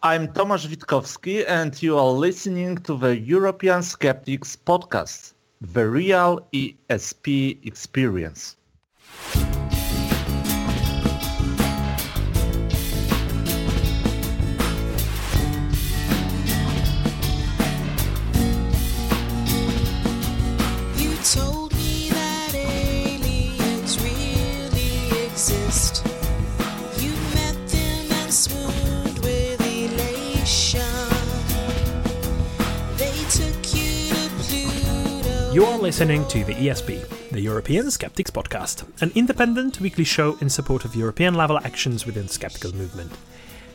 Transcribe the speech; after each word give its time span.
I'm 0.00 0.28
Tomasz 0.28 0.68
Witkowski 0.68 1.44
and 1.48 1.82
you 1.82 1.98
are 1.98 2.12
listening 2.12 2.78
to 2.84 2.96
the 2.96 3.18
European 3.18 3.82
Skeptics 3.82 4.54
podcast, 4.54 5.34
the 5.60 5.88
real 5.88 6.46
ESP 6.52 7.66
experience. 7.66 8.57
You're 35.58 35.76
listening 35.76 36.24
to 36.28 36.44
the 36.44 36.54
ESP, 36.54 37.30
the 37.30 37.40
European 37.40 37.90
Skeptics 37.90 38.30
Podcast, 38.30 38.84
an 39.02 39.10
independent 39.16 39.80
weekly 39.80 40.04
show 40.04 40.38
in 40.40 40.48
support 40.48 40.84
of 40.84 40.94
European 40.94 41.34
level 41.34 41.58
actions 41.58 42.06
within 42.06 42.28
the 42.28 42.32
skeptical 42.32 42.72
movement. 42.76 43.10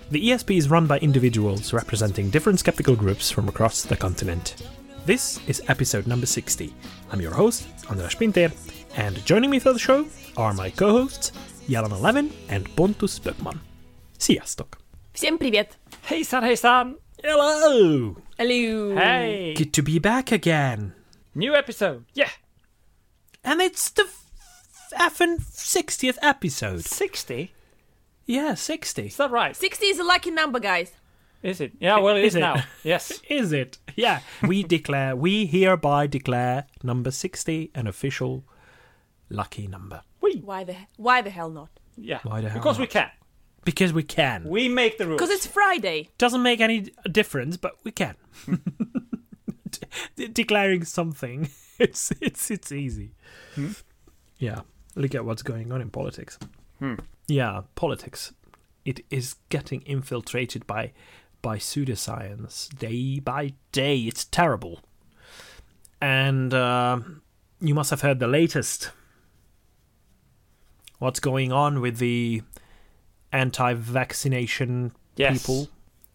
The 0.10 0.30
ESP 0.30 0.56
is 0.56 0.70
run 0.70 0.88
by 0.88 1.00
individuals 1.00 1.74
representing 1.74 2.30
different 2.30 2.60
skeptical 2.60 2.96
groups 2.96 3.30
from 3.30 3.50
across 3.50 3.82
the 3.82 3.98
continent. 3.98 4.66
This 5.06 5.42
is 5.46 5.62
episode 5.68 6.08
number 6.08 6.26
60. 6.26 6.74
I'm 7.12 7.20
your 7.20 7.34
host, 7.34 7.68
Andras 7.90 8.16
Pinter, 8.16 8.50
and 8.96 9.26
joining 9.26 9.50
me 9.50 9.60
for 9.60 9.74
the 9.74 9.78
show 9.78 10.06
are 10.38 10.54
my 10.54 10.70
co 10.70 10.90
hosts, 10.94 11.34
Jelena 11.68 12.00
Levin 12.00 12.32
and 12.48 12.74
Pontus 12.78 13.20
Böckman. 13.20 13.60
Sziasztok! 14.18 14.78
Всем 15.14 15.38
привет! 15.38 15.76
Hey, 16.04 16.24
son, 16.24 16.44
hey, 16.44 16.56
son! 16.56 16.96
Hello! 17.22 18.16
Hello! 18.38 18.96
Hey! 18.96 19.54
Good 19.58 19.74
to 19.74 19.82
be 19.84 20.00
back 20.00 20.32
again! 20.32 20.94
New 21.36 21.56
episode! 21.56 22.06
Yeah! 22.14 22.30
And 23.44 23.62
it's 23.62 23.90
the 23.90 24.08
effing 24.94 25.42
60th 25.42 26.18
episode. 26.22 26.86
60? 26.86 27.54
Yeah, 28.26 28.54
60. 28.54 29.06
Is 29.08 29.18
that 29.18 29.32
right? 29.32 29.56
60 29.56 29.86
is 29.86 30.00
a 30.00 30.04
lucky 30.04 30.32
number, 30.32 30.60
guys. 30.60 30.92
Is 31.42 31.60
it? 31.60 31.74
Yeah, 31.80 32.00
well, 32.00 32.16
it 32.16 32.24
Is 32.24 32.34
is, 32.34 32.36
it? 32.38 32.40
now. 32.40 32.64
Yes. 32.84 33.20
Is 33.30 33.52
it? 33.52 33.78
Yeah. 33.98 34.22
we 34.48 34.64
declare, 34.64 35.14
we 35.16 35.46
hereby 35.46 36.08
declare 36.08 36.68
number 36.84 37.12
60 37.12 37.72
an 37.76 37.86
official 37.88 38.46
lucky 39.30 39.68
number. 39.68 40.04
We. 40.22 40.38
Why 40.38 40.64
the 40.64 40.78
why 40.96 41.22
the 41.22 41.32
hell 41.32 41.50
not? 41.50 41.70
Yeah. 41.98 42.20
Why 42.24 42.40
the 42.40 42.50
hell 42.50 42.60
Because 42.60 42.80
we 42.80 42.88
can. 42.88 43.10
Because 43.66 43.92
we 43.92 44.04
can. 44.04 44.46
We 44.46 44.70
make 44.70 44.98
the 44.98 45.06
rules. 45.06 45.20
Because 45.20 45.32
it's 45.32 45.46
Friday. 45.48 46.12
Doesn't 46.18 46.44
make 46.44 46.62
any 46.62 46.92
difference, 47.12 47.58
but 47.58 47.74
we 47.84 47.92
can. 47.92 48.16
De- 50.16 50.28
declaring 50.28 50.86
something, 50.86 51.50
it's 51.80 52.12
it's 52.22 52.50
it's 52.52 52.72
easy. 52.72 53.12
Yeah. 54.38 54.62
Look 54.96 55.16
at 55.16 55.26
what's 55.26 55.42
going 55.44 55.72
on 55.72 55.82
in 55.82 55.90
politics. 55.90 56.38
Yeah, 57.28 57.62
politics. 57.76 58.34
It 58.86 59.00
is 59.10 59.36
getting 59.50 59.82
infiltrated 59.82 60.68
by 60.68 60.92
by 61.42 61.58
pseudoscience 61.58 62.70
day 62.78 63.20
by 63.20 63.54
day. 63.72 63.98
It's 64.00 64.26
terrible. 64.26 64.80
And 66.02 66.54
uh, 66.54 67.00
you 67.62 67.74
must 67.74 67.90
have 67.90 68.02
heard 68.02 68.20
the 68.20 68.28
latest. 68.28 68.92
What's 71.00 71.20
going 71.20 71.52
on 71.52 71.82
with 71.82 71.98
the 71.98 72.42
anti-vaccination 73.32 74.94
Yes. 75.16 75.42
people 75.46 75.70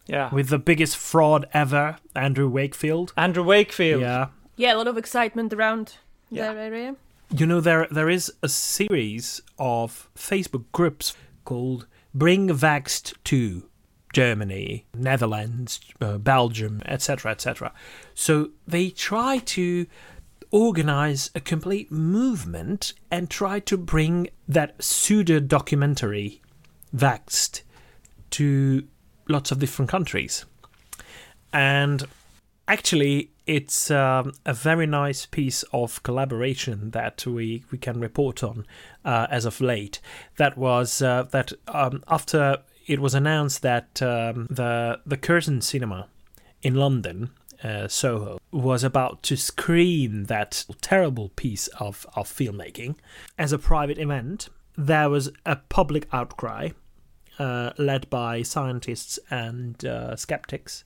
Yeah. 0.09 0.33
with 0.33 0.49
the 0.49 0.57
biggest 0.59 0.97
fraud 0.97 1.45
ever, 1.53 1.97
Andrew 2.15 2.49
Wakefield? 2.49 3.13
Andrew 3.15 3.43
Wakefield. 3.43 4.01
Yeah. 4.01 4.27
Yeah, 4.57 4.75
a 4.75 4.77
lot 4.77 4.87
of 4.87 4.97
excitement 4.97 5.53
around 5.53 5.95
Yeah. 6.29 6.53
that 6.53 6.57
area. 6.57 6.95
You 7.31 7.45
know 7.45 7.61
there 7.61 7.87
there 7.91 8.09
is 8.09 8.31
a 8.41 8.49
series 8.49 9.41
of 9.59 10.09
Facebook 10.15 10.65
groups 10.71 11.13
called 11.45 11.85
Bring 12.13 12.49
Vaxxed 12.49 13.13
to 13.25 13.63
Germany, 14.13 14.85
Netherlands, 14.95 15.79
uh, 16.01 16.17
Belgium, 16.17 16.81
etc., 16.85 17.31
etc. 17.31 17.71
So 18.15 18.49
they 18.67 18.89
try 18.89 19.37
to 19.37 19.85
organize 20.51 21.29
a 21.35 21.39
complete 21.39 21.91
movement 21.91 22.93
and 23.11 23.29
try 23.29 23.59
to 23.59 23.77
bring 23.77 24.29
that 24.47 24.83
pseudo 24.83 25.39
documentary 25.39 26.41
Vaxxed 26.95 27.61
to 28.31 28.87
lots 29.29 29.51
of 29.51 29.59
different 29.59 29.89
countries. 29.89 30.45
And 31.53 32.05
actually 32.67 33.31
it's 33.45 33.89
um, 33.89 34.31
a 34.45 34.53
very 34.53 34.85
nice 34.85 35.25
piece 35.25 35.63
of 35.73 36.03
collaboration 36.03 36.91
that 36.91 37.25
we, 37.25 37.63
we 37.71 37.77
can 37.77 37.99
report 37.99 38.43
on 38.43 38.65
uh, 39.03 39.25
as 39.31 39.43
of 39.45 39.59
late. 39.59 39.99
That 40.37 40.55
was 40.55 41.01
uh, 41.01 41.23
that 41.31 41.51
um, 41.67 42.03
after 42.07 42.57
it 42.85 42.99
was 42.99 43.15
announced 43.15 43.63
that 43.63 44.01
um, 44.01 44.47
the 44.51 44.99
the 45.05 45.17
Curzon 45.17 45.61
Cinema 45.61 46.07
in 46.61 46.75
London, 46.75 47.31
uh, 47.63 47.87
Soho, 47.87 48.39
was 48.51 48.83
about 48.83 49.23
to 49.23 49.35
screen 49.35 50.25
that 50.25 50.65
terrible 50.81 51.29
piece 51.29 51.67
of, 51.79 52.05
of 52.15 52.27
filmmaking 52.27 52.95
as 53.37 53.51
a 53.51 53.57
private 53.57 53.97
event. 53.97 54.49
There 54.77 55.09
was 55.09 55.31
a 55.45 55.55
public 55.55 56.07
outcry 56.13 56.69
uh, 57.39 57.71
led 57.77 58.09
by 58.09 58.41
scientists 58.41 59.17
and 59.31 59.83
uh, 59.85 60.15
skeptics. 60.15 60.83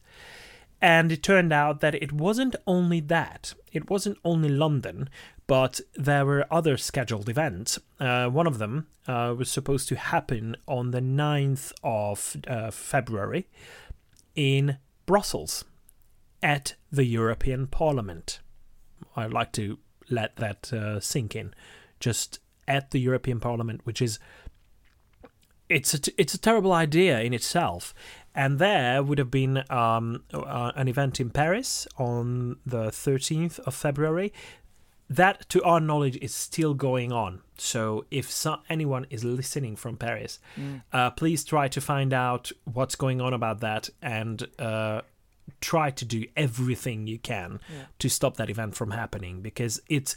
And 0.82 1.12
it 1.12 1.24
turned 1.24 1.54
out 1.54 1.80
that 1.80 1.96
it 1.96 2.12
wasn't 2.12 2.56
only 2.68 3.00
that, 3.00 3.54
it 3.72 3.90
wasn't 3.90 4.18
only 4.24 4.50
London, 4.50 5.10
but 5.48 5.80
there 5.96 6.26
were 6.26 6.46
other 6.52 6.78
scheduled 6.78 7.30
events. 7.30 7.80
Uh, 8.00 8.28
one 8.28 8.48
of 8.48 8.58
them 8.58 8.88
uh, 9.08 9.34
was 9.38 9.50
supposed 9.50 9.88
to 9.90 9.96
happen 9.96 10.56
on 10.68 10.92
the 10.92 11.00
9th 11.00 11.74
of 11.84 12.38
uh, 12.48 12.70
February 12.72 13.48
in 14.36 14.78
Brussels 15.06 15.66
at 16.42 16.76
the 16.92 17.06
European 17.06 17.68
Parliament. 17.68 18.40
I'd 19.16 19.34
like 19.34 19.52
to 19.54 19.80
let 20.10 20.36
that 20.38 20.72
uh, 20.74 21.00
sink 21.00 21.36
in. 21.36 21.54
Just 22.00 22.40
at 22.68 22.92
the 22.92 23.00
European 23.00 23.40
Parliament, 23.40 23.82
which 23.84 24.02
is 24.02 24.20
it's 25.74 25.94
a 25.94 26.00
t- 26.00 26.14
it's 26.18 26.34
a 26.34 26.38
terrible 26.38 26.72
idea 26.72 27.20
in 27.22 27.34
itself. 27.34 27.94
And 28.36 28.58
there 28.58 29.04
would 29.04 29.20
have 29.20 29.30
been 29.30 29.64
um, 29.70 30.24
uh, 30.34 30.72
an 30.76 30.88
event 30.88 31.20
in 31.20 31.30
Paris 31.30 31.88
on 31.98 32.58
the 32.66 32.86
13th 32.86 33.60
of 33.60 33.76
February. 33.76 34.34
That, 35.10 35.48
to 35.50 35.62
our 35.64 35.80
knowledge, 35.80 36.18
is 36.22 36.34
still 36.34 36.74
going 36.74 37.12
on. 37.12 37.42
So, 37.58 38.06
if 38.10 38.32
so- 38.32 38.62
anyone 38.70 39.06
is 39.12 39.24
listening 39.24 39.76
from 39.76 39.98
Paris, 39.98 40.40
uh, 40.92 41.12
please 41.12 41.44
try 41.44 41.68
to 41.68 41.82
find 41.82 42.14
out 42.14 42.52
what's 42.64 42.96
going 42.96 43.22
on 43.22 43.34
about 43.34 43.60
that 43.60 43.90
and 44.02 44.48
uh, 44.58 45.02
try 45.62 45.92
to 45.92 46.06
do 46.06 46.26
everything 46.36 47.06
you 47.06 47.20
can 47.20 47.60
to 48.00 48.10
stop 48.10 48.38
that 48.38 48.50
event 48.50 48.76
from 48.76 48.92
happening 48.92 49.42
because 49.42 49.80
it's 49.88 50.16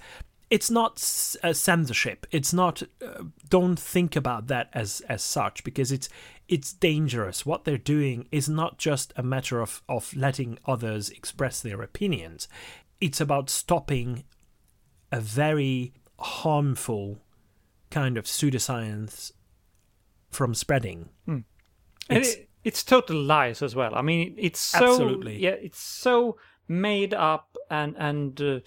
it's 0.51 0.71
not 0.71 0.99
censorship. 0.99 2.27
It's 2.31 2.53
not 2.53 2.83
uh, 3.05 3.25
don't 3.49 3.79
think 3.79 4.15
about 4.17 4.47
that 4.49 4.69
as 4.73 5.01
as 5.09 5.23
such 5.23 5.65
because 5.65 5.91
it's 5.93 6.09
it's 6.49 6.73
dangerous. 6.73 7.45
What 7.45 7.65
they're 7.65 7.79
doing 7.79 8.29
is 8.31 8.49
not 8.49 8.79
just 8.79 9.13
a 9.17 9.23
matter 9.23 9.61
of 9.61 9.83
of 9.89 10.15
letting 10.15 10.59
others 10.65 11.11
express 11.11 11.61
their 11.61 11.83
opinions. 11.83 12.49
It's 13.01 13.21
about 13.21 13.51
stopping 13.51 14.25
a 15.13 15.21
very 15.21 15.93
harmful 16.19 17.19
kind 17.91 18.17
of 18.19 18.25
pseudoscience 18.25 19.33
from 20.31 20.55
spreading. 20.55 21.09
And 21.27 21.45
It's- 22.09 22.35
it, 22.35 22.49
it's 22.65 22.83
total 22.85 23.21
lies 23.23 23.63
as 23.63 23.75
well. 23.77 23.95
I 23.95 24.03
mean, 24.03 24.35
it's 24.39 24.61
so 24.61 24.91
Absolutely. 24.93 25.39
yeah, 25.39 25.51
it's 25.51 25.81
so 25.81 26.37
made 26.69 27.15
up 27.15 27.57
and 27.71 27.95
and 27.97 28.41
uh, 28.41 28.61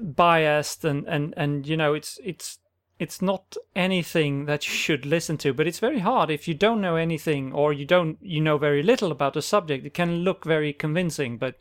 biased 0.00 0.84
and 0.84 1.06
and 1.06 1.34
and 1.36 1.66
you 1.66 1.76
know, 1.76 1.94
it's 1.94 2.18
it's 2.24 2.58
it's 2.98 3.20
not 3.20 3.56
anything 3.74 4.44
that 4.46 4.66
you 4.68 4.74
should 4.74 5.04
listen 5.04 5.36
to. 5.38 5.52
But 5.52 5.66
it's 5.66 5.80
very 5.80 6.00
hard 6.00 6.30
if 6.30 6.46
you 6.46 6.54
don't 6.54 6.80
know 6.80 6.96
anything 6.96 7.52
or 7.52 7.72
you 7.72 7.84
don't 7.84 8.18
you 8.20 8.40
know 8.40 8.58
very 8.58 8.82
little 8.82 9.10
about 9.10 9.34
the 9.34 9.42
subject. 9.42 9.86
It 9.86 9.94
can 9.94 10.18
look 10.24 10.44
very 10.44 10.72
convincing, 10.72 11.38
but 11.38 11.56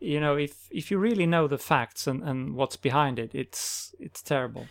you 0.00 0.18
know, 0.18 0.36
if 0.36 0.68
if 0.70 0.90
you 0.90 0.98
really 0.98 1.26
know 1.26 1.46
the 1.46 1.58
facts 1.58 2.06
and 2.06 2.22
and 2.22 2.54
what's 2.54 2.76
behind 2.76 3.18
it, 3.18 3.34
it's 3.34 3.94
it's 4.00 4.22
terrible. 4.22 4.66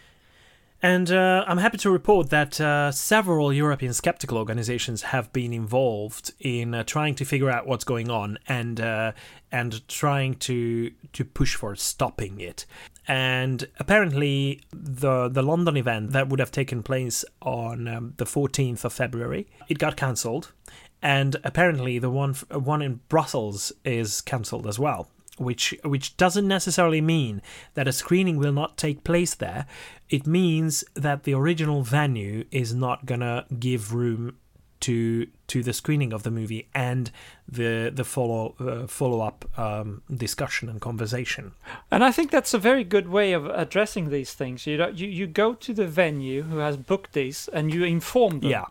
And 0.82 1.12
uh, 1.12 1.44
I'm 1.46 1.58
happy 1.58 1.78
to 1.80 1.92
report 1.92 2.30
that 2.30 2.60
uh, 2.62 2.92
several 2.94 3.52
European 3.52 3.94
skeptical 3.94 4.38
organizations 4.38 5.02
have 5.02 5.32
been 5.34 5.52
involved 5.52 6.32
in 6.40 6.74
uh, 6.74 6.84
trying 6.84 7.16
to 7.16 7.26
figure 7.26 7.50
out 7.50 7.68
what's 7.68 7.84
going 7.84 8.10
on 8.10 8.38
and 8.48 8.80
uh, 8.80 9.12
and 9.52 9.86
trying 9.90 10.36
to 10.36 10.92
to 11.12 11.26
push 11.26 11.56
for 11.56 11.76
stopping 11.76 12.40
it. 12.40 12.66
And 13.10 13.68
apparently, 13.78 14.62
the 14.72 15.28
the 15.28 15.44
London 15.44 15.76
event 15.76 16.12
that 16.12 16.30
would 16.30 16.40
have 16.40 16.52
taken 16.52 16.82
place 16.82 17.26
on 17.42 17.88
um, 17.88 18.14
the 18.16 18.26
14th 18.26 18.86
of 18.86 18.94
February, 18.94 19.48
it 19.68 19.80
got 19.80 19.98
cancelled, 19.98 20.54
and 21.02 21.36
apparently 21.44 22.00
the 22.00 22.10
one 22.10 22.36
one 22.52 22.82
in 22.82 23.02
Brussels 23.10 23.74
is 23.84 24.22
cancelled 24.22 24.66
as 24.66 24.80
well. 24.80 25.10
Which 25.40 25.74
which 25.84 26.16
doesn't 26.18 26.48
necessarily 26.48 27.02
mean 27.02 27.42
that 27.74 27.88
a 27.88 27.92
screening 27.94 28.38
will 28.38 28.52
not 28.54 28.78
take 28.78 29.04
place 29.04 29.34
there. 29.36 29.66
It 30.10 30.28
means 30.28 30.84
that 30.96 31.24
the 31.24 31.34
original 31.34 31.82
venue 31.82 32.44
is 32.52 32.74
not 32.74 33.06
gonna 33.06 33.46
give 33.60 33.94
room 33.94 34.36
to 34.82 35.28
to 35.48 35.62
the 35.64 35.74
screening 35.74 36.14
of 36.14 36.24
the 36.24 36.32
movie 36.32 36.68
and 36.74 37.12
the 37.48 37.92
the 37.94 38.04
follow 38.04 38.56
uh, 38.60 38.88
follow 38.88 39.20
up 39.22 39.46
um, 39.58 40.02
discussion 40.14 40.70
and 40.70 40.80
conversation. 40.80 41.52
And 41.92 42.04
I 42.04 42.12
think 42.12 42.32
that's 42.32 42.54
a 42.54 42.58
very 42.60 42.84
good 42.84 43.08
way 43.10 43.34
of 43.34 43.46
addressing 43.46 44.10
these 44.10 44.34
things. 44.34 44.66
You 44.68 44.78
know, 44.78 44.90
you, 44.90 45.08
you 45.08 45.28
go 45.28 45.54
to 45.54 45.74
the 45.74 45.88
venue 45.88 46.44
who 46.44 46.58
has 46.60 46.78
booked 46.78 47.14
these 47.14 47.50
and 47.54 47.74
you 47.74 47.84
inform 47.84 48.40
them. 48.40 48.52
Yeah. 48.52 48.66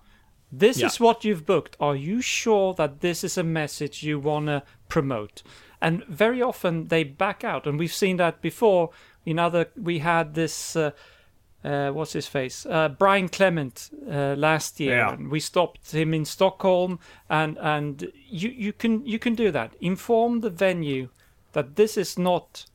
This 0.50 0.78
Yeah. 0.78 0.86
is 0.86 0.98
what 0.98 1.24
you've 1.24 1.44
booked. 1.44 1.76
Are 1.78 1.96
you 1.96 2.22
sure 2.22 2.72
that 2.74 3.00
this 3.00 3.22
is 3.22 3.36
a 3.36 3.44
message 3.44 4.02
you 4.02 4.18
want 4.18 4.46
to 4.46 4.62
promote? 4.88 5.42
And 5.80 6.04
very 6.06 6.42
often 6.42 6.88
they 6.88 7.04
back 7.04 7.44
out, 7.44 7.66
and 7.66 7.78
we've 7.78 7.92
seen 7.92 8.16
that 8.16 8.40
before. 8.40 8.90
In 9.24 9.38
other, 9.38 9.68
we 9.76 10.00
had 10.00 10.34
this. 10.34 10.76
Uh, 10.76 10.90
uh, 11.64 11.90
what's 11.90 12.12
his 12.12 12.28
face? 12.28 12.64
Uh, 12.66 12.88
Brian 12.88 13.28
Clement 13.28 13.90
uh, 14.08 14.34
last 14.36 14.78
year. 14.78 14.98
Yeah. 14.98 15.12
And 15.12 15.28
we 15.28 15.40
stopped 15.40 15.92
him 15.92 16.14
in 16.14 16.24
Stockholm, 16.24 16.98
and 17.28 17.58
and 17.58 18.12
you 18.28 18.48
you 18.50 18.72
can 18.72 19.04
you 19.04 19.18
can 19.18 19.34
do 19.34 19.50
that. 19.50 19.74
Inform 19.80 20.40
the 20.40 20.50
venue 20.50 21.08
that 21.52 21.76
this 21.76 21.96
is 21.96 22.18
not 22.18 22.66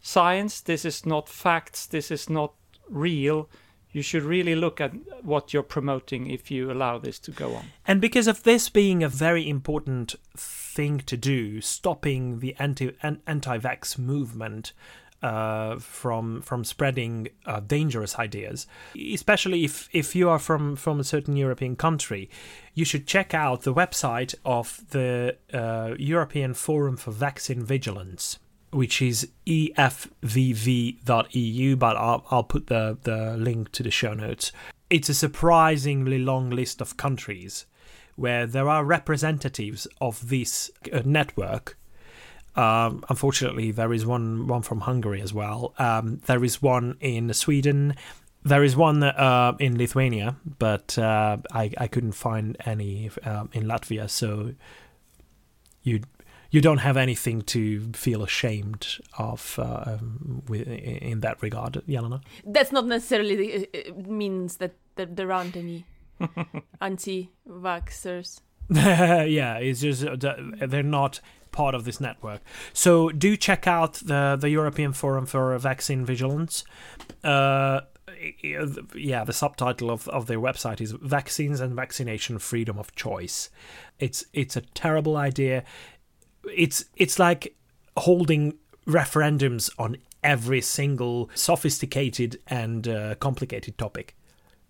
science. 0.00 0.60
This 0.60 0.84
is 0.84 1.06
not 1.06 1.28
facts. 1.28 1.86
This 1.86 2.10
is 2.10 2.28
not 2.28 2.52
real. 2.88 3.48
You 3.96 4.02
should 4.02 4.24
really 4.24 4.54
look 4.54 4.78
at 4.78 4.92
what 5.24 5.54
you're 5.54 5.62
promoting 5.62 6.28
if 6.28 6.50
you 6.50 6.70
allow 6.70 6.98
this 6.98 7.18
to 7.20 7.30
go 7.30 7.54
on. 7.54 7.64
And 7.86 7.98
because 7.98 8.26
of 8.26 8.42
this 8.42 8.68
being 8.68 9.02
a 9.02 9.08
very 9.08 9.48
important 9.48 10.16
thing 10.36 10.98
to 11.06 11.16
do, 11.16 11.62
stopping 11.62 12.40
the 12.40 12.54
anti 12.58 12.92
an, 13.02 13.22
anti-vax 13.26 13.96
movement 13.96 14.74
uh, 15.22 15.78
from 15.78 16.42
from 16.42 16.62
spreading 16.62 17.28
uh, 17.46 17.60
dangerous 17.60 18.18
ideas, 18.18 18.66
especially 19.14 19.64
if 19.64 19.88
if 19.92 20.14
you 20.14 20.28
are 20.28 20.38
from 20.38 20.76
from 20.76 21.00
a 21.00 21.04
certain 21.04 21.34
European 21.34 21.74
country, 21.74 22.28
you 22.74 22.84
should 22.84 23.06
check 23.06 23.32
out 23.32 23.62
the 23.62 23.72
website 23.72 24.34
of 24.44 24.84
the 24.90 25.38
uh, 25.54 25.94
European 25.98 26.52
Forum 26.52 26.98
for 26.98 27.12
Vaccine 27.12 27.64
Vigilance. 27.64 28.38
Which 28.76 29.00
is 29.00 29.28
efvv.eu, 29.46 29.76
but 31.76 31.96
I'll, 31.96 32.26
I'll 32.30 32.44
put 32.44 32.66
the, 32.66 32.98
the 33.02 33.36
link 33.38 33.72
to 33.72 33.82
the 33.82 33.90
show 33.90 34.12
notes. 34.12 34.52
It's 34.90 35.08
a 35.08 35.14
surprisingly 35.14 36.18
long 36.18 36.50
list 36.50 36.82
of 36.82 36.98
countries 36.98 37.64
where 38.16 38.46
there 38.46 38.68
are 38.68 38.84
representatives 38.84 39.86
of 40.00 40.28
this 40.28 40.70
uh, 40.92 41.00
network. 41.06 41.78
Um, 42.54 43.02
unfortunately, 43.08 43.70
there 43.70 43.94
is 43.94 44.04
one 44.04 44.46
one 44.46 44.60
from 44.60 44.80
Hungary 44.80 45.22
as 45.22 45.32
well. 45.32 45.72
Um, 45.78 46.20
there 46.26 46.44
is 46.44 46.60
one 46.60 46.96
in 47.00 47.32
Sweden. 47.32 47.94
There 48.44 48.62
is 48.62 48.76
one 48.76 49.02
uh, 49.02 49.56
in 49.58 49.78
Lithuania, 49.78 50.36
but 50.58 50.98
uh, 50.98 51.38
I 51.50 51.72
I 51.78 51.86
couldn't 51.86 52.12
find 52.12 52.56
any 52.66 53.10
um, 53.24 53.48
in 53.54 53.64
Latvia. 53.64 54.08
So 54.10 54.52
you 55.82 56.00
you 56.56 56.62
don't 56.62 56.78
have 56.78 56.96
anything 56.96 57.42
to 57.42 57.92
feel 57.92 58.22
ashamed 58.22 58.96
of 59.18 59.58
uh, 59.58 59.98
um, 59.98 60.42
in 60.48 61.20
that 61.20 61.42
regard, 61.42 61.74
Jelena. 61.86 62.22
That's 62.46 62.72
not 62.72 62.86
necessarily 62.86 63.68
uh, 63.74 63.90
uh, 63.90 63.92
means 64.08 64.56
that, 64.56 64.74
that 64.94 65.16
there 65.16 65.30
aren't 65.32 65.54
any 65.54 65.84
anti-vaxxers. 66.80 68.40
yeah, 68.70 69.58
it's 69.58 69.80
just 69.82 70.02
uh, 70.06 70.34
they're 70.66 70.82
not 70.82 71.20
part 71.52 71.74
of 71.74 71.84
this 71.84 72.00
network. 72.00 72.40
So 72.72 73.10
do 73.10 73.36
check 73.36 73.66
out 73.66 73.94
the 73.94 74.38
the 74.40 74.48
European 74.48 74.94
Forum 74.94 75.26
for 75.26 75.56
Vaccine 75.58 76.06
Vigilance. 76.06 76.64
Uh, 77.22 77.82
yeah, 78.94 79.24
the 79.24 79.32
subtitle 79.32 79.90
of, 79.90 80.08
of 80.08 80.26
their 80.26 80.40
website 80.40 80.80
is 80.80 80.92
"Vaccines 80.92 81.60
and 81.60 81.74
Vaccination 81.74 82.38
Freedom 82.38 82.78
of 82.78 82.94
Choice." 82.94 83.50
It's 83.98 84.24
it's 84.32 84.56
a 84.56 84.62
terrible 84.62 85.16
idea. 85.16 85.64
It's 86.44 86.84
it's 86.96 87.18
like 87.18 87.54
holding 87.96 88.54
referendums 88.86 89.70
on 89.78 89.96
every 90.22 90.60
single 90.60 91.30
sophisticated 91.34 92.38
and 92.46 92.88
uh, 92.88 93.14
complicated 93.16 93.78
topic. 93.78 94.16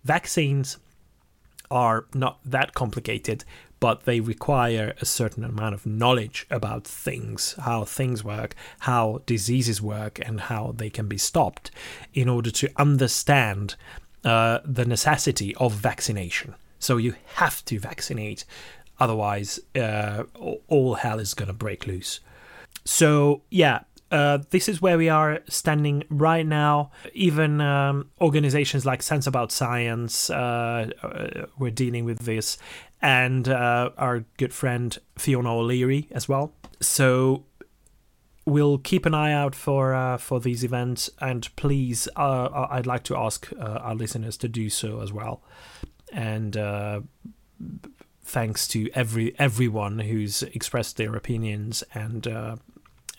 Vaccines 0.03 0.77
are 1.69 2.05
not 2.13 2.39
that 2.45 2.73
complicated, 2.73 3.43
but 3.79 4.05
they 4.05 4.19
require 4.19 4.93
a 5.01 5.05
certain 5.05 5.43
amount 5.43 5.75
of 5.75 5.85
knowledge 5.85 6.45
about 6.49 6.85
things, 6.85 7.55
how 7.59 7.83
things 7.83 8.23
work, 8.23 8.55
how 8.79 9.21
diseases 9.25 9.81
work, 9.81 10.19
and 10.25 10.41
how 10.41 10.73
they 10.77 10.89
can 10.89 11.07
be 11.07 11.17
stopped 11.17 11.69
in 12.13 12.29
order 12.29 12.49
to 12.51 12.69
understand 12.77 13.75
uh, 14.23 14.59
the 14.65 14.85
necessity 14.85 15.55
of 15.55 15.73
vaccination. 15.73 16.55
So 16.79 16.97
you 16.97 17.15
have 17.35 17.63
to 17.65 17.79
vaccinate, 17.79 18.45
otherwise, 18.99 19.59
uh, 19.75 20.23
all- 20.67 20.95
hell 20.95 21.19
is 21.19 21.33
going 21.33 21.47
to 21.47 21.53
break 21.53 21.87
loose. 21.87 22.19
So, 22.85 23.41
yeah, 23.49 23.81
uh, 24.11 24.39
this 24.49 24.69
is 24.69 24.81
where 24.81 24.97
we 24.97 25.09
are 25.09 25.39
standing 25.49 26.03
right 26.09 26.45
now. 26.45 26.91
Even 27.13 27.59
um, 27.59 28.09
organizations 28.21 28.85
like 28.85 29.03
Sense 29.03 29.27
About 29.27 29.51
Science 29.51 30.29
uh, 30.29 30.89
uh, 31.03 31.45
were 31.57 31.71
dealing 31.71 32.05
with 32.05 32.19
this, 32.19 32.57
and 33.01 33.49
uh, 33.49 33.89
our 33.97 34.23
good 34.37 34.53
friend 34.53 34.97
Fiona 35.17 35.53
O'Leary 35.53 36.07
as 36.11 36.29
well. 36.29 36.53
So 36.79 37.43
we'll 38.45 38.77
keep 38.77 39.05
an 39.05 39.13
eye 39.13 39.33
out 39.33 39.53
for 39.53 39.93
uh, 39.93 40.17
for 40.17 40.39
these 40.39 40.63
events, 40.63 41.09
and 41.19 41.53
please, 41.57 42.07
uh, 42.15 42.67
I'd 42.71 42.87
like 42.87 43.03
to 43.03 43.17
ask 43.17 43.51
uh, 43.59 43.63
our 43.63 43.95
listeners 43.95 44.37
to 44.37 44.47
do 44.47 44.69
so 44.69 45.01
as 45.01 45.11
well. 45.11 45.43
And 46.13 46.55
uh, 46.55 47.01
thanks 48.27 48.67
to 48.67 48.89
every 48.93 49.37
everyone 49.39 49.99
who's 49.99 50.43
expressed 50.43 50.97
their 50.97 51.15
opinions 51.15 51.83
and 51.93 52.27
uh, 52.27 52.57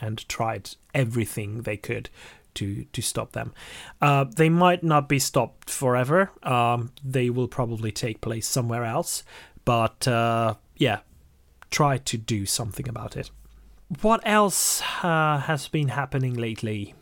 and 0.00 0.28
tried 0.28 0.70
everything 0.94 1.62
they 1.62 1.76
could 1.76 2.10
to 2.54 2.84
to 2.84 3.02
stop 3.02 3.32
them. 3.32 3.52
Uh, 4.00 4.24
they 4.24 4.48
might 4.48 4.82
not 4.82 5.08
be 5.08 5.18
stopped 5.18 5.70
forever. 5.70 6.30
Um, 6.42 6.92
they 7.02 7.30
will 7.30 7.48
probably 7.48 7.90
take 7.90 8.20
place 8.20 8.46
somewhere 8.46 8.84
else. 8.84 9.24
But 9.64 10.06
uh, 10.06 10.54
yeah, 10.76 11.00
try 11.70 11.98
to 11.98 12.16
do 12.16 12.46
something 12.46 12.88
about 12.88 13.16
it. 13.16 13.30
What 14.02 14.20
else 14.24 14.82
uh, 15.02 15.38
has 15.38 15.68
been 15.68 15.88
happening 15.88 16.34
lately? 16.34 16.94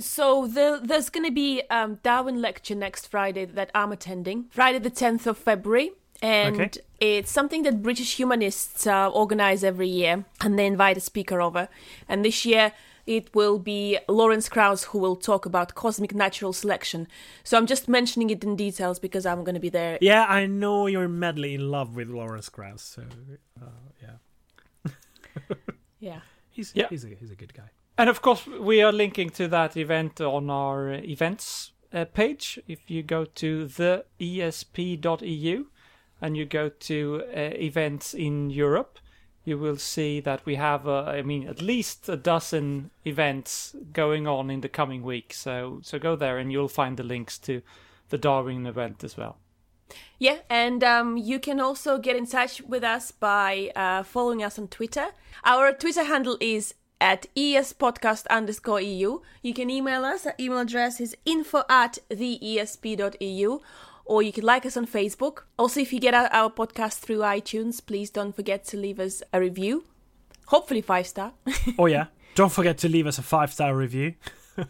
So 0.00 0.46
the, 0.46 0.80
there's 0.82 1.10
going 1.10 1.26
to 1.26 1.32
be 1.32 1.62
um, 1.70 1.98
Darwin 2.02 2.40
lecture 2.40 2.74
next 2.74 3.08
Friday 3.08 3.44
that 3.44 3.70
I'm 3.74 3.92
attending, 3.92 4.46
Friday 4.50 4.78
the 4.78 4.90
10th 4.90 5.26
of 5.26 5.38
February. 5.38 5.92
And 6.22 6.54
Okay. 6.60 6.70
it's 7.00 7.32
something 7.32 7.64
that 7.64 7.82
British 7.82 8.16
humanists 8.16 8.86
uh, 8.86 9.10
organize 9.10 9.64
every 9.64 9.88
year, 9.88 10.24
and 10.40 10.56
they 10.56 10.66
invite 10.66 10.96
a 10.96 11.00
speaker 11.00 11.40
over. 11.42 11.68
And 12.08 12.24
this 12.24 12.44
year 12.46 12.72
it 13.04 13.34
will 13.34 13.58
be 13.58 13.98
Lawrence 14.08 14.48
Krauss 14.48 14.84
who 14.84 14.98
will 15.00 15.16
talk 15.16 15.44
about 15.44 15.74
cosmic 15.74 16.14
natural 16.14 16.52
selection. 16.52 17.08
So 17.42 17.58
I'm 17.58 17.66
just 17.66 17.88
mentioning 17.88 18.30
it 18.30 18.44
in 18.44 18.54
details 18.54 19.00
because 19.00 19.26
I'm 19.26 19.42
going 19.42 19.56
to 19.56 19.60
be 19.60 19.70
there. 19.70 19.98
Yeah, 20.00 20.24
I 20.28 20.46
know 20.46 20.86
you're 20.86 21.08
madly 21.08 21.54
in 21.54 21.68
love 21.68 21.96
with 21.96 22.08
Lawrence 22.08 22.48
Krauss. 22.48 22.82
So 22.82 23.02
uh, 23.60 23.66
yeah, 24.00 24.92
Yeah. 26.00 26.20
he's 26.50 26.72
Yeah. 26.74 26.86
he's 26.90 27.04
a 27.04 27.08
he's 27.08 27.30
a 27.32 27.36
good 27.36 27.54
guy. 27.54 27.70
And 27.98 28.08
of 28.08 28.22
course, 28.22 28.46
we 28.46 28.80
are 28.82 28.92
linking 28.92 29.30
to 29.30 29.48
that 29.48 29.76
event 29.76 30.20
on 30.20 30.48
our 30.50 30.92
events 30.94 31.72
uh, 31.92 32.04
page. 32.04 32.58
If 32.68 32.88
you 32.90 33.02
go 33.02 33.24
to 33.24 33.66
the 33.66 34.04
esp.eu 34.20 35.66
and 36.22 36.36
you 36.36 36.46
go 36.46 36.68
to 36.68 37.24
uh, 37.36 37.40
events 37.60 38.14
in 38.14 38.48
Europe, 38.48 38.98
you 39.44 39.58
will 39.58 39.76
see 39.76 40.20
that 40.20 40.46
we 40.46 40.54
have, 40.54 40.86
uh, 40.86 41.02
I 41.02 41.22
mean, 41.22 41.48
at 41.48 41.60
least 41.60 42.08
a 42.08 42.16
dozen 42.16 42.90
events 43.04 43.74
going 43.92 44.28
on 44.28 44.48
in 44.48 44.60
the 44.60 44.68
coming 44.68 45.02
week. 45.02 45.34
So, 45.34 45.80
so 45.82 45.98
go 45.98 46.14
there 46.14 46.38
and 46.38 46.52
you'll 46.52 46.68
find 46.68 46.96
the 46.96 47.02
links 47.02 47.38
to 47.40 47.60
the 48.10 48.18
Darwin 48.18 48.66
event 48.66 49.02
as 49.02 49.16
well. 49.16 49.38
Yeah, 50.18 50.38
and 50.48 50.84
um, 50.84 51.16
you 51.16 51.40
can 51.40 51.60
also 51.60 51.98
get 51.98 52.14
in 52.14 52.26
touch 52.26 52.62
with 52.62 52.84
us 52.84 53.10
by 53.10 53.72
uh, 53.74 54.04
following 54.04 54.44
us 54.44 54.58
on 54.58 54.68
Twitter. 54.68 55.08
Our 55.44 55.72
Twitter 55.72 56.04
handle 56.04 56.38
is 56.40 56.74
at 57.00 57.26
espodcast 57.34 58.28
underscore 58.28 58.80
EU. 58.80 59.18
You 59.42 59.54
can 59.54 59.68
email 59.68 60.04
us. 60.04 60.24
Our 60.24 60.34
email 60.38 60.60
address 60.60 61.00
is 61.00 61.16
info 61.24 61.64
at 61.68 61.98
theesp.eu. 62.08 63.58
Or 64.04 64.22
you 64.22 64.32
can 64.32 64.44
like 64.44 64.66
us 64.66 64.76
on 64.76 64.86
Facebook. 64.86 65.42
Also, 65.58 65.80
if 65.80 65.92
you 65.92 66.00
get 66.00 66.14
our, 66.14 66.26
our 66.32 66.50
podcast 66.50 66.98
through 66.98 67.18
iTunes, 67.18 67.84
please 67.84 68.10
don't 68.10 68.34
forget 68.34 68.64
to 68.66 68.76
leave 68.76 68.98
us 69.00 69.22
a 69.32 69.40
review. 69.40 69.84
Hopefully, 70.46 70.80
five 70.82 71.06
star. 71.06 71.32
Oh 71.78 71.86
yeah, 71.86 72.06
don't 72.34 72.52
forget 72.52 72.78
to 72.78 72.88
leave 72.88 73.06
us 73.06 73.18
a 73.18 73.22
five 73.22 73.52
star 73.52 73.74
review. 73.76 74.14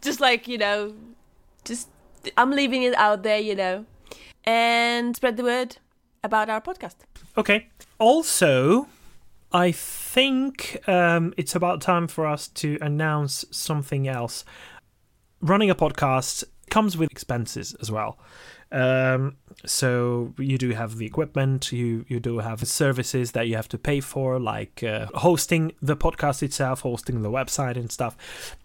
just 0.00 0.20
like, 0.20 0.46
you 0.46 0.58
know, 0.58 0.94
just 1.64 1.88
I'm 2.36 2.50
leaving 2.50 2.82
it 2.82 2.94
out 2.94 3.22
there, 3.22 3.38
you 3.38 3.54
know. 3.54 3.84
and 4.44 5.16
spread 5.16 5.36
the 5.36 5.42
word 5.42 5.78
about 6.22 6.48
our 6.48 6.60
podcast. 6.60 6.96
Okay. 7.36 7.68
Also, 7.98 8.86
I 9.52 9.72
think 9.72 10.78
um, 10.88 11.34
it's 11.36 11.54
about 11.54 11.80
time 11.80 12.06
for 12.06 12.26
us 12.26 12.48
to 12.48 12.78
announce 12.80 13.44
something 13.50 14.06
else. 14.06 14.44
Running 15.40 15.70
a 15.70 15.74
podcast 15.74 16.44
comes 16.70 16.96
with 16.96 17.10
expenses 17.10 17.74
as 17.80 17.90
well. 17.90 18.18
Um, 18.72 19.36
so 19.64 20.34
you 20.38 20.58
do 20.58 20.70
have 20.70 20.98
the 20.98 21.06
equipment, 21.06 21.70
you 21.72 22.04
you 22.08 22.18
do 22.18 22.38
have 22.38 22.66
services 22.66 23.32
that 23.32 23.46
you 23.46 23.54
have 23.56 23.68
to 23.68 23.78
pay 23.78 24.00
for, 24.00 24.40
like 24.40 24.82
uh, 24.82 25.06
hosting 25.14 25.72
the 25.80 25.96
podcast 25.96 26.42
itself, 26.42 26.80
hosting 26.80 27.22
the 27.22 27.30
website 27.30 27.76
and 27.76 27.92
stuff. 27.92 28.16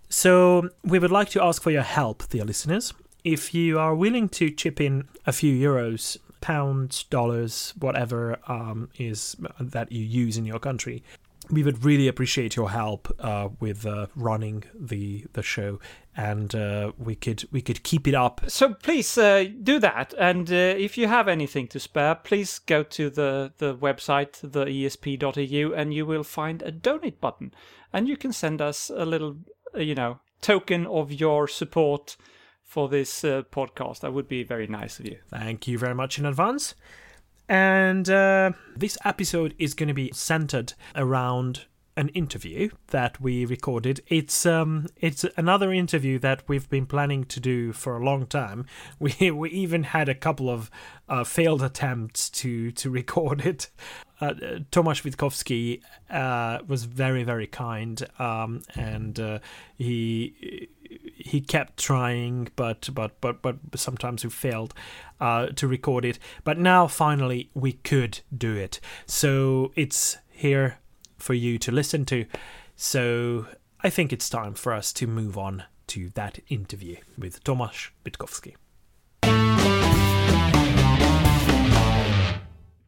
So 0.10 0.70
we 0.84 1.00
would 1.00 1.12
like 1.12 1.30
to 1.30 1.44
ask 1.44 1.62
for 1.62 1.72
your 1.72 1.84
help, 1.84 2.28
dear 2.30 2.44
listeners. 2.44 2.94
If 3.24 3.54
you 3.54 3.78
are 3.78 3.94
willing 3.96 4.28
to 4.30 4.50
chip 4.50 4.82
in 4.82 5.08
a 5.28 5.32
few 5.32 5.56
euros, 5.56 6.18
pounds, 6.42 7.04
dollars, 7.04 7.74
whatever 7.80 8.40
um, 8.48 8.90
is 8.98 9.38
that 9.60 9.92
you 9.92 10.04
use 10.04 10.36
in 10.36 10.46
your 10.46 10.60
country, 10.60 11.04
we 11.52 11.64
would 11.64 11.86
really 11.86 12.08
appreciate 12.08 12.56
your 12.56 12.72
help 12.72 13.16
uh, 13.20 13.50
with 13.60 13.86
uh, 13.86 14.08
running 14.16 14.64
the 14.74 15.26
the 15.34 15.44
show, 15.44 15.80
and 16.16 16.54
uh, 16.54 16.92
we 16.98 17.16
could 17.16 17.46
we 17.52 17.62
could 17.62 17.84
keep 17.84 18.08
it 18.08 18.16
up. 18.16 18.42
So 18.48 18.74
please 18.74 19.18
uh, 19.18 19.46
do 19.64 19.80
that, 19.80 20.14
and 20.18 20.52
uh, 20.52 20.56
if 20.56 20.98
you 20.98 21.08
have 21.08 21.28
anything 21.28 21.68
to 21.70 21.80
spare, 21.80 22.16
please 22.16 22.60
go 22.60 22.84
to 22.84 23.10
the 23.10 23.54
the 23.58 23.76
website, 23.76 24.40
the 24.42 24.66
esp.eu, 24.66 25.74
and 25.74 25.94
you 25.94 26.06
will 26.06 26.24
find 26.24 26.62
a 26.62 26.72
donate 26.72 27.22
button, 27.22 27.54
and 27.94 28.08
you 28.08 28.18
can 28.18 28.34
send 28.34 28.62
us 28.62 28.90
a 28.90 29.06
little, 29.06 29.38
uh, 29.76 29.80
you 29.80 29.96
know, 29.96 30.20
token 30.42 30.86
of 30.88 31.12
your 31.12 31.48
support 31.48 32.18
for 32.64 32.90
this 32.90 33.24
uh, 33.24 33.44
podcast. 33.52 34.02
That 34.02 34.14
would 34.14 34.28
be 34.28 34.44
very 34.44 34.68
nice 34.68 35.00
of 35.00 35.06
you. 35.06 35.18
Thank 35.30 35.68
you 35.68 35.78
very 35.78 35.96
much 35.96 36.20
in 36.20 36.26
advance. 36.26 36.76
And 37.50 38.10
uh, 38.10 38.52
this 38.78 38.98
episode 39.04 39.56
is 39.60 39.74
going 39.74 39.90
to 39.90 39.94
be 39.94 40.12
centered 40.14 40.74
around 40.96 41.66
an 41.98 42.10
interview 42.10 42.70
that 42.88 43.20
we 43.20 43.46
recorded. 43.46 44.02
It's 44.08 44.46
um, 44.46 44.88
it's 44.98 45.26
another 45.36 45.74
interview 45.74 46.20
that 46.20 46.44
we've 46.48 46.70
been 46.70 46.86
planning 46.86 47.26
to 47.26 47.40
do 47.40 47.74
for 47.74 47.98
a 47.98 48.04
long 48.04 48.26
time. 48.26 48.66
We 49.00 49.32
we 49.32 49.50
even 49.50 49.84
had 49.84 50.10
a 50.10 50.16
couple 50.16 50.50
of 50.50 50.70
uh, 51.10 51.24
failed 51.24 51.64
attempts 51.64 52.30
to 52.30 52.72
to 52.72 52.90
record 52.90 53.46
it. 53.46 53.70
Uh, 54.20 54.34
Tomasz 54.72 55.02
Witkowski 55.02 55.82
uh, 56.10 56.60
was 56.68 56.86
very 56.86 57.24
very 57.24 57.48
kind, 57.48 58.06
um, 58.20 58.62
and 58.76 59.20
uh, 59.20 59.40
he 59.78 60.70
he 61.16 61.42
kept 61.42 61.78
trying, 61.78 62.50
but 62.56 62.90
but 62.94 63.20
but 63.22 63.42
but 63.42 63.58
sometimes 63.76 64.24
we 64.24 64.30
failed 64.30 64.74
uh, 65.20 65.48
to 65.48 65.68
record 65.68 66.06
it. 66.06 66.20
But 66.44 66.58
now 66.58 66.88
finally 66.88 67.50
we 67.54 67.74
could 67.74 68.20
do 68.36 68.56
it. 68.56 68.80
So 69.08 69.72
it's 69.76 70.18
here 70.30 70.78
for 71.22 71.34
you 71.34 71.58
to 71.60 71.72
listen 71.72 72.06
to. 72.06 72.26
So 72.76 73.48
I 73.82 73.90
think 73.90 74.12
it's 74.12 74.30
time 74.30 74.54
for 74.54 74.74
us 74.74 74.92
to 74.94 75.08
move 75.08 75.38
on 75.38 75.64
to 75.88 76.10
that 76.12 76.40
interview 76.50 76.98
with 77.18 77.44
Tomasz 77.44 77.90
Witkowski. 78.06 78.56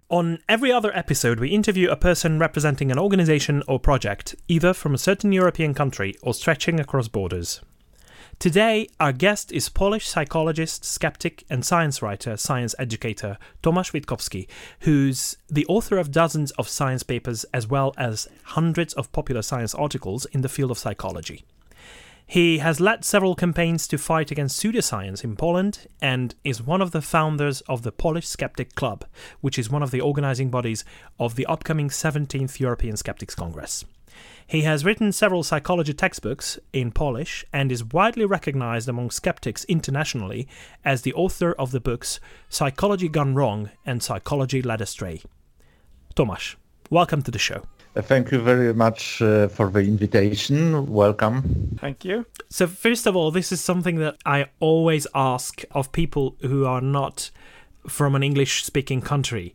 On 0.10 0.38
every 0.48 0.72
other 0.72 0.96
episode, 0.96 1.40
we 1.40 1.50
interview 1.50 1.90
a 1.90 1.96
person 1.96 2.38
representing 2.38 2.92
an 2.92 3.00
organization 3.00 3.64
or 3.68 3.80
project, 3.80 4.36
either 4.48 4.72
from 4.72 4.94
a 4.94 5.00
certain 5.00 5.32
European 5.32 5.74
country 5.74 6.14
or 6.22 6.36
stretching 6.36 6.80
across 6.80 7.08
borders. 7.08 7.62
Today, 8.40 8.90
our 9.00 9.14
guest 9.14 9.52
is 9.54 9.70
Polish 9.70 10.08
psychologist, 10.08 10.84
skeptic, 10.84 11.46
and 11.50 11.64
science 11.66 12.02
writer, 12.02 12.36
science 12.36 12.76
educator 12.78 13.38
Tomasz 13.62 13.94
Witkowski, 13.94 14.48
who's 14.82 15.38
the 15.50 15.66
author 15.68 15.98
of 15.98 16.12
dozens 16.12 16.52
of 16.52 16.68
science 16.68 17.04
papers 17.04 17.46
as 17.54 17.68
well 17.68 17.94
as 17.98 18.28
hundreds 18.44 18.94
of 18.96 19.12
popular 19.14 19.42
science 19.42 19.74
articles 19.74 20.26
in 20.26 20.42
the 20.42 20.50
field 20.50 20.72
of 20.72 20.78
psychology. 20.78 21.46
He 22.26 22.58
has 22.58 22.80
led 22.80 23.06
several 23.06 23.36
campaigns 23.36 23.88
to 23.88 23.98
fight 23.98 24.32
against 24.32 24.62
pseudoscience 24.62 25.24
in 25.24 25.36
Poland 25.36 25.88
and 26.02 26.36
is 26.44 26.62
one 26.62 26.82
of 26.82 26.92
the 26.92 27.02
founders 27.02 27.62
of 27.62 27.84
the 27.84 27.92
Polish 27.92 28.28
Skeptic 28.28 28.76
Club, 28.76 29.06
which 29.42 29.60
is 29.60 29.70
one 29.70 29.84
of 29.84 29.92
the 29.92 30.02
organizing 30.02 30.50
bodies 30.50 30.84
of 31.20 31.36
the 31.36 31.46
upcoming 31.46 31.90
17th 31.90 32.60
European 32.60 32.98
Skeptics 32.98 33.36
Congress. 33.36 33.86
He 34.48 34.62
has 34.62 34.86
written 34.86 35.12
several 35.12 35.44
psychology 35.44 35.94
textbooks 35.94 36.60
in 36.72 36.92
Polish 36.92 37.46
and 37.54 37.72
is 37.72 37.84
widely 37.84 38.26
recognized 38.26 38.90
among 38.90 39.12
skeptics 39.12 39.64
internationally 39.66 40.48
as 40.84 41.02
the 41.02 41.14
author 41.14 41.54
of 41.54 41.72
the 41.72 41.80
books 41.80 42.20
Psychology 42.50 43.08
Gone 43.08 43.36
Wrong 43.36 43.72
and 43.86 44.04
Psychology 44.04 44.62
Led 44.62 44.82
Astray. 44.82 45.22
Tomasz, 46.16 46.56
welcome 46.90 47.22
to 47.24 47.32
the 47.32 47.40
show. 47.40 47.64
Thank 47.96 48.32
you 48.32 48.42
very 48.42 48.74
much 48.74 49.22
uh, 49.22 49.48
for 49.48 49.70
the 49.70 49.80
invitation. 49.80 50.88
Welcome. 50.88 51.78
Thank 51.80 52.04
you. 52.04 52.26
So, 52.50 52.66
first 52.66 53.06
of 53.06 53.16
all, 53.16 53.30
this 53.30 53.52
is 53.52 53.62
something 53.62 53.98
that 53.98 54.18
I 54.26 54.48
always 54.60 55.06
ask 55.14 55.64
of 55.72 55.92
people 55.92 56.36
who 56.42 56.66
are 56.66 56.82
not 56.82 57.30
from 57.88 58.16
an 58.16 58.24
English 58.24 58.64
speaking 58.64 59.02
country. 59.02 59.54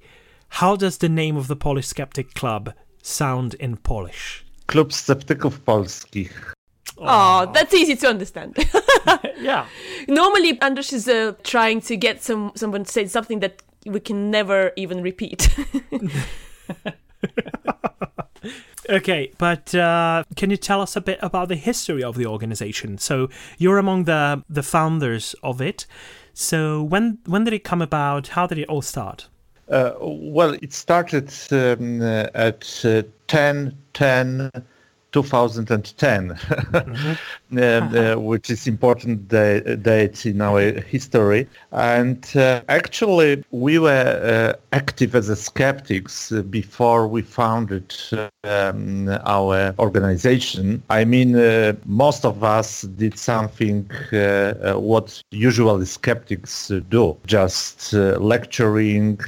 How 0.50 0.76
does 0.76 0.98
the 0.98 1.08
name 1.08 1.36
of 1.36 1.48
the 1.48 1.56
Polish 1.56 1.88
Skeptic 1.88 2.34
Club 2.34 2.72
sound 3.02 3.54
in 3.54 3.76
Polish? 3.76 4.44
Klub 4.68 4.92
Sceptyków 4.92 5.60
Polskich. 5.60 6.54
Oh, 6.98 7.50
that's 7.54 7.74
easy 7.74 7.96
to 7.96 8.08
understand. 8.08 8.56
Yeah. 9.40 9.66
Normally, 10.08 10.60
Andras 10.60 10.92
is 10.92 11.08
uh, 11.08 11.32
trying 11.42 11.80
to 11.82 11.96
get 11.96 12.22
some 12.22 12.50
someone 12.54 12.84
to 12.84 12.90
say 12.92 13.06
something 13.06 13.40
that 13.40 13.62
we 13.86 14.00
can 14.00 14.30
never 14.30 14.72
even 14.76 15.02
repeat. 15.02 15.48
Okay, 18.90 19.30
but 19.36 19.74
uh, 19.74 20.24
can 20.34 20.48
you 20.48 20.56
tell 20.56 20.80
us 20.80 20.96
a 20.96 21.02
bit 21.02 21.18
about 21.20 21.48
the 21.48 21.56
history 21.56 22.02
of 22.02 22.16
the 22.16 22.24
organization? 22.24 22.96
So 22.96 23.28
you're 23.58 23.78
among 23.78 24.04
the 24.04 24.42
the 24.48 24.62
founders 24.62 25.34
of 25.42 25.60
it. 25.60 25.86
So 26.32 26.82
when 26.82 27.18
when 27.26 27.44
did 27.44 27.52
it 27.52 27.64
come 27.64 27.82
about? 27.82 28.28
How 28.28 28.46
did 28.46 28.58
it 28.58 28.68
all 28.68 28.82
start? 28.82 29.28
Uh, 29.70 29.92
well, 30.00 30.54
it 30.62 30.72
started 30.72 31.30
um, 31.52 32.00
uh, 32.00 32.26
at 32.34 32.84
uh, 32.84 33.02
10 33.26 33.76
10 33.92 34.50
2010, 35.12 36.38
um, 36.74 37.16
uh, 37.58 38.14
which 38.16 38.50
is 38.50 38.66
important 38.66 39.28
da- 39.28 39.76
date 39.76 40.26
in 40.26 40.40
our 40.40 40.60
history. 40.82 41.48
And 41.72 42.24
uh, 42.36 42.60
actually, 42.68 43.42
we 43.50 43.78
were 43.78 44.54
uh, 44.54 44.58
active 44.72 45.14
as 45.14 45.28
a 45.28 45.36
skeptics 45.36 46.30
uh, 46.30 46.42
before 46.42 47.08
we 47.08 47.22
founded 47.22 47.94
um, 48.44 49.08
our 49.24 49.74
organization. 49.78 50.82
I 50.90 51.04
mean, 51.04 51.36
uh, 51.36 51.74
most 51.86 52.24
of 52.24 52.44
us 52.44 52.82
did 52.82 53.18
something 53.18 53.90
uh, 54.12 54.16
uh, 54.16 54.74
what 54.74 55.22
usually 55.30 55.86
skeptics 55.86 56.70
uh, 56.70 56.80
do, 56.90 57.16
just 57.26 57.94
uh, 57.94 58.18
lecturing, 58.18 59.18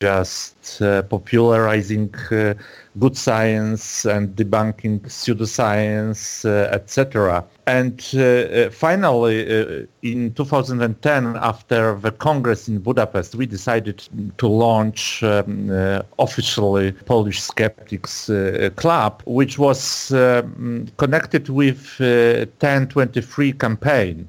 just 0.00 0.80
uh, 0.80 1.02
popularizing 1.02 2.14
uh, 2.30 2.54
good 2.98 3.16
science 3.16 4.06
and 4.06 4.34
debunking 4.34 4.98
pseudoscience, 5.00 6.44
uh, 6.46 6.74
etc. 6.74 7.44
And 7.66 8.02
uh, 8.14 8.20
uh, 8.20 8.70
finally, 8.70 9.44
uh, 9.44 9.86
in 10.02 10.32
2010, 10.32 11.36
after 11.36 11.96
the 11.96 12.12
Congress 12.12 12.66
in 12.66 12.78
Budapest, 12.78 13.34
we 13.34 13.44
decided 13.44 14.02
to 14.38 14.48
launch 14.48 15.22
um, 15.22 15.70
officially 16.18 16.92
Polish 16.92 17.42
Skeptics 17.42 18.30
Club, 18.76 19.22
which 19.26 19.58
was 19.58 20.12
um, 20.12 20.88
connected 20.96 21.50
with 21.50 22.00
uh, 22.00 22.48
1023 22.58 23.52
campaign 23.52 24.28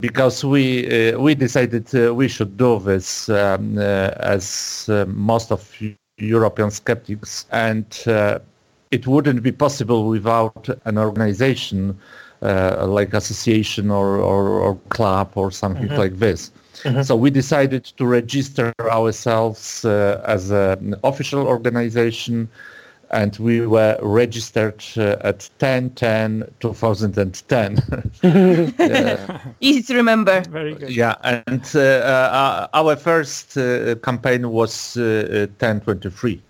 because 0.00 0.44
we 0.44 1.12
uh, 1.12 1.18
we 1.18 1.34
decided 1.34 1.86
uh, 1.94 2.14
we 2.14 2.28
should 2.28 2.56
do 2.56 2.78
this 2.78 3.28
um, 3.28 3.78
uh, 3.78 4.10
as 4.34 4.88
most 5.06 5.52
of 5.52 5.60
Eu- 5.80 5.96
European 6.18 6.70
skeptics, 6.70 7.46
and 7.50 7.86
uh, 8.06 8.38
it 8.90 9.06
wouldn't 9.06 9.42
be 9.42 9.52
possible 9.52 10.08
without 10.08 10.68
an 10.84 10.98
organization 10.98 11.96
uh, 12.42 12.86
like 12.86 13.14
association 13.14 13.90
or, 13.90 14.16
or, 14.16 14.48
or 14.60 14.74
club 14.88 15.30
or 15.34 15.50
something 15.50 15.90
like 15.96 16.18
this. 16.18 16.50
So 17.00 17.14
we 17.14 17.30
decided 17.30 17.84
to 17.84 18.04
register 18.06 18.72
ourselves 18.80 19.84
uh, 19.84 20.20
as 20.26 20.50
an 20.50 20.96
official 21.04 21.46
organization 21.46 22.48
and 23.12 23.36
we 23.38 23.66
were 23.66 23.98
registered 24.02 24.82
uh, 24.96 25.16
at 25.20 25.48
10 25.58 25.90
10 25.90 26.44
2010 26.60 27.76
Easy 29.60 29.82
to 29.82 29.94
remember. 29.94 30.42
Very 30.50 30.74
good. 30.74 30.90
yeah 30.90 31.16
and 31.22 31.70
uh, 31.74 31.80
uh, 31.80 32.68
our 32.74 32.96
first 32.96 33.56
uh, 33.56 33.94
campaign 33.96 34.50
was 34.50 34.96
uh, 34.96 35.46
1023 35.58 36.42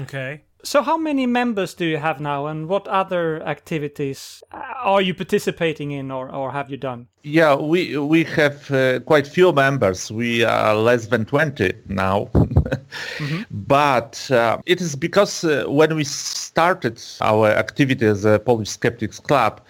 Okay. 0.00 0.40
So, 0.64 0.82
how 0.82 0.96
many 0.96 1.26
members 1.26 1.74
do 1.74 1.84
you 1.84 1.96
have 1.96 2.20
now, 2.20 2.46
and 2.46 2.68
what 2.68 2.86
other 2.86 3.42
activities 3.42 4.44
uh, 4.52 4.62
are 4.84 5.02
you 5.02 5.12
participating 5.12 5.90
in, 5.90 6.12
or, 6.12 6.32
or 6.32 6.52
have 6.52 6.70
you 6.70 6.76
done? 6.76 7.08
Yeah, 7.24 7.56
we 7.56 7.96
we 7.96 8.22
have 8.24 8.70
uh, 8.70 9.00
quite 9.00 9.26
few 9.26 9.52
members. 9.52 10.12
We 10.12 10.44
are 10.44 10.76
less 10.76 11.06
than 11.06 11.24
20 11.24 11.72
now. 11.88 12.28
But 13.50 14.30
uh, 14.30 14.58
it 14.66 14.80
is 14.80 14.96
because 14.96 15.44
uh, 15.44 15.64
when 15.66 15.96
we 15.96 16.04
started 16.04 17.02
our 17.20 17.48
activity 17.48 18.06
as 18.06 18.24
a 18.24 18.38
Polish 18.38 18.70
Skeptics 18.70 19.18
Club, 19.18 19.60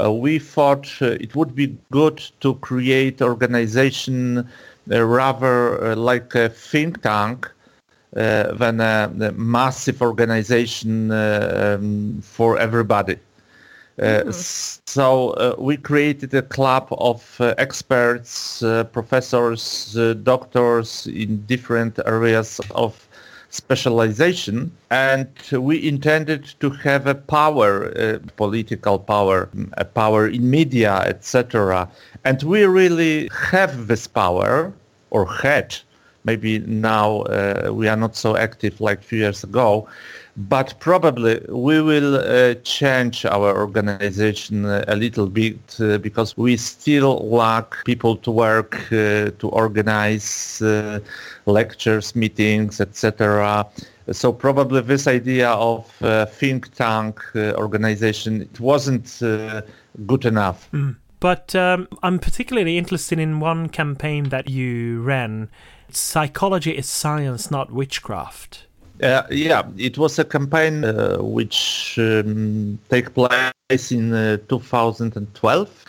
uh, 0.00 0.12
we 0.12 0.38
thought 0.38 0.90
uh, 1.02 1.16
it 1.20 1.34
would 1.36 1.54
be 1.54 1.76
good 1.90 2.22
to 2.40 2.54
create 2.56 3.22
organization 3.22 4.48
uh, 4.90 5.02
rather 5.04 5.92
uh, 5.92 5.96
like 5.96 6.34
a 6.34 6.48
think 6.48 7.02
tank 7.02 7.50
than 8.12 8.80
a, 8.80 9.32
massive 9.36 10.02
organization 10.02 11.10
uh, 11.10 11.78
um, 11.80 12.20
for 12.22 12.58
everybody. 12.58 13.16
Uh, 14.00 14.32
So 14.86 15.30
uh, 15.30 15.54
we 15.56 15.76
created 15.76 16.34
a 16.34 16.42
club 16.42 16.88
of 16.90 17.40
uh, 17.40 17.54
experts, 17.58 18.60
uh, 18.60 18.82
professors, 18.84 19.96
uh, 19.96 20.14
doctors 20.14 21.06
in 21.06 21.46
different 21.46 22.00
areas 22.06 22.60
of 22.74 23.08
specialization, 23.50 24.72
and 24.90 25.28
we 25.52 25.86
intended 25.86 26.42
to 26.58 26.70
have 26.70 27.06
a 27.06 27.14
power, 27.14 27.92
uh, 27.96 28.18
political 28.36 28.98
power, 28.98 29.48
a 29.74 29.84
power 29.84 30.26
in 30.26 30.50
media, 30.50 31.04
etc. 31.06 31.88
And 32.24 32.42
we 32.42 32.64
really 32.64 33.28
have 33.52 33.86
this 33.86 34.08
power, 34.08 34.72
or 35.10 35.26
had. 35.26 35.76
Maybe 36.24 36.58
now 36.60 37.22
uh, 37.22 37.70
we 37.72 37.88
are 37.88 37.96
not 37.96 38.14
so 38.14 38.36
active 38.36 38.80
like 38.80 38.98
a 38.98 39.02
few 39.02 39.18
years 39.20 39.42
ago, 39.42 39.88
but 40.36 40.74
probably 40.78 41.40
we 41.48 41.80
will 41.80 42.16
uh, 42.16 42.54
change 42.62 43.24
our 43.24 43.56
organization 43.56 44.64
a 44.66 44.96
little 44.96 45.26
bit 45.26 45.58
uh, 45.80 45.98
because 45.98 46.36
we 46.36 46.56
still 46.56 47.28
lack 47.28 47.84
people 47.84 48.16
to 48.16 48.30
work, 48.30 48.76
uh, 48.92 49.30
to 49.38 49.48
organize 49.52 50.62
uh, 50.62 51.00
lectures, 51.46 52.14
meetings, 52.14 52.80
etc. 52.80 53.66
So 54.12 54.32
probably 54.32 54.82
this 54.82 55.06
idea 55.06 55.50
of 55.50 55.90
uh, 56.02 56.26
think 56.26 56.74
tank 56.74 57.20
organization 57.34 58.42
it 58.42 58.60
wasn't 58.60 59.18
good 60.06 60.24
enough. 60.24 60.70
But 61.20 61.54
um, 61.54 61.86
I'm 62.02 62.18
particularly 62.18 62.78
interested 62.78 63.18
in 63.18 63.40
one 63.40 63.68
campaign 63.68 64.30
that 64.30 64.48
you 64.48 65.02
ran. 65.02 65.50
Psychology 65.90 66.72
is 66.72 66.88
science, 66.88 67.50
not 67.50 67.70
witchcraft. 67.70 68.66
Uh, 69.02 69.22
yeah, 69.30 69.62
it 69.78 69.96
was 69.96 70.18
a 70.18 70.24
campaign 70.24 70.84
uh, 70.84 71.16
which 71.18 71.98
um, 71.98 72.78
take 72.90 73.14
place 73.14 73.92
in 73.92 74.12
uh, 74.12 74.36
2012, 74.48 75.84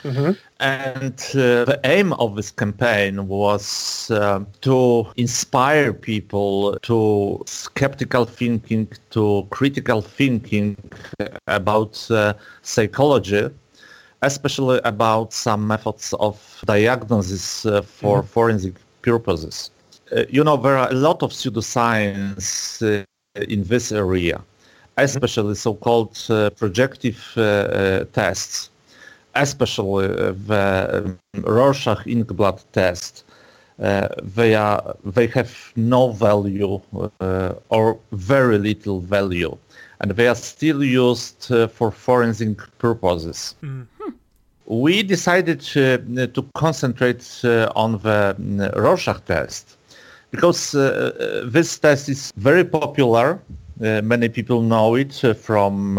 and 0.60 1.14
uh, 1.34 1.66
the 1.66 1.80
aim 1.84 2.14
of 2.14 2.38
this 2.38 2.52
campaign 2.52 3.28
was 3.28 4.10
uh, 4.12 4.40
to 4.62 5.06
inspire 5.18 5.92
people 5.92 6.78
to 6.84 7.44
skeptical 7.46 8.24
thinking, 8.24 8.88
to 9.10 9.46
critical 9.50 10.02
thinking 10.02 10.78
about 11.48 12.10
uh, 12.12 12.34
psychology, 12.62 13.50
especially 14.22 14.80
about 14.84 15.34
some 15.34 15.68
methods 15.68 16.14
of 16.20 16.62
diagnosis 16.66 17.66
uh, 17.66 17.82
for 17.82 18.24
forensic 18.24 18.76
purposes. 19.02 19.72
Uh, 20.16 20.24
you 20.30 20.44
know, 20.44 20.58
there 20.58 20.78
are 20.78 20.90
a 20.90 20.94
lot 20.94 21.24
of 21.24 21.32
pseudoscience 21.32 22.82
uh, 22.82 23.04
in 23.48 23.64
this 23.64 23.92
area, 23.92 24.42
especially 24.98 25.56
so-called 25.56 26.18
uh, 26.30 26.50
projective 26.52 27.34
uh, 27.38 27.42
uh, 27.42 28.04
tests, 28.14 28.70
especially 29.36 30.08
the 30.08 31.18
um, 31.36 31.44
Rorschach 31.44 32.06
inkblot 32.06 32.64
test. 32.74 33.24
Uh, 33.80 34.08
they 34.22 34.54
are 34.54 34.96
they 35.04 35.26
have 35.26 35.72
no 35.76 36.12
value 36.12 36.80
uh, 37.20 37.54
or 37.70 37.98
very 38.12 38.60
little 38.60 39.00
value, 39.00 39.58
and 40.02 40.12
they 40.12 40.28
are 40.28 40.36
still 40.36 40.84
used 40.84 41.52
uh, 41.52 41.68
for 41.68 41.90
forensic 41.90 42.60
purposes 42.78 43.56
we 44.72 45.04
decided 45.04 45.60
to 45.60 46.46
concentrate 46.56 47.42
uh, 47.44 47.70
on 47.76 47.92
the 48.04 48.36
mm, 48.40 48.74
Rorschach 48.78 49.26
test 49.26 49.78
because 50.32 50.74
uh, 50.74 51.12
uh, 51.44 51.50
this 51.50 51.78
test 51.78 52.08
is 52.08 52.32
very 52.38 52.64
popular. 52.64 53.42
Many 53.80 54.30
people 54.30 54.62
know 54.62 54.94
it 54.94 55.12
from 55.42 55.96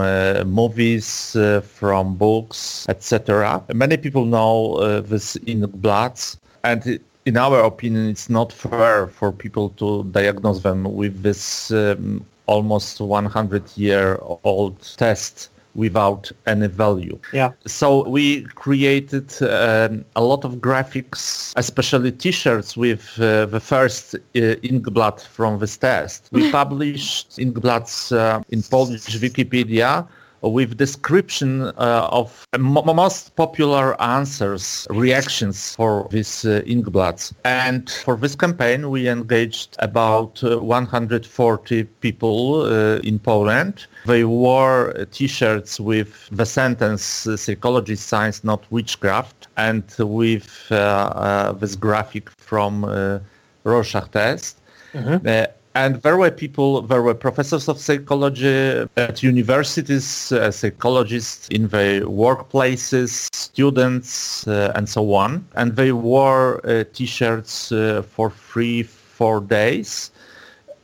movies, 0.46 1.36
from 1.64 2.14
books, 2.14 2.86
etc. 2.88 3.60
Many 3.74 3.96
people 3.96 4.24
know 4.24 5.00
this 5.00 5.36
bloods, 5.36 6.38
and 6.62 7.00
in 7.26 7.36
our 7.36 7.64
opinion, 7.64 8.08
it's 8.08 8.30
not 8.30 8.52
fair 8.52 9.08
for 9.08 9.32
people 9.32 9.70
to 9.70 10.04
diagnose 10.12 10.62
them 10.62 10.84
with 10.84 11.24
this 11.24 11.72
um, 11.72 12.24
almost 12.46 13.00
100-year-old 13.00 14.96
test 14.96 15.48
without 15.74 16.30
any 16.46 16.66
value. 16.66 17.18
Yeah. 17.32 17.52
So 17.66 18.08
we 18.08 18.42
created 18.42 19.32
um, 19.42 20.04
a 20.16 20.22
lot 20.22 20.44
of 20.44 20.56
graphics, 20.56 21.52
especially 21.56 22.12
T-shirts 22.12 22.76
with 22.76 23.18
uh, 23.18 23.46
the 23.46 23.60
first 23.60 24.14
uh, 24.14 24.18
inkblot 24.62 25.24
from 25.26 25.58
this 25.58 25.76
test. 25.76 26.28
We 26.32 26.50
published 26.60 27.38
inkblots 27.38 28.16
uh, 28.16 28.42
in 28.50 28.62
Polish 28.62 29.06
Wikipedia 29.18 30.06
with 30.42 30.76
description 30.76 31.62
uh, 31.62 32.08
of 32.10 32.46
mo- 32.58 32.82
most 32.82 33.34
popular 33.36 34.00
answers, 34.00 34.86
reactions 34.90 35.74
for 35.74 36.08
these 36.10 36.44
uh, 36.44 36.62
inkblots. 36.66 37.32
And 37.44 37.88
for 38.04 38.16
this 38.16 38.34
campaign, 38.34 38.90
we 38.90 39.08
engaged 39.08 39.76
about 39.78 40.42
uh, 40.42 40.58
140 40.58 41.84
people 42.00 42.62
uh, 42.62 42.96
in 42.98 43.18
Poland. 43.18 43.86
They 44.06 44.24
wore 44.24 44.90
uh, 44.90 45.04
T-shirts 45.12 45.78
with 45.78 46.28
the 46.30 46.46
sentence 46.46 47.26
uh, 47.26 47.36
"Psychology, 47.36 47.96
science, 47.96 48.44
not 48.44 48.64
witchcraft," 48.70 49.48
and 49.56 49.84
with 49.98 50.68
this 50.68 51.76
graphic 51.76 52.30
from 52.38 52.84
uh, 52.84 53.18
Rorschach 53.64 54.10
test. 54.10 54.58
Uh, 54.94 55.46
and 55.74 55.96
there 56.02 56.16
were 56.16 56.30
people, 56.30 56.82
there 56.82 57.02
were 57.02 57.14
professors 57.14 57.68
of 57.68 57.78
psychology 57.78 58.86
at 58.96 59.22
universities, 59.22 60.30
uh, 60.32 60.50
psychologists 60.50 61.48
in 61.48 61.68
their 61.68 62.02
workplaces, 62.02 63.28
students, 63.34 64.46
uh, 64.46 64.72
and 64.74 64.88
so 64.88 65.14
on. 65.14 65.46
And 65.54 65.76
they 65.76 65.92
wore 65.92 66.64
uh, 66.66 66.84
T-shirts 66.92 67.72
uh, 67.72 68.02
for 68.02 68.30
three, 68.30 68.82
four 68.82 69.40
days. 69.40 70.10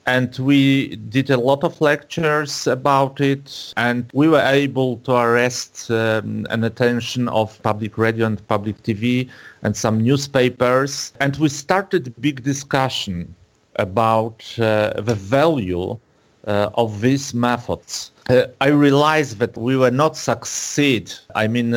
And 0.06 0.34
we 0.38 0.96
did 0.96 1.28
a 1.28 1.36
lot 1.36 1.64
of 1.64 1.78
lectures 1.82 2.66
about 2.66 3.20
it, 3.20 3.74
and 3.76 4.10
we 4.14 4.26
were 4.26 4.40
able 4.40 4.96
to 5.00 5.12
arrest 5.12 5.90
um, 5.90 6.46
an 6.48 6.64
attention 6.64 7.28
of 7.28 7.62
public 7.62 7.98
radio 7.98 8.24
and 8.24 8.48
public 8.48 8.82
TV 8.84 9.28
and 9.62 9.76
some 9.76 10.00
newspapers. 10.00 11.12
And 11.20 11.36
we 11.36 11.50
started 11.50 12.14
big 12.22 12.42
discussion 12.42 13.34
about 13.78 14.44
uh, 14.58 14.92
the 15.00 15.14
value 15.14 15.98
uh, 16.46 16.70
of 16.74 17.00
these 17.00 17.34
methods. 17.34 18.10
Uh, 18.28 18.46
I 18.60 18.68
realized 18.68 19.38
that 19.38 19.56
we 19.56 19.76
were 19.76 19.90
not 19.90 20.16
succeed. 20.16 21.12
I 21.34 21.48
mean, 21.48 21.70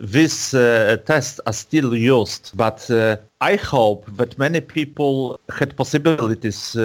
these 0.00 0.50
tests 1.06 1.40
are 1.46 1.52
still 1.52 1.94
used, 1.96 2.52
but 2.54 2.90
I 3.40 3.56
hope 3.56 4.04
that 4.16 4.38
many 4.38 4.60
people 4.60 5.38
had 5.58 5.76
possibilities 5.76 6.76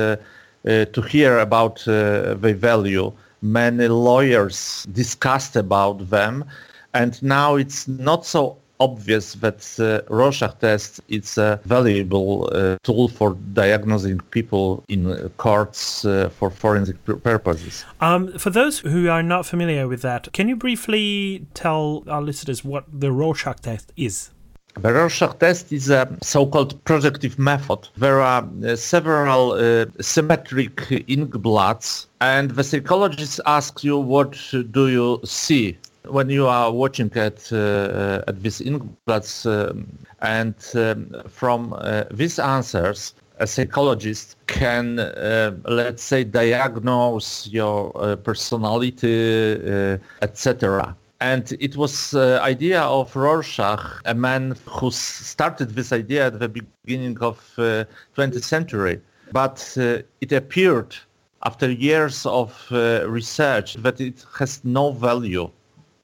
uh, 0.64 0.86
to 0.94 1.02
hear 1.02 1.40
about 1.40 1.88
uh, 1.88 2.36
the 2.36 2.54
value. 2.54 3.12
Many 3.42 3.88
lawyers 3.88 4.86
discussed 4.92 5.56
about 5.56 6.12
them, 6.12 6.46
and 6.94 7.22
now 7.24 7.56
it's 7.56 7.88
not 7.88 8.28
so 8.28 8.58
obvious 8.82 9.36
that 9.36 9.62
uh, 9.80 10.02
Rorschach 10.14 10.60
test 10.60 11.02
is 11.08 11.38
a 11.38 11.60
valuable 11.66 12.50
uh, 12.52 12.78
tool 12.84 13.08
for 13.08 13.36
diagnosing 13.54 14.20
people 14.32 14.84
in 14.88 15.02
uh, 15.06 15.30
courts 15.38 16.04
uh, 16.04 16.30
for 16.38 16.50
forensic 16.50 16.98
pur- 17.06 17.18
purposes. 17.18 17.86
Um, 18.02 18.38
for 18.38 18.50
those 18.50 18.80
who 18.80 19.08
are 19.10 19.24
not 19.24 19.46
familiar 19.46 19.88
with 19.88 20.02
that, 20.02 20.34
can 20.34 20.50
you 20.50 20.56
briefly 20.56 21.46
tell 21.54 22.04
our 22.08 22.22
listeners 22.22 22.64
what 22.64 22.86
the 22.92 23.12
Rorschach 23.12 23.60
test 23.62 23.94
is? 23.96 24.32
The 24.80 24.94
Rorschach 24.94 25.38
test 25.38 25.74
is 25.74 25.90
a 25.90 26.08
so-called 26.24 26.82
projective 26.86 27.38
method. 27.38 27.90
There 27.98 28.22
are 28.22 28.48
uh, 28.66 28.76
several 28.78 29.52
uh, 29.52 29.86
symmetric 30.00 30.78
inkblots, 31.16 32.08
and 32.22 32.52
the 32.52 32.64
psychologist 32.64 33.42
asks 33.46 33.84
you 33.84 33.98
what 33.98 34.32
do 34.72 34.88
you 34.88 35.20
see 35.26 35.78
when 36.08 36.30
you 36.30 36.48
are 36.48 36.72
watching 36.72 37.12
at 37.16 37.52
uh, 37.52 38.24
at 38.28 38.42
these 38.42 38.60
inkblots, 38.60 39.46
um, 39.46 39.88
and 40.22 40.56
um, 40.76 41.24
from 41.30 41.74
uh, 41.74 42.04
these 42.12 42.40
answers, 42.40 43.14
a 43.40 43.48
psychologist 43.48 44.36
can, 44.48 45.00
uh, 45.00 45.52
let's 45.66 46.04
say, 46.04 46.24
diagnose 46.24 47.48
your 47.48 47.92
uh, 47.96 48.16
personality, 48.16 49.54
uh, 49.54 49.98
etc. 50.22 50.96
And 51.20 51.52
it 51.60 51.76
was 51.76 52.16
uh, 52.16 52.40
idea 52.42 52.82
of 52.82 53.16
Rorschach, 53.16 54.02
a 54.06 54.14
man 54.14 54.56
who 54.66 54.90
started 54.92 55.70
this 55.76 55.92
idea 55.92 56.28
at 56.28 56.40
the 56.40 56.50
beginning 56.50 57.18
of 57.20 57.38
uh, 57.58 57.86
20th 58.18 58.44
century. 58.44 59.00
But 59.32 59.78
uh, 59.78 60.00
it 60.20 60.32
appeared 60.32 60.96
after 61.44 61.72
years 61.72 62.26
of 62.26 62.68
uh, 62.72 63.08
research 63.08 63.76
that 63.76 64.02
it 64.02 64.26
has 64.38 64.62
no 64.64 64.92
value, 64.92 65.50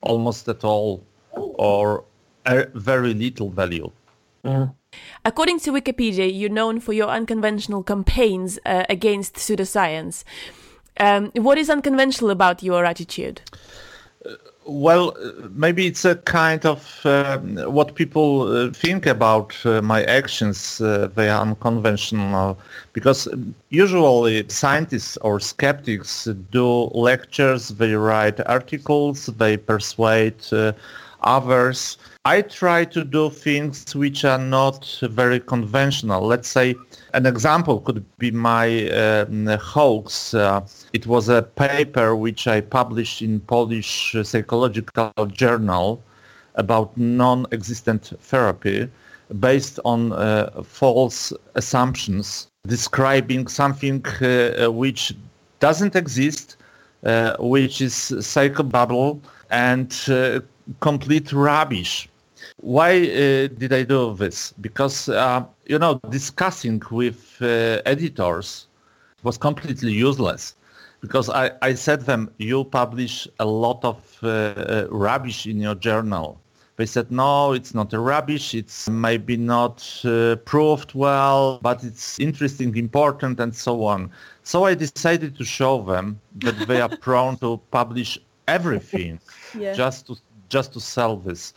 almost 0.02 0.48
at 0.48 0.64
all, 0.64 1.04
or 1.32 2.04
a 2.46 2.66
very 2.74 3.14
little 3.14 3.50
value. 3.50 3.92
According 5.26 5.60
to 5.62 5.72
Wikipedia, 5.72 6.28
you're 6.32 6.50
known 6.50 6.80
for 6.80 6.94
your 6.94 7.10
unconventional 7.10 7.84
campaigns 7.84 8.58
uh, 8.66 8.86
against 8.90 9.36
pseudoscience. 9.36 10.24
Um, 11.00 11.32
what 11.36 11.58
is 11.58 11.70
unconventional 11.70 12.32
about 12.32 12.64
your 12.64 12.86
attitude? 12.86 13.42
Well, 14.68 15.16
uh, 15.18 15.48
maybe 15.54 15.88
it's 15.88 16.04
a 16.04 16.16
kind 16.16 16.66
of 16.66 17.06
um, 17.06 17.56
what 17.74 17.96
people 17.96 18.52
uh, 18.52 18.72
think 18.72 19.06
about 19.06 19.56
uh, 19.66 19.82
my 19.82 20.04
actions. 20.04 20.82
Uh, 20.82 21.10
they 21.16 21.30
are 21.30 21.42
unconventional 21.42 22.58
because 22.92 23.30
usually 23.70 24.44
scientists 24.50 25.16
or 25.22 25.40
skeptics 25.40 26.28
do 26.52 26.90
lectures, 26.94 27.70
they 27.70 27.94
write 27.94 28.46
articles, 28.46 29.28
they 29.28 29.56
persuade 29.56 30.36
uh, 30.52 30.74
others. 31.22 31.98
I 32.34 32.42
try 32.42 32.84
to 32.84 33.06
do 33.06 33.30
things 33.30 33.96
which 33.96 34.26
are 34.26 34.38
not 34.38 35.00
very 35.02 35.40
conventional. 35.40 36.28
Let's 36.28 36.50
say 36.50 36.76
an 37.14 37.26
example 37.26 37.80
could 37.80 38.04
be 38.18 38.32
my 38.32 38.90
um, 38.90 39.48
hoax. 39.48 40.34
Uh, 40.34 40.68
it 40.92 41.08
was 41.08 41.30
a 41.30 41.44
paper 41.44 42.18
which 42.18 42.46
I 42.46 42.60
published 42.60 43.22
in 43.22 43.40
Polish 43.40 44.14
uh, 44.14 44.26
Psychological 44.26 45.14
Journal 45.28 46.04
about 46.56 46.98
non-existent 46.98 48.12
therapy 48.20 48.90
based 49.40 49.80
on 49.86 50.12
uh, 50.12 50.64
false 50.64 51.32
assumptions 51.56 52.50
describing 52.68 53.48
something 53.48 54.06
uh, 54.06 54.70
which 54.70 55.16
doesn't 55.62 55.96
exist, 55.96 56.58
uh, 57.06 57.38
which 57.40 57.80
is 57.80 57.94
psychobabble 57.94 59.22
and 59.50 59.98
uh, 60.10 60.42
complete 60.82 61.32
rubbish. 61.32 62.10
Why 62.58 62.92
uh, 62.92 63.48
did 63.48 63.72
I 63.74 63.84
do 63.84 64.16
this? 64.16 64.54
Because, 64.62 65.10
uh, 65.10 65.46
you 65.66 65.80
know, 65.80 66.00
discussing 66.10 66.82
with 66.92 67.38
uh, 67.42 67.82
editors 67.86 68.68
was 69.24 69.38
completely 69.38 69.92
useless 69.92 70.56
because 71.02 71.30
I, 71.30 71.52
I 71.62 71.74
said 71.76 72.02
them, 72.02 72.32
you 72.38 72.64
publish 72.64 73.28
a 73.40 73.46
lot 73.46 73.84
of 73.84 74.20
uh, 74.24 74.28
uh, 74.28 74.88
rubbish 74.90 75.46
in 75.46 75.60
your 75.60 75.76
journal. 75.76 76.40
They 76.78 76.86
said, 76.86 77.12
no, 77.12 77.54
it's 77.54 77.74
not 77.74 77.94
a 77.94 78.00
rubbish. 78.00 78.54
It's 78.54 78.88
maybe 78.90 79.36
not 79.38 80.02
uh, 80.06 80.36
proved 80.38 80.94
well, 80.94 81.60
but 81.62 81.84
it's 81.84 82.20
interesting, 82.20 82.76
important, 82.78 83.40
and 83.40 83.56
so 83.56 83.84
on. 83.84 84.12
So 84.44 84.66
I 84.66 84.76
decided 84.76 85.36
to 85.38 85.44
show 85.44 85.82
them 85.82 86.20
that 86.38 86.68
they 86.68 86.82
are 86.82 86.90
prone 87.02 87.38
to 87.38 87.60
publish 87.72 88.20
everything 88.48 89.20
Yeah. 89.54 89.74
just 89.74 90.08
to 90.08 90.16
just 90.50 90.74
to 90.74 90.80
sell 90.80 91.18
this. 91.18 91.54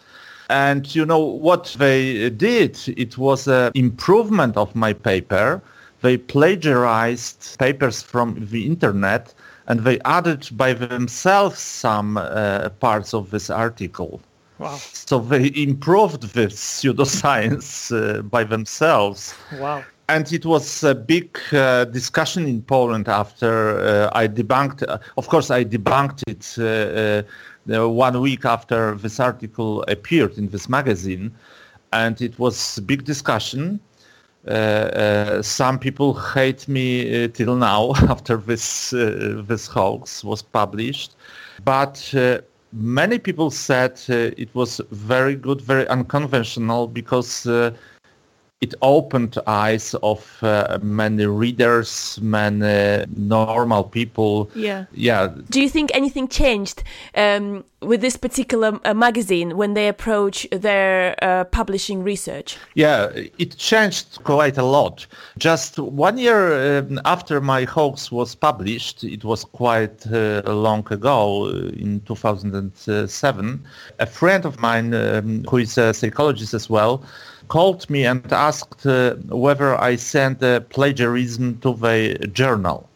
And 0.50 0.92
you 0.96 1.06
know 1.06 1.20
what 1.20 1.76
they 1.78 2.28
did? 2.28 2.76
It 2.96 3.16
was 3.16 3.46
an 3.46 3.70
improvement 3.76 4.56
of 4.56 4.74
my 4.74 4.92
paper. 4.92 5.62
They 6.02 6.16
plagiarized 6.16 7.56
papers 7.58 8.02
from 8.02 8.48
the 8.50 8.66
internet 8.66 9.32
and 9.68 9.80
they 9.80 10.00
added 10.00 10.48
by 10.52 10.72
themselves 10.72 11.60
some 11.60 12.16
uh, 12.16 12.68
parts 12.80 13.14
of 13.14 13.30
this 13.30 13.48
article. 13.48 14.20
Wow. 14.58 14.76
So 14.92 15.20
they 15.20 15.52
improved 15.54 16.34
this 16.34 16.54
pseudoscience 16.54 17.92
uh, 17.92 18.22
by 18.22 18.42
themselves. 18.42 19.34
Wow. 19.58 19.84
And 20.08 20.32
it 20.32 20.44
was 20.44 20.82
a 20.82 20.96
big 20.96 21.38
uh, 21.52 21.84
discussion 21.84 22.46
in 22.48 22.62
Poland 22.62 23.08
after 23.08 23.78
uh, 23.78 24.10
I 24.12 24.26
debunked. 24.26 24.82
Uh, 24.88 24.98
of 25.16 25.28
course, 25.28 25.52
I 25.52 25.64
debunked 25.64 26.24
it 26.26 26.56
uh, 26.58 26.64
uh, 26.64 27.22
one 27.66 28.20
week 28.20 28.44
after 28.44 28.94
this 28.96 29.20
article 29.20 29.83
appeared 29.88 30.38
in 30.38 30.49
this 30.49 30.68
magazine, 30.68 31.33
and 31.92 32.20
it 32.20 32.38
was 32.38 32.79
a 32.79 32.83
big 32.83 33.05
discussion. 33.05 33.81
Uh, 34.49 34.51
uh, 34.51 35.42
some 35.42 35.79
people 35.79 36.14
hate 36.14 36.66
me 36.66 37.25
uh, 37.25 37.29
till 37.29 37.57
now 37.57 37.92
after 38.09 38.38
this 38.38 38.92
uh, 38.94 39.42
this 39.46 39.66
hoax 39.66 40.25
was 40.25 40.40
published, 40.40 41.14
but 41.64 42.12
uh, 42.14 42.38
many 42.73 43.18
people 43.18 43.51
said 43.51 44.01
uh, 44.09 44.33
it 44.38 44.49
was 44.55 44.81
very 44.90 45.35
good, 45.35 45.61
very 45.61 45.87
unconventional 45.88 46.87
because 46.87 47.46
it 48.61 48.75
opened 48.83 49.38
eyes 49.46 49.94
of 50.03 50.37
uh, 50.42 50.79
many 50.83 51.25
readers, 51.25 52.18
many 52.20 53.07
normal 53.16 53.85
people. 53.85 54.51
Yeah. 54.55 54.85
Yeah, 54.92 55.29
Do 55.49 55.62
you 55.62 55.68
think 55.70 55.90
anything 55.94 56.29
changed 56.29 56.83
um, 57.14 57.64
with 57.81 58.03
this 58.03 58.18
particular 58.18 58.79
uh, 58.85 58.92
magazine 58.92 59.57
when 59.57 59.73
they 59.73 59.88
approach 59.88 60.46
their 60.53 61.16
uh, 61.25 61.44
publishing 61.44 62.03
research? 62.03 62.59
Yeah, 62.75 63.11
it 63.14 63.57
changed 63.57 64.23
quite 64.25 64.59
a 64.59 64.62
lot. 64.62 65.07
Just 65.38 65.79
one 65.79 66.18
year 66.18 66.81
um, 66.81 67.01
after 67.07 67.40
my 67.40 67.64
hoax 67.64 68.12
was 68.12 68.35
published, 68.35 69.05
it 69.05 69.25
was 69.25 69.42
quite 69.44 70.07
uh, 70.12 70.42
long 70.44 70.87
ago, 70.92 71.46
uh, 71.46 71.70
in 71.79 72.03
2007, 72.05 73.64
a 73.99 74.07
friend 74.07 74.44
of 74.44 74.61
mine, 74.61 74.92
um, 74.92 75.44
who 75.49 75.57
is 75.57 75.79
a 75.79 75.94
psychologist 75.94 76.53
as 76.53 76.68
well, 76.68 77.03
called 77.50 77.90
me 77.90 78.06
and 78.06 78.32
asked 78.32 78.86
uh, 78.86 79.16
whether 79.28 79.78
I 79.78 79.96
sent 79.96 80.42
uh, 80.42 80.60
plagiarism 80.60 81.58
to 81.60 81.74
the 81.74 82.16
journal. 82.32 82.88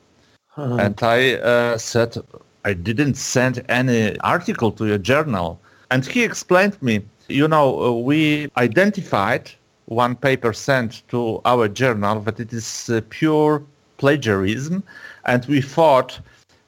And 0.56 0.96
I 1.02 1.34
uh, 1.34 1.76
said, 1.76 2.16
I 2.64 2.72
didn't 2.72 3.16
send 3.16 3.64
any 3.68 4.16
article 4.20 4.70
to 4.72 4.86
your 4.86 4.98
journal. 4.98 5.58
And 5.90 6.06
he 6.06 6.22
explained 6.22 6.80
me, 6.80 7.02
you 7.28 7.48
know, 7.48 7.66
uh, 7.82 7.90
we 7.90 8.48
identified 8.56 9.50
one 9.86 10.14
paper 10.14 10.52
sent 10.52 11.02
to 11.08 11.40
our 11.44 11.68
journal 11.68 12.20
that 12.20 12.38
it 12.38 12.52
is 12.52 12.88
uh, 12.88 13.00
pure 13.10 13.62
plagiarism. 13.98 14.84
And 15.24 15.44
we 15.46 15.60
thought 15.60 16.20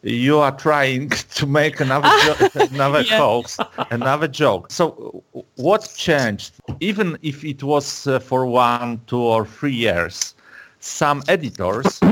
you 0.06 0.38
are 0.38 0.56
trying 0.56 1.10
to 1.38 1.46
make 1.46 1.80
another, 1.80 2.10
jo- 2.10 2.38
another 2.54 3.04
Yeah. 3.06 3.16
hoax, 3.16 3.60
another 3.90 4.28
joke. 4.28 4.70
So 4.72 5.24
what 5.56 5.92
changed? 5.96 6.54
Even 6.80 7.18
if 7.22 7.44
it 7.44 7.62
was 7.62 8.06
uh, 8.06 8.20
for 8.20 8.46
one, 8.46 9.00
two 9.06 9.20
or 9.20 9.44
three 9.46 9.74
years, 9.74 10.34
some 10.80 11.24
editors 11.28 12.04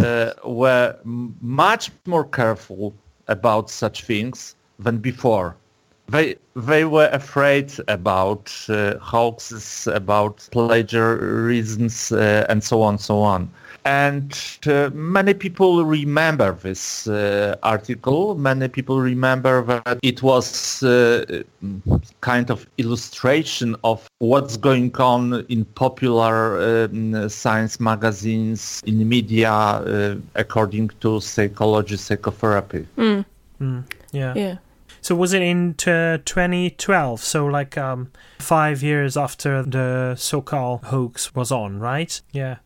uh, 0.00 0.32
were 0.44 0.96
much 1.40 1.90
more 1.92 2.24
careful 2.24 2.94
about 3.28 3.70
such 3.70 4.04
things 4.04 4.54
than 4.78 4.98
before. 4.98 5.56
They 6.08 6.36
they 6.56 6.84
were 6.84 7.08
afraid 7.12 7.72
about 7.88 8.52
uh, 8.68 8.98
hoaxes, 8.98 9.86
about 9.88 10.48
plagiarisms, 10.52 12.12
uh, 12.12 12.46
and 12.48 12.62
so 12.62 12.82
on, 12.82 12.98
so 12.98 13.20
on. 13.20 13.50
And 13.84 14.38
uh, 14.66 14.90
many 14.92 15.34
people 15.34 15.84
remember 15.84 16.52
this 16.52 17.08
uh, 17.08 17.56
article. 17.62 18.34
Many 18.36 18.68
people 18.68 19.00
remember 19.00 19.62
that 19.62 19.98
it 20.02 20.22
was 20.22 20.82
uh, 20.82 21.42
kind 22.20 22.50
of 22.50 22.66
illustration 22.78 23.74
of 23.82 24.08
what's 24.18 24.56
going 24.56 24.94
on 24.96 25.44
in 25.48 25.64
popular 25.64 26.84
um, 26.84 27.28
science 27.28 27.80
magazines, 27.80 28.80
in 28.86 29.08
media, 29.08 29.52
uh, 29.52 30.16
according 30.36 30.88
to 31.00 31.20
psychology, 31.20 31.96
psychotherapy. 31.96 32.86
Yeah. 34.12 34.34
Yeah. 34.34 34.56
So 35.00 35.16
was 35.16 35.32
it 35.32 35.42
in 35.42 35.74
uh, 35.86 36.18
2012? 36.24 37.20
So 37.20 37.46
like 37.46 37.76
um, 37.76 38.12
five 38.38 38.82
years 38.84 39.16
after 39.16 39.64
the 39.64 40.14
so-called 40.16 40.84
hoax 40.84 41.34
was 41.34 41.50
on, 41.50 41.80
right? 41.80 42.20
Yeah. 42.30 42.56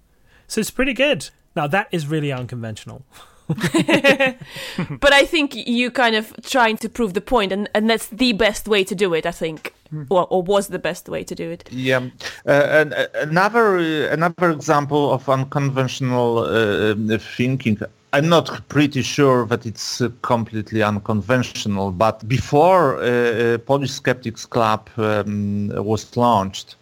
So 0.47 0.61
it's 0.61 0.71
pretty 0.71 0.95
good. 0.95 1.31
Now 1.55 1.67
that 1.69 1.89
is 1.91 2.07
really 2.07 2.33
unconventional. 2.33 3.05
But 3.49 5.13
I 5.13 5.25
think 5.25 5.55
you 5.55 5.91
kind 5.91 6.17
of 6.17 6.35
trying 6.43 6.77
to 6.79 6.89
prove 6.89 7.15
the 7.15 7.21
point, 7.21 7.53
and, 7.53 7.69
and 7.75 7.89
that's 7.89 8.09
the 8.09 8.33
best 8.33 8.67
way 8.67 8.85
to 8.85 8.95
do 8.95 9.15
it, 9.15 9.25
I 9.25 9.31
think. 9.31 9.73
Or, 10.09 10.27
or 10.31 10.43
was 10.43 10.67
the 10.67 10.81
best 10.81 11.09
way 11.09 11.23
to 11.23 11.35
do 11.35 11.49
it. 11.49 11.69
Yeah, 11.71 12.09
uh, 12.45 12.51
uh, 12.51 13.07
another 13.15 13.79
uh, 13.79 14.13
another 14.13 14.51
example 14.51 15.13
of 15.13 15.29
unconventional 15.29 16.39
uh, 16.39 17.19
thinking. 17.19 17.79
I'm 18.13 18.29
not 18.29 18.69
pretty 18.69 19.03
sure 19.03 19.47
that 19.47 19.65
it's 19.65 20.01
uh, 20.01 20.09
completely 20.23 20.83
unconventional, 20.83 21.93
but 21.93 22.27
before 22.27 22.97
uh, 22.97 23.03
uh, 23.03 23.59
Polish 23.59 23.93
Skeptics 23.93 24.45
Club 24.45 24.89
um, 24.97 25.69
was 25.69 26.17
launched, 26.17 26.77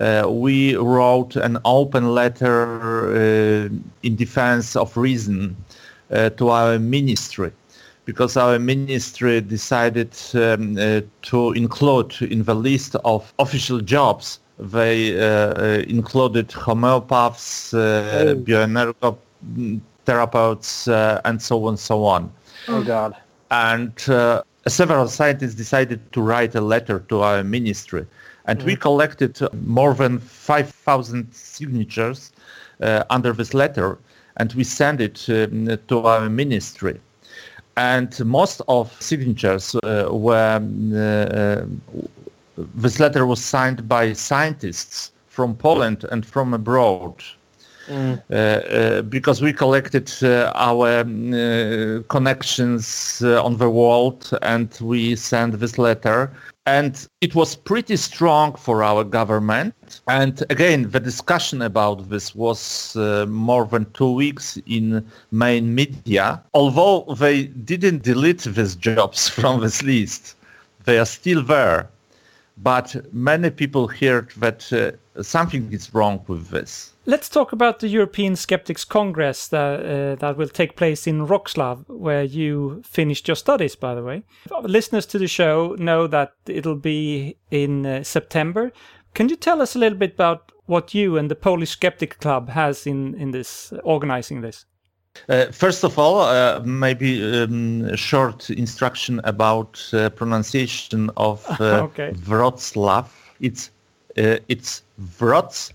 uh, 0.00 0.26
we 0.28 0.74
wrote 0.76 1.36
an 1.36 1.58
open 1.64 2.14
letter 2.14 3.14
uh, 3.14 3.68
in 4.02 4.16
defense 4.16 4.76
of 4.76 4.96
reason 4.96 5.56
uh, 6.10 6.30
to 6.30 6.48
our 6.48 6.78
ministry 6.78 7.52
because 8.04 8.36
our 8.36 8.58
ministry 8.58 9.40
decided 9.40 10.14
um, 10.34 10.76
uh, 10.78 11.00
to 11.22 11.52
include 11.52 12.20
in 12.22 12.44
the 12.44 12.54
list 12.54 12.96
of 13.04 13.32
official 13.38 13.80
jobs 13.80 14.40
they 14.58 15.18
uh, 15.18 15.24
uh, 15.26 15.82
included 15.88 16.48
homeopaths, 16.48 17.74
uh, 17.74 18.34
bioenergo 18.34 19.16
mm, 19.56 19.80
uh, 20.88 21.20
and 21.24 21.42
so 21.42 21.64
on, 21.64 21.68
and 21.70 21.78
so 21.78 22.04
on 22.04 22.32
Oh 22.68 22.82
God. 22.82 23.16
and 23.50 23.92
uh, 24.08 24.42
several 24.66 25.08
scientists 25.08 25.54
decided 25.54 26.12
to 26.12 26.22
write 26.22 26.54
a 26.54 26.60
letter 26.60 27.00
to 27.08 27.20
our 27.20 27.42
ministry 27.42 28.06
and 28.46 28.62
we 28.62 28.76
collected 28.76 29.40
more 29.64 29.94
than 29.94 30.18
5000 30.18 31.32
signatures 31.32 32.32
uh, 32.80 33.04
under 33.10 33.32
this 33.32 33.54
letter 33.54 33.98
and 34.36 34.52
we 34.54 34.64
sent 34.64 35.00
it 35.00 35.26
um, 35.28 35.78
to 35.88 36.00
our 36.00 36.28
ministry. 36.28 37.00
And 37.76 38.24
most 38.24 38.60
of 38.68 38.92
signatures 39.00 39.74
uh, 39.76 40.08
were 40.10 40.60
uh, 40.60 41.66
this 42.56 43.00
letter 43.00 43.26
was 43.26 43.44
signed 43.44 43.88
by 43.88 44.12
scientists 44.12 45.10
from 45.26 45.56
Poland 45.56 46.04
and 46.12 46.24
from 46.24 46.54
abroad 46.54 47.22
uh, 47.90 49.02
because 49.02 49.42
we 49.42 49.52
collected 49.52 50.10
uh, 50.22 50.52
our 50.54 51.04
connections 52.08 53.22
on 53.22 53.56
the 53.58 53.68
world 53.68 54.30
and 54.42 54.76
we 54.80 55.16
sent 55.16 55.58
this 55.58 55.78
letter. 55.78 56.32
And 56.66 57.06
it 57.20 57.34
was 57.34 57.54
pretty 57.54 57.96
strong 57.96 58.54
for 58.54 58.82
our 58.82 59.04
government. 59.04 60.00
And 60.08 60.42
again 60.48 60.90
the 60.90 61.00
discussion 61.00 61.60
about 61.60 62.08
this 62.08 62.34
was 62.34 62.96
uh, 62.96 63.26
more 63.28 63.66
than 63.66 63.90
two 63.92 64.12
weeks 64.12 64.58
in 64.66 65.04
main 65.30 65.74
media. 65.74 66.42
Although 66.54 67.14
they 67.18 67.44
didn't 67.44 68.02
delete 68.02 68.44
these 68.44 68.76
jobs 68.76 69.28
from 69.40 69.60
this 69.60 69.82
list 69.82 70.36
they 70.84 70.98
are 70.98 71.06
still 71.06 71.42
there. 71.42 71.88
But 72.58 73.12
many 73.12 73.50
people 73.50 73.88
heard 73.88 74.30
that 74.36 74.72
uh, 74.72 75.22
something 75.22 75.72
is 75.72 75.92
wrong 75.92 76.24
with 76.28 76.48
this 76.48 76.93
Let's 77.06 77.28
talk 77.28 77.52
about 77.52 77.80
the 77.80 77.88
European 77.88 78.34
Skeptics 78.34 78.82
Congress 78.82 79.48
that, 79.48 79.80
uh, 79.80 80.14
that 80.16 80.38
will 80.38 80.48
take 80.48 80.74
place 80.74 81.06
in 81.06 81.26
Wroclaw, 81.26 81.84
where 81.86 82.22
you 82.22 82.82
finished 82.82 83.28
your 83.28 83.36
studies, 83.36 83.76
by 83.76 83.94
the 83.94 84.02
way. 84.02 84.22
Listeners 84.62 85.04
to 85.06 85.18
the 85.18 85.28
show 85.28 85.76
know 85.78 86.06
that 86.06 86.32
it'll 86.46 86.76
be 86.76 87.36
in 87.50 87.84
uh, 87.84 88.02
September. 88.04 88.72
Can 89.12 89.28
you 89.28 89.36
tell 89.36 89.60
us 89.60 89.76
a 89.76 89.78
little 89.78 89.98
bit 89.98 90.14
about 90.14 90.50
what 90.64 90.94
you 90.94 91.18
and 91.18 91.30
the 91.30 91.34
Polish 91.34 91.70
Skeptic 91.70 92.20
Club 92.20 92.48
has 92.48 92.86
in, 92.86 93.14
in 93.16 93.32
this 93.32 93.74
organizing 93.82 94.40
this? 94.40 94.64
Uh, 95.28 95.46
first 95.52 95.84
of 95.84 95.98
all, 95.98 96.20
uh, 96.22 96.60
maybe 96.64 97.22
um, 97.22 97.84
a 97.84 97.96
short 97.98 98.48
instruction 98.48 99.20
about 99.24 99.78
uh, 99.92 100.08
pronunciation 100.08 101.10
of 101.18 101.44
uh, 101.60 101.82
Okay. 101.84 102.12
Wroclaw. 102.26 103.06
It's 103.40 103.70
uh, 104.16 104.38
it's 104.48 104.82
Wroc 105.18 105.72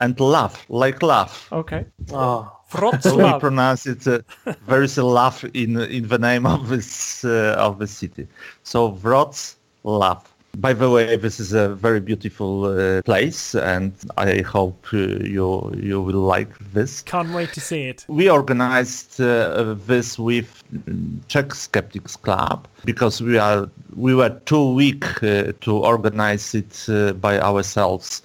and 0.00 0.18
laugh, 0.20 0.64
like 0.68 1.02
laugh. 1.02 1.48
Okay. 1.52 1.86
Oh. 2.12 2.50
we 2.74 3.38
pronounce 3.38 3.86
it. 3.86 4.06
Uh, 4.06 4.20
there 4.66 4.82
is 4.82 4.98
a 4.98 5.04
laugh 5.04 5.44
in 5.54 5.78
in 5.80 6.08
the 6.08 6.18
name 6.18 6.46
of 6.46 6.68
this 6.68 7.24
uh, 7.24 7.54
of 7.58 7.78
the 7.78 7.86
city. 7.86 8.26
So 8.62 8.92
Wroclaw. 8.92 10.24
By 10.56 10.72
the 10.72 10.88
way, 10.88 11.16
this 11.16 11.40
is 11.40 11.52
a 11.52 11.74
very 11.74 11.98
beautiful 11.98 12.66
uh, 12.66 13.02
place, 13.02 13.56
and 13.56 13.92
I 14.16 14.42
hope 14.42 14.86
uh, 14.92 14.98
you 15.36 15.72
you 15.76 16.00
will 16.00 16.20
like 16.20 16.56
this. 16.72 17.02
Can't 17.02 17.32
wait 17.34 17.52
to 17.54 17.60
see 17.60 17.88
it. 17.88 18.04
We 18.08 18.30
organized 18.30 19.20
uh, 19.20 19.74
this 19.86 20.16
with 20.18 20.62
mm, 20.72 21.18
Czech 21.26 21.54
Skeptics 21.54 22.16
Club 22.16 22.68
because 22.84 23.20
we 23.20 23.36
are 23.36 23.68
we 23.96 24.14
were 24.14 24.40
too 24.44 24.74
weak 24.74 25.04
uh, 25.22 25.52
to 25.60 25.72
organize 25.78 26.54
it 26.54 26.86
uh, 26.88 27.14
by 27.14 27.40
ourselves. 27.40 28.22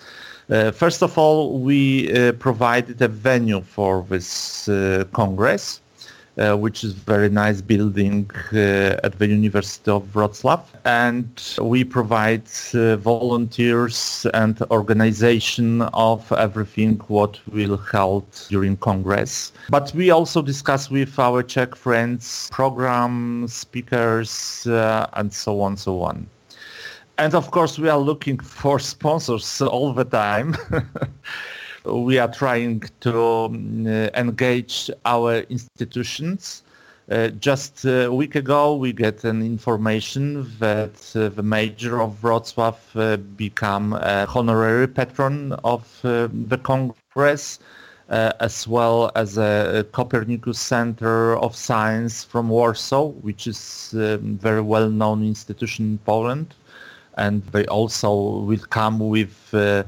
Uh, 0.50 0.72
first 0.72 1.04
of 1.04 1.16
all, 1.16 1.60
we 1.60 2.12
uh, 2.12 2.32
provided 2.34 3.00
a 3.04 3.08
venue 3.08 3.62
for 3.62 4.04
this 4.10 4.68
uh, 4.68 5.04
congress, 5.14 5.80
uh, 6.40 6.56
which 6.56 6.84
is 6.84 6.94
very 6.94 7.30
nice 7.30 7.62
building 7.62 8.28
uh, 8.52 8.98
at 9.04 9.20
the 9.20 9.28
University 9.28 9.92
of 9.92 10.04
Wrocław. 10.14 10.62
And 10.86 11.30
we 11.62 11.84
provide 11.84 12.50
uh, 12.74 12.96
volunteers 12.98 14.26
and 14.34 14.60
organization 14.72 15.84
of 15.94 16.32
everything 16.32 17.00
what 17.10 17.40
will 17.52 17.78
held 17.78 18.26
during 18.50 18.78
Congress. 18.78 19.52
But 19.70 19.94
we 19.94 20.10
also 20.10 20.42
discuss 20.42 20.90
with 20.90 21.20
our 21.20 21.44
Czech 21.44 21.76
friends 21.76 22.50
program 22.52 23.48
speakers 23.48 24.66
and 24.66 25.32
so 25.32 25.62
on, 25.62 25.78
so 25.78 26.02
on. 26.02 26.26
And 27.20 27.36
of 27.36 27.52
course, 27.52 27.78
we 27.78 27.90
are 27.90 27.98
looking 28.00 28.40
for 28.40 28.80
sponsors 28.80 29.62
all 29.62 29.92
the 29.92 30.06
time. 30.06 30.56
we 31.84 32.18
are 32.18 32.32
trying 32.32 32.84
to 33.02 33.22
um, 33.22 33.86
uh, 33.86 34.08
engage 34.16 34.90
our 35.04 35.40
institutions. 35.50 36.64
Uh, 37.12 37.28
just 37.28 37.84
a 37.84 38.08
week 38.08 38.36
ago, 38.36 38.74
we 38.74 38.94
get 38.94 39.26
an 39.26 39.42
information 39.42 40.50
that 40.60 40.96
uh, 41.14 41.28
the 41.28 41.44
mayor 41.44 42.00
of 42.00 42.22
Wrocław 42.22 42.78
uh, 42.96 43.18
become 43.18 43.96
a 43.96 44.26
honorary 44.34 44.88
patron 44.88 45.52
of 45.66 46.00
uh, 46.06 46.30
the 46.32 46.58
Congress, 46.58 47.60
uh, 48.08 48.32
as 48.40 48.66
well 48.66 49.12
as 49.16 49.38
a 49.38 49.86
Copernicus 49.92 50.58
Center 50.58 51.36
of 51.36 51.54
Science 51.54 52.24
from 52.24 52.48
Warsaw, 52.48 53.08
which 53.08 53.46
is 53.46 53.94
a 53.94 54.20
very 54.20 54.62
well-known 54.62 55.22
institution 55.22 55.86
in 55.86 55.98
Poland 56.06 56.56
and 57.20 57.44
they 57.52 57.66
also 57.66 58.12
will 58.50 58.66
come 58.70 59.00
with 59.00 59.54
uh, 59.54 59.84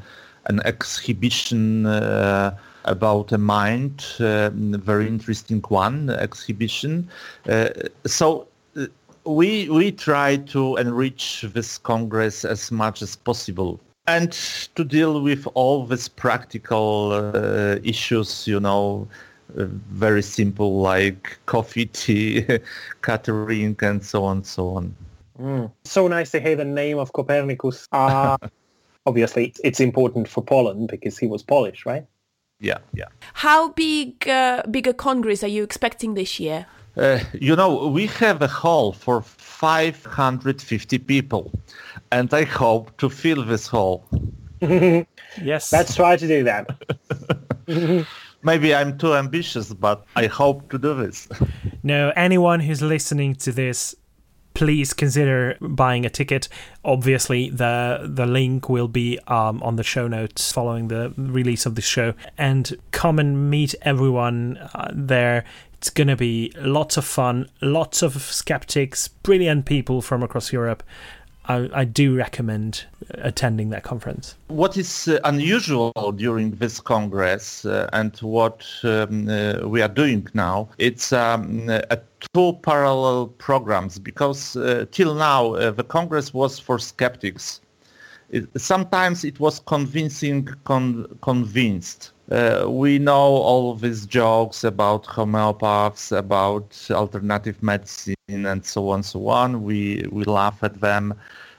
an 0.46 0.60
exhibition 0.66 1.86
uh, 1.86 2.56
about 2.86 3.32
a 3.32 3.38
mind, 3.38 4.06
uh, 4.20 4.50
very 4.54 5.08
interesting 5.08 5.62
one 5.70 6.10
exhibition. 6.10 7.10
Uh, 7.48 7.70
so 8.06 8.48
uh, 8.76 8.86
we 9.24 9.70
we 9.70 9.92
try 9.92 10.38
to 10.38 10.76
enrich 10.78 11.46
this 11.54 11.78
congress 11.78 12.44
as 12.44 12.72
much 12.72 13.02
as 13.02 13.16
possible 13.16 13.80
and 14.08 14.32
to 14.76 14.84
deal 14.84 15.22
with 15.22 15.48
all 15.54 15.86
these 15.86 16.08
practical 16.08 17.12
uh, 17.12 17.78
issues, 17.84 18.48
you 18.48 18.60
know, 18.60 19.08
very 19.56 20.24
simple 20.24 20.82
like 20.82 21.38
coffee, 21.46 21.86
tea, 21.94 22.46
catering, 23.04 23.78
and 23.82 24.04
so 24.04 24.24
on, 24.24 24.44
so 24.44 24.70
on. 24.70 24.96
So 25.84 26.08
nice 26.08 26.32
to 26.32 26.40
hear 26.40 26.56
the 26.56 26.66
name 26.66 26.98
of 26.98 27.14
Copernicus. 27.14 27.88
Uh, 27.92 28.38
obviously, 29.06 29.54
it's 29.64 29.80
important 29.80 30.28
for 30.28 30.44
Poland 30.44 30.90
because 30.90 31.18
he 31.18 31.28
was 31.28 31.44
Polish, 31.44 31.86
right? 31.86 32.06
Yeah, 32.60 32.78
yeah. 32.94 33.06
How 33.34 33.70
big 33.70 34.28
uh, 34.28 34.64
big 34.70 34.88
a 34.88 34.94
congress 34.94 35.44
are 35.44 35.48
you 35.48 35.64
expecting 35.64 36.14
this 36.14 36.40
year? 36.40 36.68
Uh, 36.98 37.20
you 37.34 37.56
know, 37.56 37.88
we 37.88 38.08
have 38.08 38.42
a 38.42 38.48
hall 38.48 38.92
for 38.92 39.22
550 39.22 41.00
people, 41.00 41.52
and 42.12 42.34
I 42.34 42.44
hope 42.44 42.96
to 42.98 43.10
fill 43.10 43.46
this 43.46 43.68
hall. 43.68 44.06
Yes. 45.42 45.72
Let's 45.72 45.96
try 45.96 46.18
to 46.18 46.28
do 46.28 46.44
that. 46.44 46.68
Maybe 48.44 48.76
I'm 48.76 48.98
too 48.98 49.16
ambitious, 49.16 49.74
but 49.74 50.04
I 50.16 50.28
hope 50.28 50.70
to 50.72 50.78
do 50.78 50.94
this. 50.94 51.30
No, 51.84 52.12
anyone 52.16 52.60
who's 52.60 52.82
listening 52.82 53.36
to 53.36 53.52
this, 53.52 53.96
please 54.54 54.94
consider 54.94 55.58
buying 55.62 56.06
a 56.06 56.10
ticket. 56.10 56.48
Obviously, 56.84 57.50
the 57.50 58.00
the 58.04 58.26
link 58.26 58.70
will 58.70 58.88
be 58.88 59.20
um, 59.28 59.62
on 59.64 59.76
the 59.76 59.84
show 59.84 60.08
notes 60.08 60.52
following 60.52 60.88
the 60.88 61.14
release 61.18 61.66
of 61.66 61.76
the 61.76 61.82
show, 61.82 62.14
and 62.38 62.78
come 62.92 63.20
and 63.20 63.50
meet 63.50 63.76
everyone 63.82 64.58
uh, 64.58 64.92
there. 64.94 65.44
It's 65.74 65.90
gonna 65.90 66.16
be 66.16 66.54
lots 66.58 66.98
of 66.98 67.06
fun, 67.06 67.50
lots 67.62 68.04
of 68.04 68.22
skeptics, 68.22 69.08
brilliant 69.08 69.66
people 69.66 70.02
from 70.02 70.22
across 70.22 70.54
Europe. 70.54 70.84
I, 71.46 71.70
I 71.74 71.86
do 71.86 72.16
recommend 72.16 72.86
attending 73.16 73.70
that 73.70 73.84
conference. 73.84 74.36
What 74.48 74.78
is 74.78 75.08
uh, 75.08 75.20
unusual 75.24 75.92
during 76.16 76.52
this 76.52 76.80
Congress 76.80 77.66
uh, 77.66 77.90
and 77.94 78.16
what 78.18 78.66
um, 78.84 79.30
uh, 79.30 79.68
we 79.68 79.82
are 79.82 79.88
doing 79.88 80.28
now, 80.34 80.70
it's 80.78 81.12
um, 81.14 81.70
two 82.34 82.54
parallel 82.62 83.28
programs 83.38 84.00
because 84.00 84.56
uh, 84.56 84.86
till 84.92 85.16
now 85.16 85.54
uh, 85.56 85.72
the 85.72 85.84
Congress 85.84 86.34
was 86.34 86.60
for 86.60 86.80
skeptics. 86.80 87.62
It, 88.30 88.48
sometimes 88.60 89.26
it 89.26 89.40
was 89.40 89.60
convincing, 89.60 90.48
con- 90.64 91.06
convinced. 91.22 92.12
Uh, 92.32 92.66
we 92.70 92.98
know 92.98 93.20
all 93.20 93.76
these 93.76 94.06
jokes 94.06 94.64
about 94.64 95.06
homeopaths, 95.06 96.18
about 96.18 96.88
alternative 96.90 97.62
medicine, 97.62 98.16
and 98.30 98.66
so 98.66 98.88
on, 98.90 98.96
and 98.96 99.06
so 99.06 99.28
on. 99.28 99.64
We 99.64 100.06
we 100.12 100.24
laugh 100.24 100.64
at 100.64 100.80
them. 100.80 101.14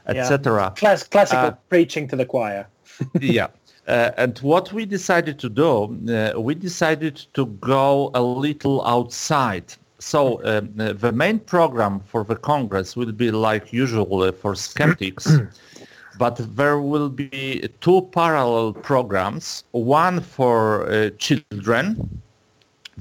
Etc. 0.06 0.72
Class- 0.76 1.04
classical 1.04 1.46
Uh, 1.46 1.54
preaching 1.68 2.08
to 2.08 2.16
the 2.16 2.26
choir. 2.26 2.66
yeah. 3.20 3.48
Uh, 3.88 4.10
and 4.16 4.38
what 4.38 4.72
we 4.72 4.86
decided 4.86 5.38
to 5.40 5.48
do, 5.48 5.98
uh, 6.08 6.40
we 6.40 6.54
decided 6.54 7.16
to 7.34 7.46
go 7.46 8.10
a 8.14 8.22
little 8.22 8.84
outside. 8.86 9.74
So 9.98 10.44
um, 10.44 10.70
uh, 10.78 10.92
the 10.92 11.12
main 11.12 11.38
program 11.40 12.00
for 12.00 12.24
the 12.24 12.36
Congress 12.36 12.96
will 12.96 13.12
be 13.12 13.30
like 13.30 13.72
usual 13.72 14.22
uh, 14.22 14.32
for 14.32 14.54
skeptics, 14.54 15.28
but 16.18 16.36
there 16.56 16.78
will 16.80 17.08
be 17.08 17.68
two 17.80 18.02
parallel 18.12 18.72
programs, 18.72 19.64
one 19.72 20.20
for 20.20 20.88
uh, 20.88 21.10
children. 21.18 22.20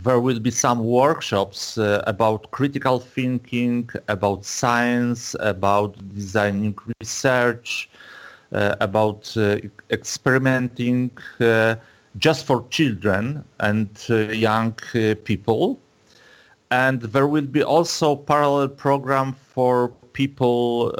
There 0.03 0.19
will 0.19 0.39
be 0.39 0.51
some 0.51 0.79
workshops 0.83 1.77
uh, 1.77 2.03
about 2.07 2.49
critical 2.51 2.99
thinking, 2.99 3.89
about 4.07 4.45
science, 4.45 5.35
about 5.39 5.95
designing 6.15 6.75
research, 6.99 7.89
uh, 8.51 8.75
about 8.79 9.35
uh, 9.37 9.57
experimenting 9.91 11.11
uh, 11.39 11.75
just 12.17 12.45
for 12.45 12.65
children 12.69 13.43
and 13.59 13.89
uh, 14.09 14.15
young 14.31 14.75
uh, 14.95 15.15
people. 15.23 15.79
And 16.71 17.01
there 17.01 17.27
will 17.27 17.47
be 17.47 17.63
also 17.63 18.15
parallel 18.15 18.69
program 18.69 19.33
for 19.33 19.89
people 20.13 20.93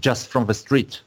just 0.00 0.28
from 0.28 0.46
the 0.46 0.54
street. 0.54 1.00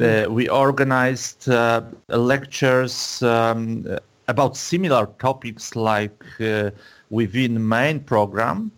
Uh, 0.00 0.24
we 0.28 0.48
organized 0.48 1.50
uh, 1.50 1.82
lectures 2.08 3.22
um, 3.22 3.86
about 4.32 4.56
similar 4.56 5.06
topics 5.18 5.76
like 5.76 6.24
uh, 6.40 6.70
within 7.10 7.68
main 7.68 8.00
program, 8.00 8.72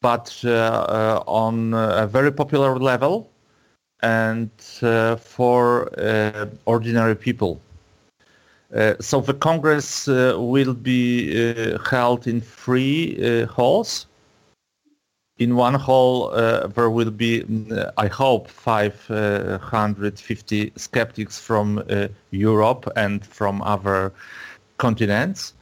but 0.00 0.34
uh, 0.44 0.50
uh, 0.50 1.22
on 1.26 1.74
a 1.74 2.06
very 2.06 2.32
popular 2.32 2.78
level 2.78 3.30
and 4.02 4.50
for 5.20 5.90
ordinary 6.64 7.14
people. 7.14 7.60
Uh, 8.74 8.94
so 9.00 9.20
the 9.20 9.34
Congress 9.34 10.06
uh, 10.06 10.36
will 10.38 10.74
be 10.74 11.50
uh, 11.50 11.76
held 11.78 12.28
in 12.28 12.40
three 12.40 13.44
halls. 13.46 14.06
In 15.38 15.56
one 15.56 15.74
hall, 15.74 16.30
there 16.30 16.90
will 16.90 17.10
be, 17.10 17.44
I 17.96 18.06
hope, 18.08 18.48
550 18.48 20.72
skeptics 20.76 21.40
from 21.40 21.82
Europe 22.30 22.86
and 22.94 23.24
from 23.24 23.62
other 23.62 24.12
continents. 24.80 25.54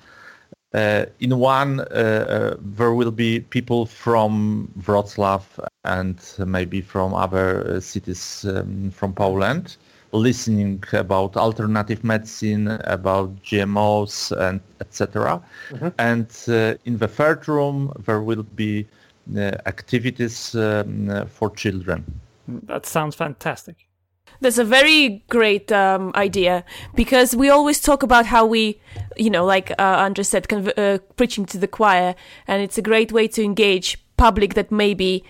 Uh, 0.75 1.07
in 1.21 1.39
one, 1.39 1.81
uh, 1.81 1.85
uh, 1.85 2.57
there 2.61 2.93
will 2.93 3.11
be 3.11 3.41
people 3.41 3.87
from 3.87 4.69
Wrocław 4.87 5.43
and 5.85 6.19
maybe 6.39 6.81
from 6.83 7.15
other 7.15 7.67
uh, 7.67 7.81
cities 7.81 8.45
um, 8.45 8.91
from 8.91 9.15
Poland 9.15 9.77
listening 10.13 10.83
about 10.93 11.37
alternative 11.37 12.03
medicine, 12.05 12.69
about 12.85 13.43
GMOs 13.43 14.33
and 14.39 14.61
etc. 14.81 15.43
And 15.99 16.31
uh, 16.49 16.75
in 16.85 16.99
the 16.99 17.09
third 17.09 17.47
room, 17.49 17.93
there 18.07 18.23
will 18.23 18.43
be 18.43 18.87
uh, 19.37 19.53
activities 19.67 20.55
um, 20.55 21.11
uh, 21.11 21.27
for 21.27 21.51
children. 21.51 22.05
That 22.47 22.87
sounds 22.87 23.15
fantastic. 23.15 23.88
That's 24.41 24.59
a 24.59 24.65
very 24.65 25.25
great 25.29 25.73
um, 25.73 26.13
idea 26.15 26.65
because 26.95 27.35
we 27.35 27.49
always 27.49 27.81
talk 27.81 28.03
about 28.03 28.27
how 28.27 28.47
we, 28.47 28.81
you 29.17 29.31
know, 29.31 29.45
like 29.45 29.71
uh, 29.73 30.05
Andras 30.05 30.29
said, 30.29 30.49
conv- 30.49 30.79
uh, 30.79 30.99
preaching 31.17 31.45
to 31.47 31.59
the 31.59 31.69
choir, 31.69 32.15
and 32.47 32.63
it's 32.63 32.79
a 32.79 32.83
great 32.83 33.13
way 33.13 33.29
to 33.29 33.43
engage 33.43 33.99
public 34.17 34.55
that 34.55 34.71
maybe 34.71 35.25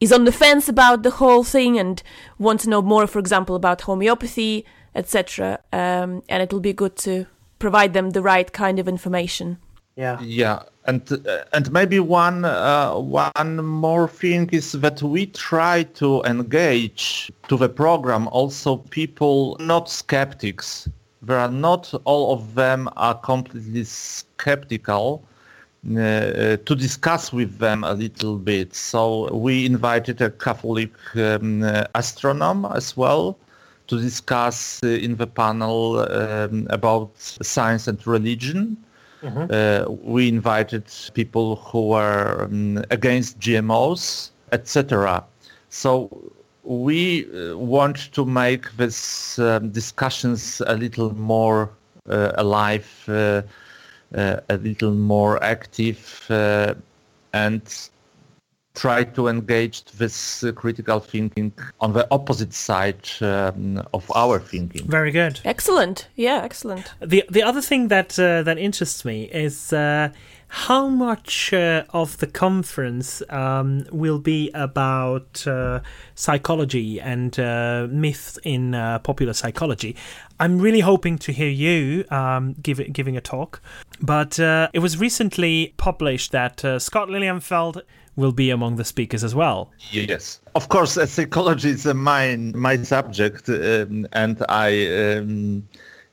is 0.00 0.12
on 0.12 0.24
the 0.24 0.32
fence 0.32 0.68
about 0.68 1.02
the 1.02 1.10
whole 1.10 1.44
thing 1.44 1.78
and 1.78 2.02
want 2.38 2.60
to 2.60 2.70
know 2.70 2.82
more, 2.82 3.06
for 3.06 3.18
example, 3.18 3.54
about 3.54 3.82
homeopathy, 3.82 4.64
etc. 4.94 5.60
Um, 5.72 6.22
and 6.28 6.42
it 6.42 6.52
will 6.52 6.60
be 6.60 6.72
good 6.72 6.96
to 6.98 7.26
provide 7.58 7.92
them 7.92 8.10
the 8.10 8.22
right 8.22 8.50
kind 8.52 8.78
of 8.78 8.88
information. 8.88 9.58
Yeah. 10.00 10.18
Yeah, 10.22 10.62
and 10.86 11.02
uh, 11.12 11.44
and 11.52 11.70
maybe 11.70 12.00
one 12.00 12.46
uh, 12.46 12.94
one 12.94 13.56
more 13.62 14.08
thing 14.08 14.48
is 14.50 14.72
that 14.72 15.02
we 15.02 15.26
try 15.26 15.82
to 16.00 16.22
engage 16.22 17.30
to 17.48 17.58
the 17.58 17.68
program 17.68 18.26
also 18.28 18.78
people 18.88 19.58
not 19.60 19.90
skeptics. 19.90 20.88
There 21.20 21.38
are 21.38 21.50
not 21.50 21.92
all 22.04 22.32
of 22.32 22.54
them 22.54 22.88
are 22.96 23.14
completely 23.14 23.84
skeptical. 23.84 25.22
Uh, 25.82 26.00
uh, 26.00 26.56
to 26.66 26.74
discuss 26.74 27.32
with 27.32 27.58
them 27.58 27.84
a 27.84 27.94
little 27.94 28.36
bit. 28.36 28.74
So 28.74 29.34
we 29.34 29.64
invited 29.64 30.20
a 30.20 30.30
Catholic 30.30 30.92
um, 31.16 31.62
uh, 31.62 31.84
astronomer 31.94 32.76
as 32.76 32.98
well 32.98 33.38
to 33.86 33.98
discuss 33.98 34.80
uh, 34.84 34.88
in 34.88 35.16
the 35.16 35.26
panel 35.26 36.00
um, 36.00 36.66
about 36.68 37.10
science 37.16 37.88
and 37.88 38.06
religion. 38.06 38.76
Uh, 39.22 39.84
we 39.88 40.28
invited 40.28 40.84
people 41.14 41.56
who 41.56 41.88
were 41.88 42.44
um, 42.44 42.82
against 42.90 43.38
GMOs, 43.38 44.30
etc. 44.52 45.24
So 45.68 46.32
we 46.62 47.26
uh, 47.26 47.56
want 47.56 48.12
to 48.12 48.24
make 48.24 48.76
these 48.76 49.38
um, 49.38 49.70
discussions 49.70 50.62
a 50.66 50.76
little 50.76 51.14
more 51.14 51.70
uh, 52.08 52.32
alive, 52.36 53.04
uh, 53.08 53.42
uh, 54.14 54.40
a 54.48 54.56
little 54.56 54.92
more 54.92 55.42
active, 55.42 56.26
uh, 56.30 56.74
and 57.32 57.62
try 58.74 59.04
to 59.04 59.28
engage 59.28 59.84
this 59.84 60.44
uh, 60.44 60.52
critical 60.52 61.00
thinking 61.00 61.52
on 61.80 61.92
the 61.92 62.06
opposite 62.10 62.52
side 62.52 63.08
um, 63.20 63.82
of 63.92 64.10
our 64.14 64.38
thinking. 64.38 64.86
Very 64.86 65.10
good. 65.10 65.40
Excellent. 65.44 66.08
Yeah, 66.16 66.40
excellent. 66.42 66.92
The 67.00 67.24
the 67.30 67.42
other 67.42 67.60
thing 67.60 67.88
that 67.88 68.18
uh, 68.18 68.42
that 68.42 68.58
interests 68.58 69.04
me 69.04 69.24
is 69.24 69.72
uh, 69.72 70.10
how 70.50 70.88
much 70.88 71.52
uh, 71.52 71.84
of 71.90 72.18
the 72.18 72.26
conference 72.26 73.22
um, 73.30 73.86
will 73.92 74.18
be 74.18 74.50
about 74.52 75.46
uh, 75.46 75.78
psychology 76.16 77.00
and 77.00 77.38
uh, 77.38 77.86
myths 77.88 78.36
in 78.42 78.74
uh, 78.74 78.98
popular 78.98 79.32
psychology. 79.32 79.94
I'm 80.40 80.58
really 80.58 80.80
hoping 80.80 81.18
to 81.18 81.32
hear 81.32 81.48
you 81.48 82.04
um, 82.10 82.56
give 82.60 82.80
giving 82.92 83.16
a 83.16 83.20
talk, 83.20 83.62
but 84.02 84.40
uh, 84.40 84.68
it 84.72 84.80
was 84.80 84.98
recently 84.98 85.72
published 85.76 86.32
that 86.32 86.64
uh, 86.64 86.80
Scott 86.80 87.08
Lilienfeld 87.08 87.82
will 88.16 88.32
be 88.32 88.50
among 88.50 88.74
the 88.74 88.84
speakers 88.84 89.22
as 89.22 89.36
well. 89.36 89.70
Yes, 89.92 90.40
of 90.56 90.68
course. 90.68 90.94
Psychology 90.94 91.70
is 91.70 91.86
my 91.86 92.34
my 92.36 92.76
subject, 92.82 93.48
um, 93.48 94.08
and 94.12 94.44
I 94.48 95.14
um, 95.14 95.68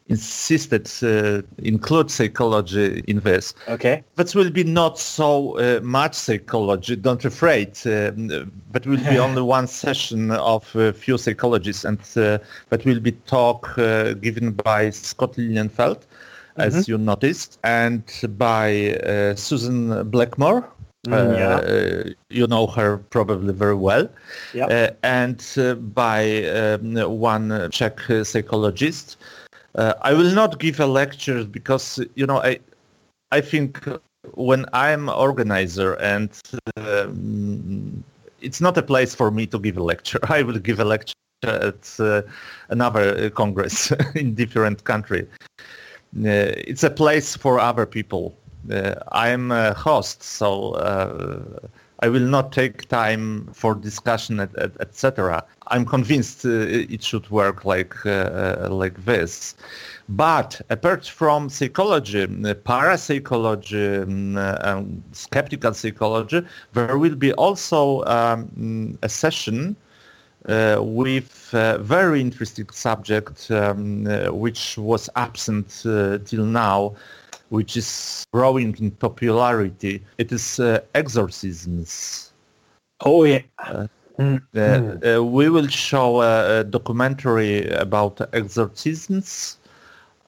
insisted 0.10 0.90
uh, 1.04 1.42
include 1.58 2.10
psychology 2.10 3.04
in 3.08 3.20
this. 3.20 3.54
Okay. 3.68 4.04
That 4.16 4.34
will 4.36 4.50
be 4.50 4.64
not 4.64 4.98
so 5.00 5.58
uh, 5.60 5.80
much 5.84 6.14
psychology. 6.14 6.96
Don't 6.96 7.26
afraid. 7.26 7.78
Um, 7.86 8.52
but 8.72 8.86
will 8.86 8.98
be 8.98 9.20
only 9.28 9.42
one 9.42 9.68
session 9.68 10.32
of 10.32 10.76
a 10.76 10.94
few 10.94 11.18
psychologists, 11.18 11.86
and 11.86 12.00
uh, 12.16 12.38
that 12.70 12.86
will 12.86 13.00
be 13.00 13.12
talk 13.26 13.78
uh, 13.78 14.14
given 14.14 14.52
by 14.52 14.90
Scott 14.92 15.34
Lilienfeld, 15.34 16.00
as 16.58 16.88
you 16.88 16.98
noticed, 16.98 17.60
and 17.64 18.04
by 18.38 18.94
uh, 19.04 19.36
Susan 19.36 20.10
Blackmore. 20.10 20.68
Mm, 21.08 21.38
yeah. 21.38 21.56
Uh, 21.56 22.14
you 22.30 22.48
know 22.48 22.68
her 22.68 22.98
probably 22.98 23.54
very 23.54 23.76
well, 23.76 24.10
Yep. 24.54 24.70
uh, 24.72 24.96
and 25.04 25.46
uh, 25.58 25.76
by 25.76 26.44
um, 26.46 26.96
one 27.20 27.70
Czech 27.72 28.10
uh, 28.10 28.24
psychologist. 28.24 29.18
Uh, 29.78 29.94
I 30.02 30.14
will 30.14 30.34
not 30.34 30.60
give 30.60 30.80
a 30.80 30.88
lecture 30.88 31.44
because 31.46 32.00
you 32.16 32.26
know 32.26 32.42
I, 32.42 32.60
I 33.32 33.42
think 33.42 33.88
when 34.34 34.66
I'm 34.74 35.08
organizer 35.10 35.94
and 35.96 36.30
um, 36.78 38.04
it's 38.42 38.60
not 38.60 38.78
a 38.78 38.82
place 38.82 39.14
for 39.14 39.32
me 39.32 39.46
to 39.48 39.60
give 39.60 39.78
a 39.78 39.84
lecture. 39.84 40.20
I 40.30 40.42
will 40.42 40.60
give 40.60 40.80
a 40.80 40.86
lecture 40.86 41.14
at 41.44 41.96
uh, 42.00 42.24
another 42.70 43.16
uh, 43.18 43.30
congress 43.30 43.92
in 44.16 44.34
different 44.34 44.84
country. 44.84 45.28
Uh, 46.16 46.58
it's 46.68 46.84
a 46.84 46.90
place 46.90 47.36
for 47.36 47.60
other 47.60 47.86
people. 47.86 48.36
Uh, 48.72 48.96
I'm 49.12 49.52
a 49.52 49.74
host, 49.74 50.24
so 50.24 50.72
uh, 50.74 51.68
I 52.00 52.10
will 52.10 52.28
not 52.28 52.52
take 52.52 52.88
time 52.90 53.48
for 53.54 53.74
discussion, 53.76 54.40
et- 54.40 54.56
et- 54.58 54.78
etc. 54.80 55.44
I'm 55.68 55.86
convinced 55.86 56.46
uh, 56.46 56.50
it 56.96 57.04
should 57.04 57.30
work 57.30 57.66
like 57.66 58.06
uh, 58.06 58.68
like 58.70 59.04
this. 59.06 59.56
But 60.10 60.62
apart 60.70 61.06
from 61.08 61.50
psychology, 61.50 62.24
uh, 62.24 62.54
parapsychology, 62.54 63.98
um, 64.04 64.38
uh, 64.38 64.58
um, 64.62 65.04
skeptical 65.12 65.74
psychology, 65.74 66.42
there 66.74 66.98
will 66.98 67.16
be 67.16 67.34
also 67.34 68.04
um, 68.06 68.98
a 69.02 69.10
session 69.10 69.76
uh, 70.48 70.78
with 70.82 71.50
a 71.54 71.78
very 71.80 72.22
interesting 72.22 72.70
subject 72.72 73.52
um, 73.52 74.08
uh, 74.08 74.32
which 74.32 74.78
was 74.78 75.10
absent 75.16 75.84
uh, 75.86 76.18
till 76.26 76.46
now, 76.46 76.96
which 77.50 77.78
is 77.78 78.26
growing 78.34 78.76
in 78.80 78.92
popularity. 78.92 80.04
It 80.18 80.32
is 80.32 80.60
uh, 80.60 80.82
exorcisms. 80.94 82.34
Oh 83.02 83.24
yeah. 83.24 83.42
Uh, 83.60 83.88
uh, 84.20 85.24
we 85.24 85.50
will 85.50 85.68
show 85.68 86.22
a, 86.22 86.62
a 86.62 86.64
documentary 86.64 87.70
about 87.70 88.20
exorcisms 88.34 89.58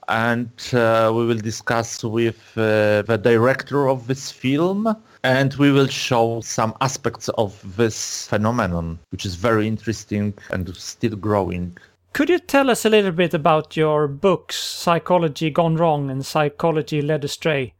and 0.09 0.49
uh, 0.73 1.11
we 1.13 1.25
will 1.25 1.37
discuss 1.37 2.03
with 2.03 2.51
uh, 2.57 3.03
the 3.03 3.19
director 3.21 3.87
of 3.87 4.07
this 4.07 4.31
film 4.31 4.95
and 5.23 5.53
we 5.55 5.71
will 5.71 5.87
show 5.87 6.41
some 6.41 6.73
aspects 6.81 7.29
of 7.29 7.77
this 7.77 8.27
phenomenon 8.27 8.97
which 9.09 9.25
is 9.25 9.35
very 9.35 9.67
interesting 9.67 10.33
and 10.51 10.75
still 10.75 11.15
growing. 11.15 11.75
Could 12.13 12.29
you 12.29 12.39
tell 12.39 12.69
us 12.69 12.85
a 12.85 12.89
little 12.89 13.11
bit 13.11 13.33
about 13.33 13.77
your 13.77 14.07
books, 14.07 14.57
Psychology 14.57 15.49
Gone 15.49 15.75
Wrong 15.75 16.09
and 16.09 16.25
Psychology 16.25 17.01
Led 17.01 17.23
Astray? 17.23 17.73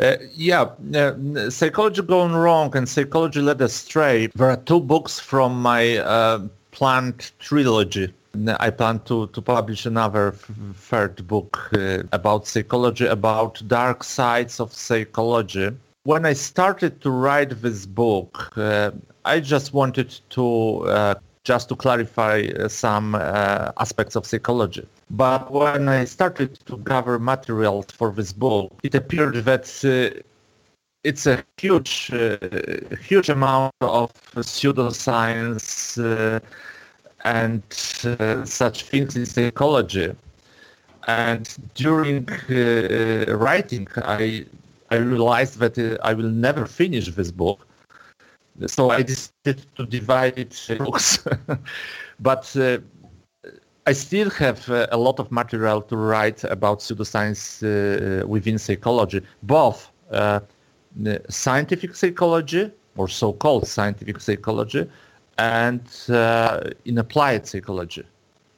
Uh, 0.00 0.16
yeah, 0.34 0.70
uh, 0.94 1.50
Psychology 1.50 2.02
Gone 2.02 2.34
Wrong 2.34 2.74
and 2.76 2.88
Psychology 2.88 3.42
Led 3.42 3.60
Astray. 3.60 4.28
Are 4.38 4.56
two 4.56 4.80
books 4.80 5.18
from 5.18 5.60
my 5.60 5.98
uh, 5.98 6.46
planned 6.70 7.32
trilogy. 7.38 8.12
I 8.58 8.70
plan 8.70 9.00
to, 9.00 9.26
to 9.26 9.42
publish 9.42 9.84
another 9.84 10.28
f- 10.28 10.50
third 10.74 11.26
book 11.26 11.68
uh, 11.74 12.04
about 12.12 12.46
psychology, 12.46 13.04
about 13.04 13.62
dark 13.68 14.02
sides 14.02 14.58
of 14.58 14.72
psychology. 14.72 15.70
When 16.04 16.24
I 16.24 16.32
started 16.32 17.02
to 17.02 17.10
write 17.10 17.60
this 17.60 17.84
book, 17.84 18.56
uh, 18.56 18.92
I 19.26 19.40
just 19.40 19.74
wanted 19.74 20.18
to 20.30 20.78
uh, 20.86 21.14
just 21.44 21.68
to 21.68 21.76
clarify 21.76 22.42
uh, 22.42 22.68
some 22.68 23.14
uh, 23.14 23.72
aspects 23.78 24.16
of 24.16 24.26
psychology. 24.26 24.86
But 25.10 25.50
when 25.50 25.88
I 25.88 26.04
started 26.04 26.54
to 26.66 26.76
gather 26.78 27.18
materials 27.18 27.86
for 27.90 28.10
this 28.12 28.32
book, 28.32 28.72
it 28.82 28.94
appeared 28.94 29.34
that 29.34 29.64
uh, 29.84 30.20
it's 31.04 31.26
a 31.26 31.44
huge, 31.58 32.12
huge 33.08 33.28
amount 33.28 33.74
of 33.80 34.12
pseudoscience 34.36 35.98
and 37.24 37.62
uh, 38.04 38.44
such 38.44 38.84
things 38.84 39.16
in 39.16 39.26
psychology. 39.26 40.14
And 41.06 41.48
during 41.74 42.28
uh, 42.30 43.36
writing, 43.36 43.88
I 43.96 44.46
I 44.90 44.96
realized 44.96 45.58
that 45.58 45.78
uh, 45.78 45.96
I 46.04 46.12
will 46.12 46.28
never 46.28 46.66
finish 46.66 47.06
this 47.08 47.30
book. 47.30 47.66
So 48.66 48.90
I 48.90 49.02
decided 49.02 49.66
to 49.76 49.86
divide 49.86 50.38
it 50.38 50.78
books. 50.78 51.24
but 52.20 52.56
uh, 52.56 52.78
I 53.86 53.92
still 53.92 54.30
have 54.30 54.68
uh, 54.70 54.86
a 54.92 54.96
lot 54.96 55.18
of 55.18 55.32
material 55.32 55.82
to 55.82 55.96
write 55.96 56.44
about 56.44 56.80
pseudoscience 56.80 57.62
uh, 57.62 58.26
within 58.26 58.58
psychology, 58.58 59.22
both 59.42 59.90
uh, 60.12 60.40
scientific 61.28 61.96
psychology 61.96 62.70
or 62.96 63.08
so-called 63.08 63.66
scientific 63.66 64.20
psychology 64.20 64.88
and 65.38 65.82
uh, 66.10 66.60
in 66.84 66.98
applied 66.98 67.46
psychology. 67.46 68.04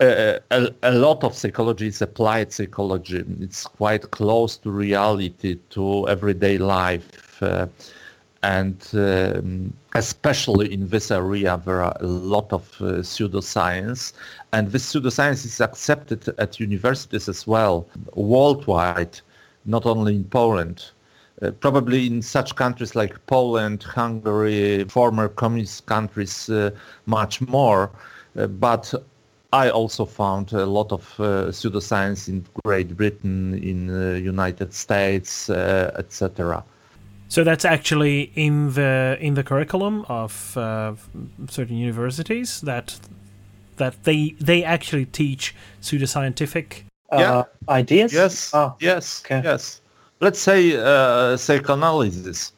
Uh, 0.01 0.39
a, 0.51 0.69
a 0.83 0.93
lot 0.93 1.23
of 1.23 1.35
psychology 1.35 1.87
is 1.87 2.03
applied 2.03 2.53
psychology. 2.53 3.25
It's 3.41 3.65
quite 3.65 4.11
close 4.11 4.57
to 4.59 4.71
reality, 4.71 5.59
to 5.71 6.09
everyday 6.09 6.59
life. 6.59 7.41
And 8.45 8.87
um, 8.93 9.73
especially 9.95 10.71
in 10.71 10.89
this 10.89 11.11
area, 11.11 11.59
there 11.65 11.83
are 11.83 11.97
a 11.99 12.07
lot 12.07 12.53
of 12.53 12.63
uh, 12.79 13.01
pseudoscience. 13.01 14.13
And 14.53 14.71
this 14.71 14.93
pseudoscience 14.93 15.47
is 15.47 15.63
accepted 15.63 16.29
at 16.39 16.61
universities 16.61 17.27
as 17.27 17.47
well, 17.47 17.89
worldwide, 18.13 19.19
not 19.65 19.87
only 19.87 20.17
in 20.17 20.25
Poland. 20.25 20.85
Uh, 21.41 21.53
probably 21.53 22.07
in 22.07 22.21
such 22.21 22.55
countries 22.55 22.95
like 22.95 23.15
Poland, 23.27 23.83
Hungary, 23.83 24.85
former 24.85 25.29
communist 25.29 25.87
countries, 25.87 26.51
uh, 26.51 26.71
much 27.07 27.41
more. 27.41 27.91
Uh, 28.37 28.47
but 28.47 28.93
I 29.55 29.71
also 29.71 30.05
found 30.05 30.53
a 30.53 30.67
lot 30.67 30.93
of 30.93 31.15
uh, 31.19 31.51
pseudoscience 31.51 32.29
in 32.29 32.45
Great 32.63 32.95
Britain, 32.95 33.55
in 33.55 33.87
the 33.87 34.21
United 34.21 34.75
States, 34.75 35.49
uh, 35.49 35.95
etc. 35.97 36.63
So 37.29 37.43
that's 37.45 37.65
actually 37.65 38.31
in 38.35 38.75
the 38.75 39.17
in 39.21 39.35
the 39.35 39.43
curriculum 39.43 40.05
of 40.09 40.57
uh, 40.57 40.95
certain 41.49 41.77
universities 41.77 42.61
that 42.61 42.99
that 43.77 44.05
they 44.05 44.35
they 44.41 44.63
actually 44.65 45.07
teach 45.07 45.55
pseudoscientific. 45.83 46.85
Yeah. 47.13 47.39
Uh, 47.39 47.45
ideas? 47.69 48.13
Yes, 48.13 48.51
Oh, 48.55 48.75
yes, 48.81 49.23
okay. 49.25 49.41
yes. 49.45 49.81
Let's 50.21 50.39
say 50.39 50.77
uh, 50.77 51.37
psychoanalysis. 51.37 52.53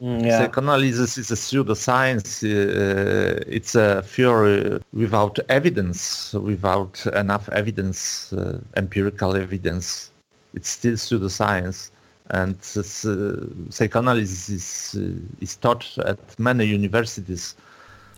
mm, 0.00 0.24
yeah. 0.24 0.38
Psychoanalysis 0.38 1.18
is 1.18 1.30
a 1.30 1.34
pseudoscience. 1.36 2.42
Uh, 2.42 3.42
it's 3.46 3.74
a 3.74 4.02
theory 4.02 4.78
without 4.92 5.38
evidence, 5.48 6.32
without 6.34 7.04
enough 7.14 7.48
evidence, 7.50 8.32
uh, 8.32 8.58
empirical 8.76 9.36
evidence. 9.36 10.10
It's 10.54 10.68
still 10.70 10.94
pseudoscience. 10.94 11.90
And 12.30 12.56
this, 12.74 13.04
uh, 13.04 13.46
psychoanalysis 13.70 14.48
is, 14.48 14.96
uh, 15.00 15.20
is 15.40 15.56
taught 15.56 15.86
at 16.04 16.18
many 16.38 16.64
universities 16.64 17.54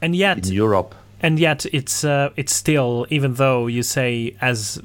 And 0.00 0.14
yet 0.16 0.38
in 0.48 0.52
Europe. 0.54 0.94
and 1.20 1.38
yet 1.40 1.66
it's 1.72 2.04
uh, 2.04 2.30
it's 2.36 2.54
still 2.54 3.04
even 3.10 3.34
though 3.34 3.66
you 3.68 3.82
say 3.82 4.34
as 4.40 4.80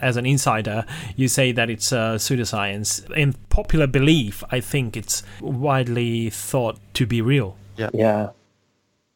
as 0.00 0.16
an 0.16 0.24
insider 0.26 0.84
you 1.16 1.28
say 1.28 1.52
that 1.52 1.68
it's 1.68 1.92
uh, 1.92 2.16
pseudoscience 2.18 3.02
in 3.16 3.34
popular 3.48 3.88
belief 3.88 4.44
i 4.56 4.60
think 4.60 4.96
it's 4.96 5.24
widely 5.40 6.30
thought 6.30 6.76
to 6.94 7.04
be 7.06 7.20
real 7.20 7.56
Yeah. 7.76 7.90
yeah 7.94 8.28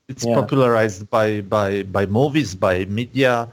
It's 0.09 0.25
Yeah. 0.25 0.35
popularized 0.41 1.09
by, 1.11 1.41
by, 1.43 1.83
by 1.85 2.07
movies, 2.07 2.55
by 2.55 2.85
media. 2.87 3.49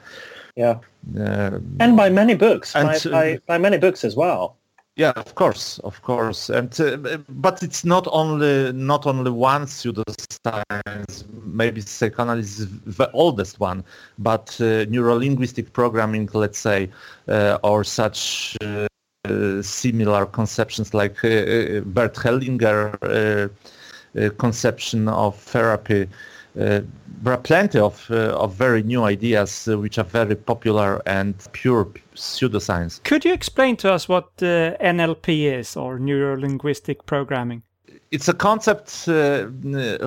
Yeah. 0.55 0.75
Uh, 1.17 1.57
And 1.79 1.97
by 1.97 2.09
many 2.09 2.35
books. 2.35 2.75
And 2.75 2.87
by, 2.89 2.97
to- 2.99 3.09
by, 3.11 3.39
by 3.47 3.57
many 3.57 3.77
books 3.77 4.03
as 4.03 4.15
well. 4.15 4.55
Yeah, 4.95 5.13
of 5.15 5.33
course, 5.33 5.79
of 5.79 6.01
course, 6.03 6.49
and 6.49 6.79
uh, 6.79 7.17
but 7.27 7.63
it's 7.63 7.83
not 7.83 8.07
only 8.11 8.71
not 8.73 9.07
only 9.07 9.31
one 9.31 9.65
pseudoscience. 9.65 11.25
Maybe 11.45 11.81
psychoanalysis 11.81 12.59
is 12.59 12.69
the 12.97 13.09
oldest 13.13 13.59
one, 13.59 13.83
but 14.19 14.55
uh, 14.59 14.85
neurolinguistic 14.85 15.73
programming, 15.73 16.29
let's 16.33 16.59
say, 16.59 16.91
uh, 17.27 17.57
or 17.63 17.83
such 17.83 18.55
uh, 18.61 18.87
similar 19.63 20.27
conceptions 20.27 20.93
like 20.93 21.23
uh, 21.23 21.27
uh, 21.27 21.79
Bert 21.81 22.13
Hellinger 22.15 23.49
conception 24.37 25.07
of 25.07 25.35
therapy. 25.39 26.07
Uh, 26.59 26.81
there 27.23 27.33
are 27.33 27.37
plenty 27.37 27.79
of 27.79 28.05
uh, 28.11 28.37
of 28.37 28.53
very 28.53 28.83
new 28.83 29.03
ideas 29.03 29.67
uh, 29.67 29.77
which 29.77 29.97
are 29.97 30.03
very 30.03 30.35
popular 30.35 31.01
and 31.07 31.33
pure 31.53 31.85
pseudoscience. 32.15 33.01
Could 33.03 33.25
you 33.25 33.33
explain 33.33 33.75
to 33.77 33.91
us 33.91 34.07
what 34.07 34.25
uh, 34.41 34.77
NLP 34.81 35.59
is, 35.59 35.75
or 35.75 35.99
neuro-linguistic 35.99 37.05
programming? 37.05 37.63
it's 38.13 38.27
a 38.27 38.33
concept 38.33 39.07
uh, 39.07 39.47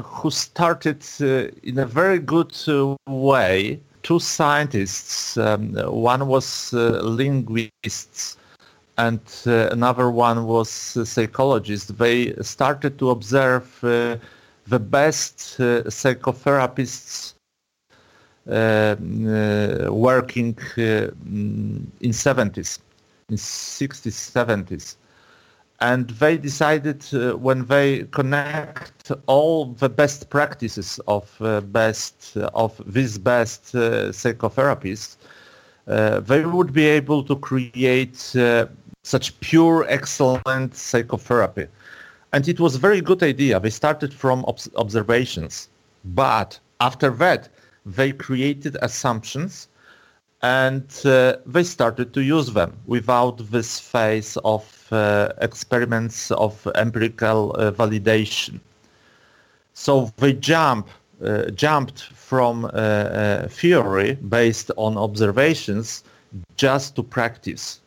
who 0.01 0.31
started 0.31 1.05
uh, 1.21 1.51
in 1.65 1.77
a 1.77 1.85
very 1.85 2.21
good 2.21 2.55
uh, 2.69 2.95
way. 3.09 3.81
Two 4.05 4.21
scientists, 4.21 5.37
um, 5.37 5.75
one 5.91 6.29
was 6.29 6.73
uh, 6.73 7.01
linguists 7.03 8.37
and 8.97 9.21
uh, 9.45 9.69
another 9.73 10.09
one 10.09 10.47
was 10.47 10.69
psychologist. 10.71 11.99
They 11.99 12.33
started 12.43 12.97
to 13.01 13.11
observe 13.11 13.83
uh, 13.83 14.19
the 14.67 14.79
best 14.79 15.57
uh, 15.61 15.83
psychotherapists 15.85 17.35
uh, 18.49 18.53
uh, 18.53 18.97
working 19.93 20.57
in 20.77 22.13
70s, 22.13 22.79
in 23.29 23.37
60s, 23.37 24.13
70s 24.13 24.97
and 25.81 26.09
they 26.09 26.39
decided 26.39 27.05
when 27.39 27.67
they 27.67 28.05
connect 28.05 29.13
all 29.27 29.67
the 29.67 29.91
best 29.91 30.31
practices 30.31 30.99
of 31.07 31.31
best 31.71 32.35
of 32.55 32.81
these 32.87 33.19
best 33.19 33.75
psychotherapists, 33.75 35.17
uh, 35.89 36.21
they 36.21 36.45
would 36.45 36.73
be 36.73 36.85
able 36.85 37.23
to 37.23 37.37
create 37.37 38.35
uh, 38.37 38.67
such 39.03 39.39
pure, 39.41 39.87
excellent 39.89 40.75
psychotherapy. 40.75 41.67
And 42.37 42.47
it 42.49 42.61
was 42.61 42.75
a 42.75 42.79
very 42.79 43.01
good 43.01 43.23
idea. 43.23 43.59
They 43.59 43.71
started 43.71 44.13
from 44.13 44.45
obs- 44.47 44.69
observations, 44.77 45.71
but 46.05 46.61
after 46.81 47.09
that, 47.13 47.49
they 47.87 48.13
created 48.13 48.77
assumptions 48.83 49.69
and 50.43 50.85
uh, 51.07 51.37
they 51.47 51.63
started 51.63 52.13
to 52.13 52.21
use 52.21 52.53
them 52.53 52.77
without 52.87 53.39
this 53.51 53.81
phase 53.81 54.37
of 54.45 54.65
uh, 54.93 55.31
experiments 55.41 56.31
of 56.33 56.69
empirical 56.75 57.57
uh, 57.57 57.73
validation. 57.73 58.61
So 59.73 60.13
they 60.19 60.35
jump, 60.35 60.89
uh, 61.25 61.45
jumped 61.53 62.03
from 62.03 62.67
uh, 62.67 62.69
uh, 62.69 63.49
theory 63.49 64.13
based 64.17 64.71
on 64.77 64.99
observations 64.99 66.05
just 66.59 66.97
to 66.97 67.03
practice 67.03 67.81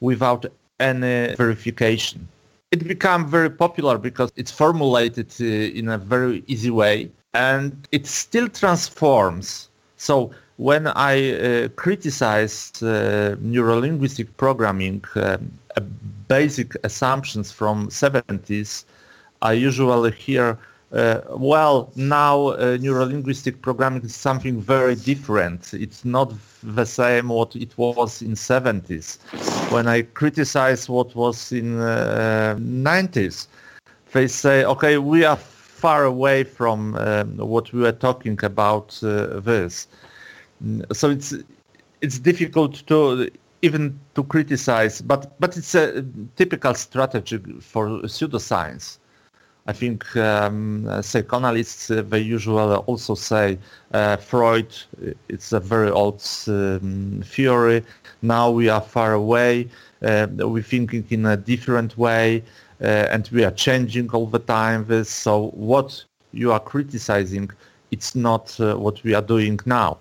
without 0.00 0.46
any 0.80 1.34
verification. 1.34 2.26
It 2.72 2.88
became 2.88 3.26
very 3.26 3.50
popular 3.50 3.98
because 3.98 4.32
it's 4.34 4.50
formulated 4.50 5.30
uh, 5.40 5.44
in 5.44 5.90
a 5.90 5.98
very 5.98 6.42
easy 6.46 6.70
way 6.70 7.10
and 7.34 7.86
it 7.92 8.06
still 8.06 8.48
transforms. 8.48 9.68
So 9.98 10.30
when 10.56 10.86
I 10.86 11.14
uh, 11.32 11.68
criticize 11.76 12.70
uh, 12.82 13.36
neurolinguistic 13.42 14.28
programming, 14.38 15.04
uh, 15.16 15.36
basic 16.28 16.74
assumptions 16.82 17.52
from 17.52 17.88
70s, 17.88 18.84
I 19.42 19.52
usually 19.52 20.12
hear, 20.12 20.58
uh, 20.92 21.20
well, 21.30 21.90
now 21.94 22.48
uh, 22.48 22.78
neurolinguistic 22.78 23.60
programming 23.60 24.02
is 24.02 24.14
something 24.14 24.60
very 24.60 24.94
different. 24.94 25.74
It's 25.74 26.04
not 26.04 26.32
the 26.62 26.84
same 26.84 27.28
what 27.28 27.56
it 27.56 27.76
was 27.78 28.22
in 28.22 28.34
70s. 28.36 29.18
When 29.72 29.86
I 29.88 30.02
criticize 30.02 30.88
what 30.88 31.14
was 31.14 31.52
in 31.52 31.78
uh, 31.80 32.56
90s, 32.58 33.48
they 34.12 34.26
say, 34.28 34.64
okay, 34.64 34.98
we 34.98 35.24
are 35.24 35.36
far 35.36 36.04
away 36.04 36.44
from 36.44 36.94
um, 36.96 37.36
what 37.38 37.72
we 37.72 37.80
were 37.80 37.92
talking 37.92 38.38
about 38.44 38.98
uh, 39.02 39.40
this. 39.40 39.88
Mm, 40.64 40.84
So 40.94 41.10
it's 41.10 41.34
it's 42.00 42.18
difficult 42.18 42.86
to 42.88 43.28
even 43.62 43.98
to 44.14 44.22
criticize, 44.24 45.00
but 45.02 45.38
but 45.40 45.56
it's 45.56 45.74
a 45.74 46.04
typical 46.36 46.74
strategy 46.74 47.38
for 47.60 47.88
pseudoscience. 48.02 48.98
I 49.66 49.72
think 49.72 50.16
um, 50.16 50.88
uh, 50.88 51.02
psychoanalysts 51.02 51.90
uh, 51.90 52.02
they 52.02 52.18
usually 52.18 52.74
also 52.74 53.14
say 53.14 53.58
uh, 53.92 54.16
Freud. 54.16 54.74
It's 55.28 55.52
a 55.52 55.60
very 55.60 55.90
old 55.90 56.22
um, 56.48 57.22
theory. 57.24 57.84
Now 58.22 58.50
we 58.50 58.68
are 58.68 58.80
far 58.80 59.12
away. 59.12 59.68
Uh, 60.02 60.26
we're 60.38 60.62
thinking 60.62 61.06
in 61.10 61.26
a 61.26 61.36
different 61.36 61.96
way, 61.96 62.42
uh, 62.80 63.06
and 63.10 63.28
we 63.32 63.44
are 63.44 63.52
changing 63.52 64.10
all 64.10 64.26
the 64.26 64.40
time. 64.40 64.84
This 64.86 65.08
so 65.08 65.50
what 65.50 66.04
you 66.32 66.50
are 66.50 66.60
criticizing, 66.60 67.48
it's 67.92 68.16
not 68.16 68.58
uh, 68.58 68.74
what 68.74 69.02
we 69.04 69.14
are 69.14 69.22
doing 69.22 69.60
now. 69.64 69.98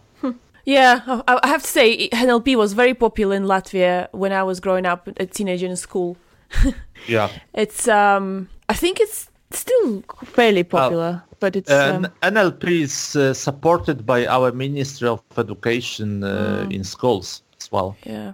Yeah, 0.63 1.01
I 1.27 1.39
I 1.43 1.47
have 1.47 1.63
to 1.63 1.67
say, 1.67 2.09
NLP 2.09 2.55
was 2.55 2.73
very 2.73 2.93
popular 2.93 3.35
in 3.35 3.45
Latvia 3.45 4.07
when 4.11 4.31
I 4.31 4.43
was 4.43 4.59
growing 4.59 4.85
up, 4.85 5.07
a 5.07 5.25
teenager 5.25 5.67
in 5.67 5.75
school. 5.75 6.17
Yeah. 7.07 7.29
It's, 7.55 7.87
um, 7.87 8.47
I 8.69 8.75
think 8.75 8.99
it's 8.99 9.30
still 9.59 10.03
fairly 10.25 10.63
popular, 10.63 11.23
but 11.39 11.55
it's, 11.55 11.71
um, 11.71 12.05
Uh, 12.05 12.09
NLP 12.31 12.81
is 12.81 13.15
uh, 13.15 13.33
supported 13.33 14.05
by 14.05 14.25
our 14.27 14.51
Ministry 14.51 15.07
of 15.07 15.21
Education 15.37 16.23
uh, 16.23 16.67
in 16.69 16.83
schools 16.83 17.41
as 17.59 17.71
well. 17.71 17.95
yeah. 18.05 18.33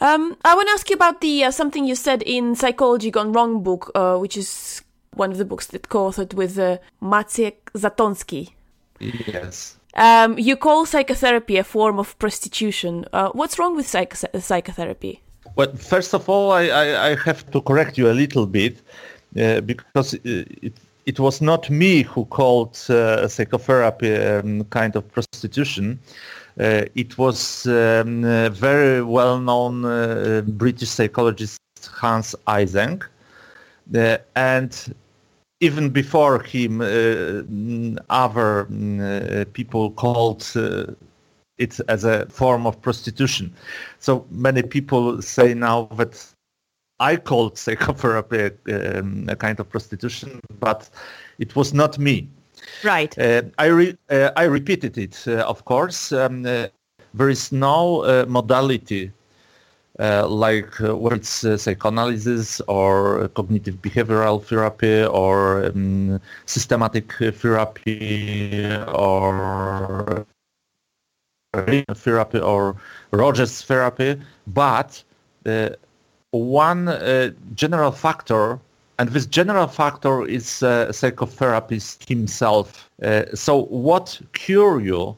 Um, 0.00 0.36
I 0.44 0.54
want 0.54 0.68
to 0.68 0.72
ask 0.74 0.90
you 0.90 0.94
about 0.96 1.20
the 1.22 1.44
uh, 1.44 1.50
something 1.50 1.86
you 1.86 1.94
said 1.94 2.22
in 2.22 2.54
Psychology 2.54 3.10
Gone 3.10 3.32
Wrong 3.32 3.62
book, 3.62 3.90
uh, 3.94 4.18
which 4.18 4.36
is 4.36 4.82
one 5.14 5.32
of 5.32 5.38
the 5.38 5.44
books 5.46 5.66
that 5.68 5.88
co-authored 5.88 6.34
with 6.34 6.58
uh, 6.58 6.76
Maciek 7.00 7.54
Zatonski. 7.74 8.50
Yes. 9.00 9.78
Um, 9.94 10.38
you 10.38 10.56
call 10.56 10.84
psychotherapy 10.84 11.56
a 11.56 11.64
form 11.64 11.98
of 11.98 12.18
prostitution. 12.18 13.06
Uh, 13.14 13.30
what's 13.32 13.58
wrong 13.58 13.74
with 13.74 13.86
psych- 13.88 14.14
psychotherapy? 14.38 15.22
Well, 15.56 15.72
first 15.76 16.12
of 16.12 16.28
all, 16.28 16.52
I, 16.52 16.64
I, 16.68 17.10
I 17.12 17.14
have 17.24 17.50
to 17.52 17.62
correct 17.62 17.96
you 17.96 18.10
a 18.10 18.12
little 18.12 18.46
bit 18.46 18.76
uh, 18.76 18.82
because 19.32 20.14
uh, 20.14 20.18
it, 20.24 20.72
it 21.06 21.20
was 21.20 21.40
not 21.40 21.70
me 21.70 22.02
who 22.02 22.24
called 22.26 22.78
uh, 22.88 23.28
psychotherapy 23.28 24.14
um, 24.16 24.64
kind 24.64 24.96
of 24.96 25.10
prostitution. 25.12 25.98
Uh, 26.58 26.84
it 26.94 27.18
was 27.18 27.66
um, 27.66 28.22
very 28.52 29.02
well-known 29.02 29.82
British 30.56 30.88
psychologist 30.88 31.58
Hans 31.92 32.34
Eysenck, 32.46 33.04
and 34.34 34.94
even 35.60 35.90
before 35.90 36.42
him, 36.42 36.80
uh, 36.80 36.84
mm, 36.84 37.98
other 38.10 38.66
mm, 38.70 39.00
uh, 39.00 39.44
people 39.52 39.90
called 39.92 40.50
uh, 40.54 40.86
it 41.58 41.80
as 41.88 42.04
a 42.04 42.26
form 42.26 42.66
of 42.66 42.80
prostitution. 42.82 43.52
So 43.98 44.26
many 44.30 44.62
people 44.62 45.22
say 45.22 45.54
now 45.54 45.84
that 45.96 46.22
I 47.00 47.16
called 47.16 47.58
psychotherapy 47.58 48.50
um, 48.72 49.26
a 49.28 49.36
kind 49.36 49.60
of 49.60 49.68
prostitution, 49.68 50.40
but 50.60 50.88
it 51.38 51.54
was 51.54 51.74
not 51.74 51.98
me. 51.98 52.28
Right. 52.82 53.16
Uh, 53.18 53.42
I 53.58 53.66
re- 53.66 53.98
uh, 54.10 54.30
I 54.36 54.44
repeated 54.44 54.98
it, 54.98 55.24
uh, 55.26 55.42
of 55.42 55.64
course. 55.64 56.12
Um, 56.12 56.46
uh, 56.46 56.68
there 57.14 57.28
is 57.28 57.52
no 57.52 58.02
uh, 58.02 58.24
modality 58.28 59.12
uh, 59.98 60.26
like 60.28 60.78
uh, 60.82 60.94
whether 60.94 61.16
it's 61.16 61.44
uh, 61.44 61.56
psychoanalysis 61.56 62.60
or 62.68 63.28
cognitive 63.28 63.76
behavioral 63.76 64.42
therapy 64.42 65.04
or 65.04 65.64
um, 65.64 66.20
systematic 66.44 67.12
therapy 67.14 68.76
or 68.88 70.26
therapy 71.94 72.38
or 72.38 72.76
Rogers 73.12 73.62
therapy, 73.62 74.20
but 74.48 75.02
uh, 75.46 75.70
one 76.36 76.88
uh, 76.88 77.30
general 77.54 77.92
factor, 77.92 78.58
and 78.98 79.08
this 79.10 79.26
general 79.26 79.66
factor 79.66 80.26
is 80.26 80.62
uh, 80.62 80.86
psychotherapist 80.90 82.08
himself. 82.08 82.88
Uh, 83.02 83.24
so 83.34 83.64
what 83.64 84.20
cure 84.32 84.80
you 84.80 85.16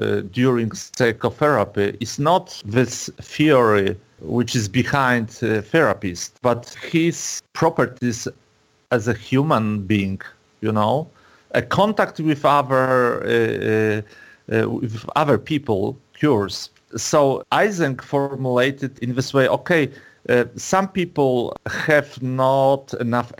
uh, 0.00 0.20
during 0.32 0.72
psychotherapy 0.72 1.96
is 2.00 2.18
not 2.18 2.62
this 2.64 3.10
theory 3.20 3.96
which 4.20 4.56
is 4.56 4.68
behind 4.68 5.28
uh, 5.42 5.62
therapist, 5.62 6.38
but 6.42 6.74
his 6.90 7.40
properties 7.52 8.26
as 8.90 9.06
a 9.06 9.14
human 9.14 9.82
being, 9.86 10.20
you 10.60 10.72
know, 10.72 11.08
a 11.52 11.62
contact 11.62 12.18
with 12.18 12.44
other 12.44 13.22
uh, 13.22 14.68
with 14.68 15.04
other 15.14 15.38
people 15.38 15.96
cures. 16.14 16.70
So 16.96 17.42
Eysenck 17.52 18.02
formulated 18.02 18.98
in 19.00 19.14
this 19.14 19.34
way, 19.34 19.46
okay, 19.48 19.90
some 20.56 20.88
people 20.88 21.56
have 21.66 22.22
not 22.22 22.94
enough 23.00 23.32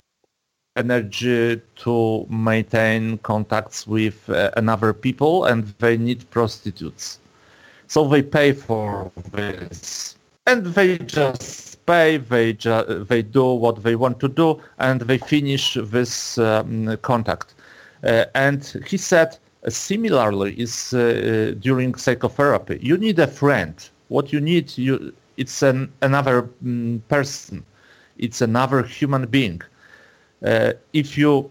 energy 0.79 1.61
to 1.77 2.27
maintain 2.31 3.19
contacts 3.19 3.87
with 3.87 4.31
uh, 4.31 4.51
another 4.57 4.93
people 4.93 5.45
and 5.45 5.75
they 5.79 5.97
need 5.97 6.29
prostitutes. 6.31 7.19
So 7.89 8.07
they 8.07 8.23
pay 8.23 8.53
for 8.53 9.11
this. 9.33 10.17
And 10.47 10.67
they 10.67 10.99
just 10.99 11.85
pay, 11.85 12.19
they, 12.19 12.53
ju- 12.53 13.05
they 13.09 13.23
do 13.23 13.55
what 13.55 13.83
they 13.83 13.97
want 13.97 14.21
to 14.21 14.29
do 14.29 14.61
and 14.79 15.01
they 15.01 15.19
finish 15.19 15.77
this 15.83 16.39
um, 16.39 16.97
contact. 16.99 17.55
Uh, 18.05 18.27
and 18.35 18.65
he 18.87 18.97
said, 18.97 19.37
uh, 19.67 19.71
similarly 19.71 20.55
is 20.55 20.95
uh, 20.95 20.99
uh, 20.99 21.59
during 21.59 21.95
psychotherapy. 21.95 22.79
You 22.81 22.97
need 22.97 23.19
a 23.19 23.27
friend. 23.27 23.75
What 24.09 24.33
you 24.33 24.41
need, 24.41 24.79
you, 24.79 25.13
it's 25.39 25.63
an, 25.63 25.91
another 26.03 26.43
mm, 26.63 27.01
person. 27.09 27.65
It's 28.19 28.43
another 28.43 28.83
human 28.83 29.27
being. 29.27 29.63
Uh, 30.45 30.73
if 30.93 31.17
you 31.17 31.51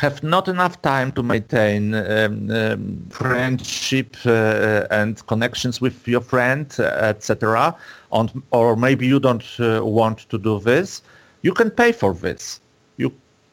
have 0.00 0.22
not 0.22 0.48
enough 0.48 0.80
time 0.82 1.12
to 1.12 1.22
maintain 1.22 1.94
um, 1.94 2.50
um, 2.50 3.06
friendship 3.10 4.16
uh, 4.24 4.86
and 4.90 5.24
connections 5.26 5.80
with 5.80 6.06
your 6.08 6.20
friend, 6.20 6.74
uh, 6.78 6.82
etc., 7.12 7.74
on- 8.10 8.42
or 8.50 8.76
maybe 8.76 9.06
you 9.06 9.20
don't 9.20 9.44
uh, 9.60 9.84
want 9.84 10.18
to 10.30 10.38
do 10.38 10.58
this, 10.58 11.02
you 11.42 11.52
can 11.52 11.70
pay 11.70 11.92
for 11.92 12.14
this. 12.14 12.60
You 12.96 13.12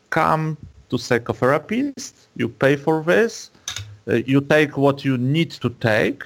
come 0.09 0.57
to 0.89 0.97
psychotherapist, 0.97 2.13
you 2.35 2.49
pay 2.49 2.75
for 2.75 3.03
this, 3.03 3.51
uh, 4.07 4.15
you 4.25 4.41
take 4.41 4.77
what 4.77 5.05
you 5.05 5.17
need 5.17 5.51
to 5.51 5.69
take, 5.69 6.23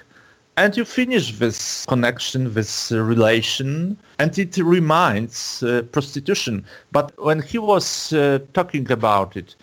and 0.58 0.76
you 0.76 0.84
finish 0.84 1.38
this 1.38 1.86
connection, 1.86 2.54
this 2.54 2.92
uh, 2.92 3.02
relation, 3.02 3.96
and 4.20 4.38
it 4.38 4.58
reminds 4.58 5.62
uh, 5.64 5.84
prostitution. 5.92 6.66
But 6.92 7.12
when 7.24 7.42
he 7.42 7.60
was 7.60 8.12
uh, 8.12 8.40
talking 8.54 8.92
about 8.92 9.38
it, 9.38 9.56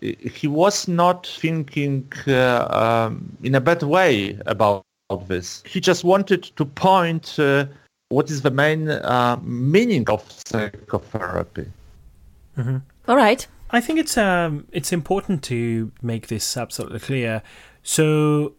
he 0.00 0.46
was 0.46 0.86
not 0.86 1.26
thinking 1.26 2.12
uh, 2.28 2.66
um, 2.70 3.36
in 3.42 3.54
a 3.54 3.60
bad 3.60 3.82
way 3.82 4.38
about 4.44 4.84
this. 5.26 5.62
He 5.66 5.80
just 5.80 6.04
wanted 6.04 6.42
to 6.42 6.64
point 6.64 7.38
uh, 7.38 7.66
what 8.10 8.30
is 8.30 8.42
the 8.42 8.50
main 8.50 8.90
uh, 8.90 9.38
meaning 9.42 10.08
of 10.10 10.22
psychotherapy. 10.46 11.66
All 13.08 13.16
right. 13.16 13.46
I 13.70 13.80
think 13.80 13.98
it's 13.98 14.16
um 14.16 14.66
it's 14.70 14.92
important 14.92 15.42
to 15.44 15.90
make 16.00 16.28
this 16.28 16.56
absolutely 16.56 17.00
clear. 17.00 17.42
So 17.82 18.54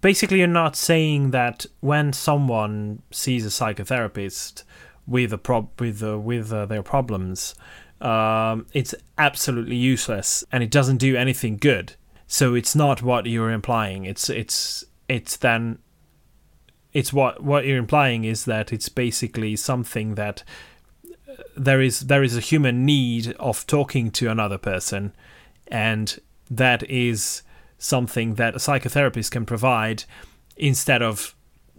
basically, 0.00 0.38
you're 0.38 0.46
not 0.46 0.76
saying 0.76 1.30
that 1.30 1.66
when 1.80 2.12
someone 2.12 3.02
sees 3.10 3.44
a 3.44 3.48
psychotherapist 3.48 4.64
with 5.06 5.32
a 5.32 5.38
prob 5.38 5.68
with 5.80 6.02
uh, 6.02 6.18
with 6.18 6.52
uh, 6.52 6.66
their 6.66 6.82
problems, 6.82 7.54
um, 8.00 8.66
it's 8.72 8.94
absolutely 9.18 9.76
useless 9.76 10.44
and 10.52 10.62
it 10.62 10.70
doesn't 10.70 10.98
do 10.98 11.16
anything 11.16 11.56
good. 11.56 11.94
So 12.26 12.54
it's 12.54 12.76
not 12.76 13.02
what 13.02 13.26
you're 13.26 13.50
implying. 13.50 14.04
It's 14.04 14.30
it's 14.30 14.84
it's 15.08 15.36
then 15.36 15.78
it's 16.92 17.12
what 17.12 17.42
what 17.42 17.64
you're 17.66 17.78
implying 17.78 18.24
is 18.24 18.44
that 18.44 18.72
it's 18.72 18.88
basically 18.88 19.56
something 19.56 20.14
that 20.14 20.42
there 21.56 21.80
is 21.80 22.00
there 22.00 22.22
is 22.22 22.36
a 22.36 22.40
human 22.40 22.84
need 22.84 23.34
of 23.38 23.66
talking 23.66 24.10
to 24.10 24.30
another 24.30 24.58
person 24.58 25.12
and 25.68 26.18
that 26.50 26.82
is 26.90 27.42
something 27.80 28.34
that 28.34 28.54
a 28.54 28.58
psychotherapist 28.58 29.32
can 29.32 29.44
provide 29.44 30.04
instead 30.56 31.02
of 31.02 31.34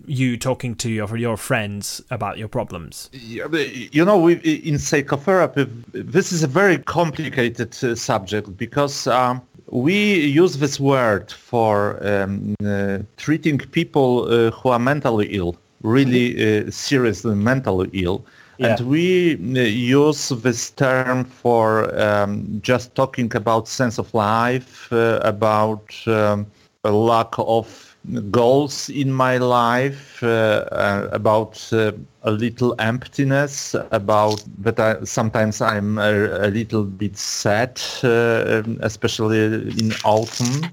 you 0.07 0.35
talking 0.35 0.75
to 0.75 0.89
your 0.89 1.15
your 1.15 1.37
friends 1.37 2.01
about 2.09 2.37
your 2.37 2.47
problems. 2.47 3.09
You 3.13 4.03
know, 4.03 4.17
we, 4.17 4.33
in 4.33 4.79
psychotherapy, 4.79 5.67
this 5.93 6.31
is 6.31 6.43
a 6.43 6.47
very 6.47 6.79
complicated 6.79 7.77
uh, 7.83 7.95
subject 7.95 8.57
because 8.57 9.07
um, 9.07 9.41
we 9.67 10.25
use 10.25 10.57
this 10.57 10.79
word 10.79 11.31
for 11.31 12.05
um, 12.05 12.55
uh, 12.65 12.99
treating 13.17 13.59
people 13.59 14.25
uh, 14.25 14.51
who 14.51 14.69
are 14.69 14.79
mentally 14.79 15.27
ill, 15.27 15.55
really 15.83 16.27
uh, 16.35 16.71
seriously 16.71 17.35
mentally 17.35 17.89
ill. 17.93 18.25
Yeah. 18.61 18.75
And 18.77 18.87
we 18.87 19.33
uh, 19.33 19.63
use 19.63 20.29
this 20.29 20.69
term 20.69 21.25
for 21.25 21.99
um, 21.99 22.59
just 22.61 22.93
talking 22.93 23.35
about 23.35 23.67
sense 23.67 23.97
of 23.97 24.13
life, 24.13 24.93
uh, 24.93 25.19
about 25.23 25.95
um, 26.05 26.45
a 26.83 26.91
lack 26.91 27.33
of 27.39 27.97
goals 28.29 28.87
in 28.89 29.11
my 29.11 29.37
life, 29.37 30.21
uh, 30.21 30.67
uh, 30.71 31.09
about 31.11 31.67
uh, 31.73 31.91
a 32.21 32.29
little 32.29 32.75
emptiness, 32.77 33.75
about 33.91 34.43
that 34.59 34.79
I, 34.79 35.03
sometimes 35.05 35.59
I'm 35.59 35.97
a, 35.97 36.45
a 36.45 36.49
little 36.49 36.83
bit 36.83 37.17
sad, 37.17 37.81
uh, 38.03 38.61
um, 38.63 38.77
especially 38.81 39.43
in 39.43 39.91
autumn. 40.05 40.71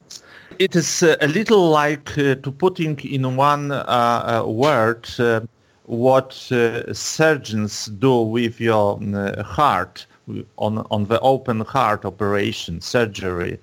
It 0.58 0.76
is 0.76 1.02
a 1.02 1.26
little 1.26 1.70
like 1.70 2.18
uh, 2.18 2.34
to 2.34 2.52
putting 2.52 2.98
in 3.00 3.36
one 3.36 3.72
uh, 3.72 4.42
uh, 4.44 4.46
word 4.46 5.08
uh, 5.18 5.40
what 5.88 6.52
uh, 6.52 6.92
surgeons 6.92 7.86
do 7.86 8.20
with 8.20 8.60
your 8.60 9.00
uh, 9.14 9.42
heart 9.42 10.06
on 10.58 10.86
on 10.90 11.06
the 11.06 11.18
open 11.20 11.60
heart 11.60 12.04
operation 12.04 12.80
surgery. 12.80 13.58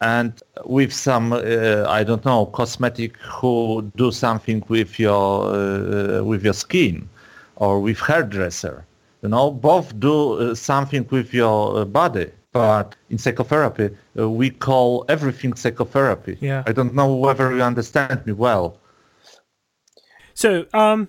And 0.00 0.32
with 0.64 0.92
some 0.92 1.32
uh, 1.32 1.84
I 1.88 2.04
don't 2.04 2.24
know 2.24 2.46
cosmetic 2.46 3.16
who 3.18 3.90
do 3.96 4.12
something 4.12 4.62
with 4.68 4.98
your 4.98 5.54
uh, 5.54 6.22
with 6.22 6.44
your 6.44 6.54
skin 6.54 7.08
or 7.56 7.80
with 7.80 7.98
hairdresser. 7.98 8.84
You 9.22 9.28
know 9.28 9.50
both 9.50 9.98
do 9.98 10.34
uh, 10.34 10.54
something 10.54 11.06
with 11.10 11.34
your 11.34 11.80
uh, 11.80 11.84
body 11.84 12.30
but 12.52 12.96
in 13.10 13.18
psychotherapy 13.18 13.90
uh, 14.18 14.28
we 14.28 14.50
call 14.50 15.04
everything 15.08 15.54
psychotherapy. 15.54 16.38
Yeah. 16.40 16.62
I 16.66 16.72
don't 16.72 16.94
know 16.94 17.14
whether 17.14 17.54
you 17.54 17.62
understand 17.62 18.24
me 18.24 18.32
well. 18.32 18.78
So, 20.34 20.64
um, 20.72 21.08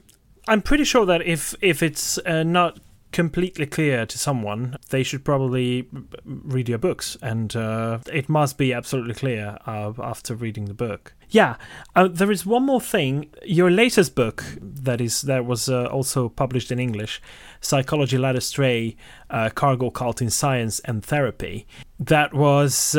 I'm 0.52 0.62
pretty 0.62 0.84
sure 0.84 1.06
that 1.06 1.22
if 1.22 1.56
if 1.62 1.82
it's 1.82 2.18
uh, 2.18 2.43
not 2.43 2.78
completely 3.14 3.66
clear 3.66 4.06
to 4.06 4.18
someone, 4.18 4.76
they 4.89 5.02
should 5.02 5.24
probably 5.24 5.88
read 6.26 6.68
your 6.68 6.78
books, 6.78 7.16
and 7.22 7.56
uh, 7.56 7.99
it 8.12 8.28
must 8.28 8.58
be 8.58 8.74
absolutely 8.74 9.14
clear 9.14 9.58
uh, 9.66 9.93
after 9.97 10.36
reading 10.36 10.66
the 10.66 10.74
book. 10.74 11.14
Yeah, 11.30 11.56
uh, 11.95 12.10
there 12.10 12.32
is 12.32 12.45
one 12.45 12.66
more 12.66 12.82
thing. 12.82 13.30
Your 13.45 13.72
latest 13.72 14.14
book 14.14 14.43
that 14.62 14.99
is 14.99 15.22
that 15.22 15.45
was 15.45 15.70
uh, 15.70 15.86
also 15.86 16.28
published 16.28 16.70
in 16.70 16.80
English, 16.80 17.22
"Psychology 17.62 18.18
Led 18.18 18.36
Astray: 18.36 18.97
uh, 19.30 19.52
Cargo 19.56 19.89
Cult 19.89 20.22
in 20.22 20.30
Science 20.30 20.82
and 20.82 21.02
Therapy," 21.02 21.66
that 21.97 22.34
was. 22.34 22.97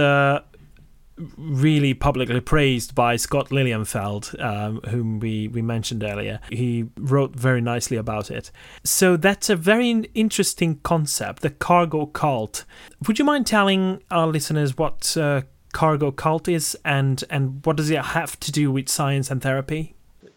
Really 1.36 1.94
publicly 1.94 2.40
praised 2.40 2.94
by 2.94 3.16
Scott 3.16 3.50
Lilienfeld, 3.50 4.40
um, 4.42 4.80
whom 4.88 5.20
we, 5.20 5.48
we 5.48 5.62
mentioned 5.62 6.02
earlier. 6.02 6.40
He 6.50 6.86
wrote 6.96 7.36
very 7.36 7.60
nicely 7.60 7.96
about 7.96 8.30
it. 8.30 8.50
So 8.84 9.16
that's 9.16 9.50
a 9.50 9.56
very 9.56 9.90
interesting 10.14 10.80
concept, 10.82 11.42
the 11.42 11.50
cargo 11.50 12.06
cult. 12.06 12.64
Would 13.06 13.18
you 13.18 13.24
mind 13.24 13.46
telling 13.46 14.02
our 14.10 14.26
listeners 14.26 14.76
what 14.76 15.16
uh, 15.16 15.42
cargo 15.72 16.10
cult 16.10 16.48
is 16.48 16.76
and, 16.84 17.22
and 17.30 17.64
what 17.64 17.76
does 17.76 17.90
it 17.90 18.02
have 18.02 18.38
to 18.40 18.52
do 18.52 18.70
with 18.70 18.88
science 18.88 19.30
and 19.30 19.42
therapy? 19.42 19.94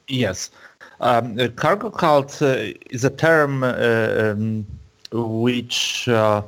Yes. 0.08 0.52
Um, 1.00 1.38
cargo 1.56 1.90
cult 1.90 2.42
uh, 2.42 2.74
is 2.90 3.04
a 3.04 3.10
term 3.10 3.64
uh, 3.64 4.34
um, 4.34 4.66
which 5.12 6.08
uh, 6.08 6.42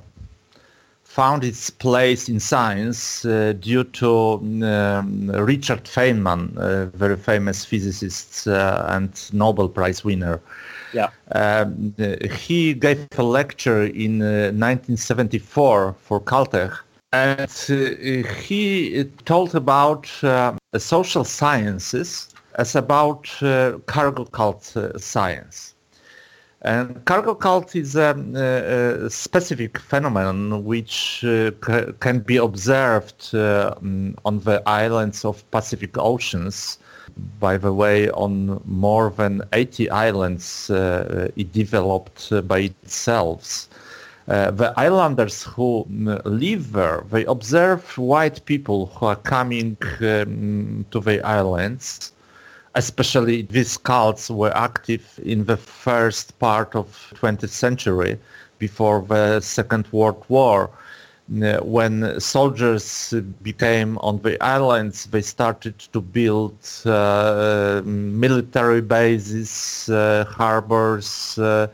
found 1.18 1.44
its 1.44 1.72
place 1.72 2.30
in 2.30 2.40
science 2.40 3.26
uh, 3.26 3.54
due 3.60 3.84
to 3.84 4.10
um, 4.62 5.32
Richard 5.52 5.84
Feynman, 5.86 6.56
a 6.58 6.86
very 6.96 7.18
famous 7.18 7.66
physicist 7.66 8.48
uh, 8.48 8.86
and 8.90 9.12
Nobel 9.34 9.68
Prize 9.68 10.04
winner. 10.04 10.40
Yeah. 10.94 11.10
Um, 11.32 11.96
uh, 11.98 12.28
he 12.46 12.76
gave 12.76 13.08
a 13.18 13.24
lecture 13.24 13.84
in 13.84 14.22
uh, 14.22 14.54
1974 14.54 15.96
for 16.04 16.22
Caltech 16.22 16.78
and 17.14 17.50
uh, 17.70 18.30
he 18.42 19.04
told 19.26 19.56
about 19.56 20.08
uh, 20.24 20.54
social 20.78 21.24
sciences 21.24 22.30
as 22.56 22.76
about 22.76 23.24
uh, 23.42 23.80
cargo 23.88 24.26
cult 24.26 24.78
uh, 24.78 24.96
science. 25.00 25.74
And 26.68 27.06
cargo 27.06 27.34
cult 27.34 27.78
is 27.78 27.96
a, 27.96 28.12
a, 29.06 29.10
specific 29.10 29.78
phenomenon 29.78 30.66
which 30.66 31.24
uh, 31.24 31.52
c- 31.66 31.94
can 32.02 32.20
be 32.20 32.36
observed 32.36 33.30
uh, 33.34 33.74
mm, 33.82 34.14
on 34.26 34.42
the 34.42 34.62
islands 34.68 35.24
of 35.24 35.50
Pacific 35.52 35.98
Oceans. 35.98 36.78
By 37.40 37.56
the 37.56 37.72
way, 37.72 38.10
on 38.10 38.62
more 38.66 39.12
than 39.12 39.44
80 39.54 39.90
islands 39.92 40.70
uh, 40.70 41.32
it 41.38 41.54
developed 41.54 42.34
uh, 42.34 42.42
by 42.42 42.60
itself. 42.60 43.70
Uh, 44.28 44.52
the 44.52 44.74
islanders 44.76 45.44
who 45.44 45.88
mm, 45.90 46.22
live 46.26 46.74
there, 46.74 47.06
they 47.10 47.24
observe 47.26 47.98
white 47.98 48.44
people 48.44 48.88
who 48.88 49.06
are 49.06 49.16
coming 49.16 49.78
um, 50.02 50.86
to 50.92 51.00
the 51.00 51.22
islands 51.22 52.12
especially 52.78 53.42
these 53.42 53.76
cults 53.76 54.30
were 54.30 54.56
active 54.56 55.20
in 55.24 55.46
the 55.46 55.58
first 55.58 56.38
part 56.38 56.76
of 56.76 57.12
20th 57.16 57.50
century 57.50 58.20
before 58.60 59.02
the 59.02 59.40
second 59.42 59.88
world 59.92 60.24
war. 60.30 60.70
Uh, 61.44 61.58
when 61.58 62.18
soldiers 62.22 63.14
became 63.42 63.98
on 63.98 64.18
the 64.22 64.42
islands 64.42 65.08
they 65.08 65.22
started 65.22 65.78
to 65.78 66.00
build 66.00 66.56
uh, 66.86 67.82
military 67.84 68.80
bases 68.80 69.90
uh, 69.90 70.24
harbors 70.30 71.38
uh, 71.38 71.68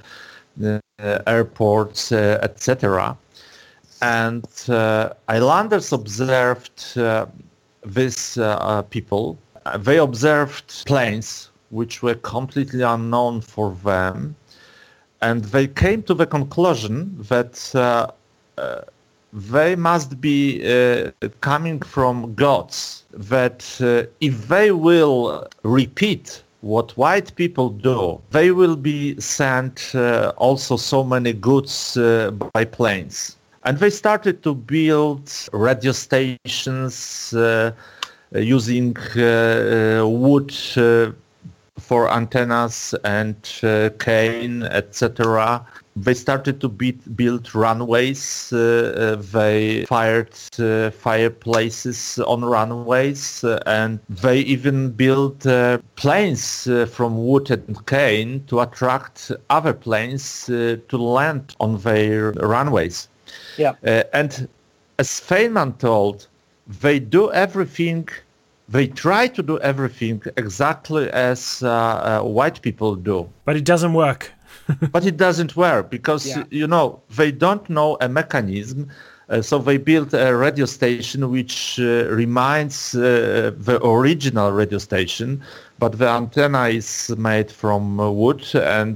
uh, 0.64 0.80
airports 1.28 2.12
uh, 2.12 2.40
etc 2.42 3.16
and 4.02 4.48
islanders 5.28 5.94
observed 5.94 6.98
these 7.86 8.40
people 8.90 9.38
they 9.80 9.98
observed 9.98 10.86
planes 10.86 11.50
which 11.70 12.04
were 12.04 12.16
completely 12.16 12.82
unknown 12.82 13.42
for 13.42 13.72
them 13.84 14.36
and 15.22 15.46
they 15.46 15.68
came 15.68 16.04
to 16.04 16.14
the 16.14 16.26
conclusion 16.26 17.16
that 17.30 17.74
uh, 17.76 18.08
uh, 18.58 18.82
they 19.32 19.76
must 19.76 20.22
be 20.22 20.62
uh, 20.64 21.12
coming 21.42 21.80
from 21.80 22.36
gods 22.36 23.04
that 23.12 23.60
uh, 23.82 24.04
if 24.20 24.48
they 24.48 24.72
will 24.72 25.48
repeat 25.64 26.44
what 26.62 26.92
white 26.98 27.36
people 27.36 27.70
do 27.70 28.22
they 28.32 28.52
will 28.52 28.76
be 28.76 29.20
sent 29.20 29.96
uh, 29.96 30.34
also 30.38 30.78
so 30.78 31.04
many 31.04 31.34
goods 31.34 31.98
uh, 31.98 32.32
by 32.54 32.64
planes. 32.64 33.38
And 33.66 33.78
they 33.80 33.90
started 33.90 34.44
to 34.44 34.54
build 34.54 35.32
radio 35.54 35.94
stations 35.94 37.34
uh, 37.34 37.72
using 38.36 38.96
uh, 39.16 40.02
uh, 40.02 40.08
wood 40.08 40.54
uh, 40.78 41.12
for 41.80 42.10
antennas 42.12 42.96
and 43.04 43.36
uh, 43.64 43.90
cane, 44.00 44.64
etc. 44.64 45.66
They 45.96 46.14
started 46.14 46.60
to 46.62 46.70
be- 46.70 47.00
build 47.16 47.54
runways. 47.54 48.52
Uh, 48.52 48.58
uh, 48.58 49.22
they 49.22 49.86
fired 49.86 50.34
uh, 50.58 50.90
fireplaces 50.92 52.20
on 52.20 52.44
runways, 52.44 53.44
and 53.66 54.00
they 54.10 54.40
even 54.40 54.92
built 54.92 55.46
uh, 55.46 55.78
planes 55.96 56.68
uh, 56.68 56.86
from 56.86 57.26
wood 57.28 57.52
and 57.52 57.86
cane 57.86 58.44
to 58.48 58.62
attract 58.62 59.32
other 59.50 59.74
planes 59.74 60.50
uh, 60.50 60.78
to 60.88 60.98
land 60.98 61.56
on 61.60 61.78
their 61.78 62.32
runways. 62.32 63.08
Yeah. 63.58 63.74
Uh, 63.86 64.04
and 64.14 64.48
as 65.00 65.10
Feynman 65.10 65.78
told, 65.78 66.28
they 66.68 67.00
do 67.00 67.32
everything, 67.32 68.08
they 68.70 68.88
try 68.88 69.28
to 69.28 69.44
do 69.44 69.60
everything 69.60 70.22
exactly 70.38 71.10
as 71.12 71.62
uh, 71.64 71.70
uh, 71.70 72.22
white 72.24 72.62
people 72.62 72.96
do. 72.96 73.30
But 73.46 73.56
it 73.58 73.66
doesn't 73.66 73.94
work. 73.94 74.32
but 74.92 75.06
it 75.06 75.18
doesn't 75.18 75.56
work 75.56 75.90
because, 75.90 76.26
Yeah. 76.28 76.44
you 76.50 76.68
know, 76.68 77.02
they 77.16 77.32
don't 77.32 77.70
know 77.70 77.98
a 78.02 78.08
mechanism 78.08 78.90
Uh, 79.30 79.42
so 79.42 79.58
they 79.58 79.78
built 79.78 80.14
a 80.14 80.36
radio 80.36 80.66
station 80.66 81.20
which 81.32 81.80
uh, 81.80 81.86
reminds 82.24 82.94
uh, 82.94 83.02
the 83.68 83.76
original 83.84 84.52
radio 84.52 84.78
station, 84.80 85.42
but 85.84 86.00
the 86.00 86.08
antenna 86.08 86.70
is 86.70 87.14
made 87.18 87.52
from 87.52 88.00
uh, 88.00 88.10
wood 88.10 88.42
and 88.56 88.96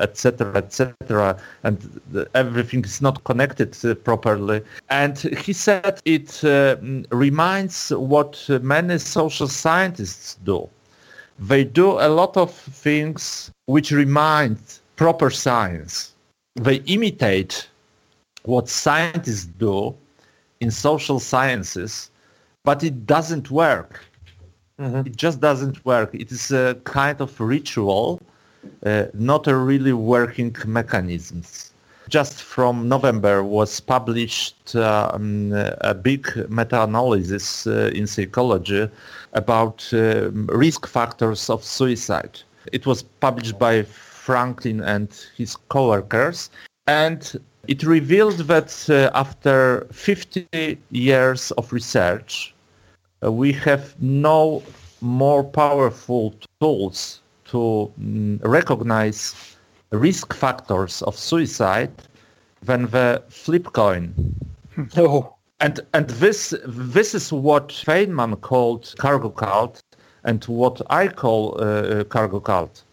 etc. 0.00 0.52
etc. 0.56 1.40
and 1.62 1.78
the, 2.10 2.28
everything 2.34 2.82
is 2.84 3.00
not 3.00 3.22
connected 3.22 3.76
uh, 3.84 3.94
properly. 3.94 4.60
And 4.90 5.16
he 5.16 5.52
said 5.52 6.00
it 6.04 6.42
uh, 6.42 6.76
reminds 7.12 7.90
what 7.90 8.44
uh, 8.48 8.58
many 8.58 8.98
social 8.98 9.46
scientists 9.46 10.36
do. 10.42 10.68
They 11.38 11.62
do 11.62 11.88
a 12.08 12.08
lot 12.08 12.36
of 12.36 12.50
things 12.52 13.52
which 13.66 13.92
remind 13.92 14.58
proper 14.96 15.30
science. 15.30 16.14
They 16.56 16.78
imitate 16.96 17.68
what 18.42 18.68
scientists 18.68 19.44
do 19.44 19.94
in 20.58 20.72
social 20.72 21.20
sciences, 21.20 22.10
but 22.64 22.82
it 22.82 23.06
doesn't 23.06 23.52
work. 23.52 24.07
It 24.78 25.16
just 25.16 25.40
doesn't 25.40 25.84
work. 25.84 26.14
It 26.14 26.30
is 26.30 26.52
a 26.52 26.76
kind 26.84 27.20
of 27.20 27.40
ritual, 27.40 28.20
uh, 28.86 29.06
not 29.12 29.48
a 29.48 29.56
really 29.56 29.92
working 29.92 30.54
mechanisms. 30.66 31.72
Just 32.08 32.42
from 32.42 32.88
November 32.88 33.42
was 33.42 33.80
published 33.80 34.76
um, 34.76 35.52
a 35.52 35.94
big 35.94 36.28
meta-analysis 36.48 37.66
uh, 37.66 37.90
in 37.92 38.06
psychology 38.06 38.88
about 39.32 39.86
um, 39.92 40.46
risk 40.46 40.86
factors 40.86 41.50
of 41.50 41.64
suicide. 41.64 42.40
It 42.72 42.86
was 42.86 43.02
published 43.02 43.58
by 43.58 43.82
Franklin 43.82 44.80
and 44.80 45.08
his 45.36 45.56
co-workers, 45.56 46.50
and 46.86 47.38
it 47.66 47.82
revealed 47.82 48.38
that 48.46 48.88
uh, 48.88 49.10
after 49.14 49.86
50 49.92 50.78
years 50.90 51.50
of 51.52 51.72
research, 51.72 52.54
uh, 52.54 52.57
we 53.22 53.52
have 53.52 54.00
no 54.00 54.62
more 55.00 55.44
powerful 55.44 56.34
tools 56.60 57.20
to 57.46 57.90
mm, 58.00 58.38
recognize 58.44 59.56
risk 59.90 60.32
factors 60.34 61.02
of 61.02 61.16
suicide 61.16 61.90
than 62.62 62.86
the 62.88 63.22
flip 63.28 63.72
coin. 63.72 64.14
Oh, 64.96 65.36
And 65.60 65.80
and 65.92 66.08
this 66.10 66.54
this 66.66 67.14
is 67.14 67.32
what 67.32 67.68
Feynman 67.68 68.40
called 68.40 68.94
cargo 68.98 69.30
cult, 69.30 69.82
and 70.24 70.44
what 70.44 70.80
I 70.90 71.08
call 71.08 71.60
uh, 71.60 72.04
cargo 72.04 72.40
cult. 72.40 72.84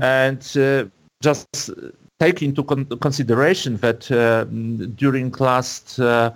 And 0.00 0.40
uh, 0.56 0.86
just 1.22 1.70
take 2.18 2.42
into 2.42 2.62
con- 2.64 2.86
consideration 3.00 3.76
that 3.78 4.10
uh, 4.10 4.44
during 4.96 5.30
last 5.38 5.98
uh, 5.98 6.32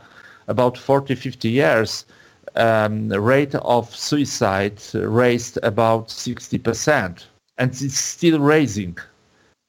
about 0.48 0.76
40, 0.78 1.14
50 1.14 1.48
years, 1.48 2.04
um, 2.56 3.08
rate 3.08 3.54
of 3.54 3.94
suicide 3.94 4.80
raised 4.94 5.58
about 5.62 6.08
60%, 6.08 7.24
and 7.58 7.70
it's 7.70 7.98
still 7.98 8.40
raising. 8.40 8.96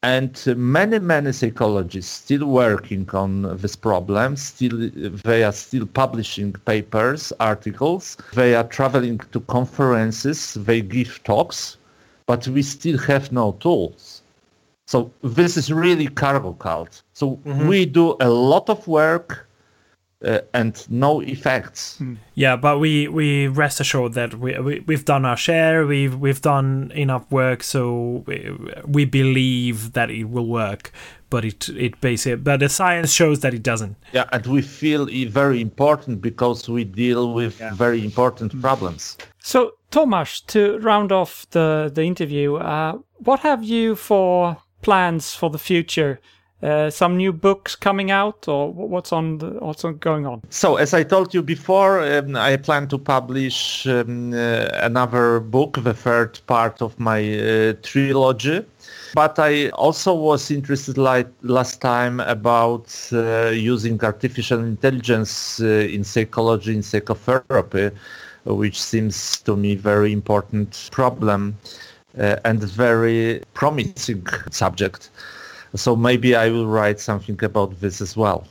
And 0.04 0.36
many, 0.58 0.98
many 0.98 1.32
psychologists 1.32 2.12
still 2.12 2.48
working 2.48 3.08
on 3.14 3.56
this 3.58 3.76
problem. 3.76 4.36
Still, 4.36 4.90
they 5.24 5.44
are 5.44 5.52
still 5.52 5.86
publishing 5.86 6.54
papers, 6.54 7.32
articles. 7.40 8.18
They 8.34 8.56
are 8.56 8.64
traveling 8.64 9.20
to 9.32 9.40
conferences. 9.42 10.56
They 10.56 10.82
give 10.82 11.24
talks, 11.24 11.78
but 12.26 12.48
we 12.48 12.64
still 12.64 12.98
have 12.98 13.32
no 13.32 13.52
tools. 13.60 14.24
So 14.88 15.12
this 15.22 15.56
is 15.56 15.72
really 15.72 16.08
cargo 16.08 16.54
cult. 16.54 17.04
So 17.14 17.40
we 17.46 17.86
do 17.86 18.18
a 18.20 18.30
lot 18.30 18.70
of 18.70 18.88
work 18.88 19.48
uh, 20.24 20.40
and 20.54 20.90
no 20.90 21.22
effects. 21.22 22.02
Yeah, 22.36 22.56
but 22.56 22.80
we, 22.80 23.08
we 23.08 23.48
rest 23.48 23.80
assured 23.80 24.14
that 24.14 24.36
we, 24.36 24.58
we 24.60 24.80
we've 24.82 25.06
done 25.06 25.26
our 25.26 25.38
share. 25.38 25.86
We've 25.86 26.16
we've 26.16 26.42
done 26.42 26.92
enough 26.96 27.30
work, 27.32 27.64
so 27.64 28.24
we, 28.26 28.56
we 28.86 29.06
believe 29.06 29.94
that 29.94 30.10
it 30.10 30.26
will 30.26 30.48
work. 30.48 30.92
But 31.30 31.46
it 31.46 31.70
it 31.70 32.02
basically, 32.02 32.38
but 32.38 32.60
the 32.60 32.70
science 32.70 33.12
shows 33.12 33.40
that 33.40 33.54
it 33.54 33.64
doesn't. 33.64 33.96
Yeah, 34.12 34.26
and 34.32 34.46
we 34.46 34.62
feel 34.62 35.08
it 35.08 35.30
very 35.30 35.62
important 35.62 36.22
because 36.22 36.68
we 36.68 36.84
deal 36.84 37.34
with 37.34 37.56
very 37.74 38.04
important 38.04 38.60
problems. 38.62 39.18
So, 39.40 39.72
Tomasz, 39.92 40.46
to 40.48 40.78
round 40.80 41.12
off 41.12 41.50
the, 41.50 41.92
the 41.94 42.04
interview, 42.04 42.56
uh, 42.56 43.00
what 43.18 43.40
have 43.40 43.64
you 43.64 43.96
for 43.96 44.58
plans 44.82 45.34
for 45.34 45.50
the 45.50 45.58
future? 45.58 46.20
Uh, 46.64 46.90
some 46.92 47.18
new 47.18 47.34
books 47.34 47.76
coming 47.76 48.12
out, 48.12 48.48
or 48.48 48.72
what's 48.72 49.12
on 49.12 49.40
the, 49.40 49.48
what's 49.60 49.84
going 50.00 50.28
on? 50.28 50.42
So, 50.50 50.76
as 50.76 50.94
I 50.94 51.04
told 51.04 51.34
you 51.34 51.42
before, 51.42 52.02
um, 52.02 52.36
I 52.36 52.58
plan 52.58 52.88
to 52.90 53.00
publish 53.00 53.88
um, 53.88 54.34
uh, 54.34 54.68
another 54.74 55.40
book, 55.40 55.80
the 55.84 55.94
third 55.94 56.40
part 56.46 56.82
of 56.82 57.00
my 57.00 57.20
uh, 57.20 57.74
trilogy. 57.82 58.64
But 59.14 59.40
I 59.40 59.70
also 59.70 60.14
was 60.14 60.52
interested, 60.52 60.98
like 60.98 61.28
last 61.42 61.82
time, 61.82 62.20
about 62.20 62.96
uh, 63.12 63.50
using 63.50 64.00
artificial 64.04 64.60
intelligence 64.60 65.60
uh, 65.60 65.66
in 65.66 66.04
psychology, 66.04 66.76
in 66.76 66.84
psychotherapy, 66.84 67.90
which 68.46 68.82
seems 68.82 69.42
to 69.42 69.56
me 69.56 69.76
very 69.76 70.14
important 70.14 70.90
problem 70.92 71.58
uh, 72.20 72.36
and 72.46 72.64
very 72.64 73.42
promising 73.54 74.26
subject. 74.52 75.10
So 75.76 75.96
maybe 75.96 76.36
I 76.36 76.50
will 76.50 76.68
write 76.68 77.00
something 77.00 77.42
about 77.44 77.80
this 77.80 78.02
as 78.02 78.18
well. 78.18 78.46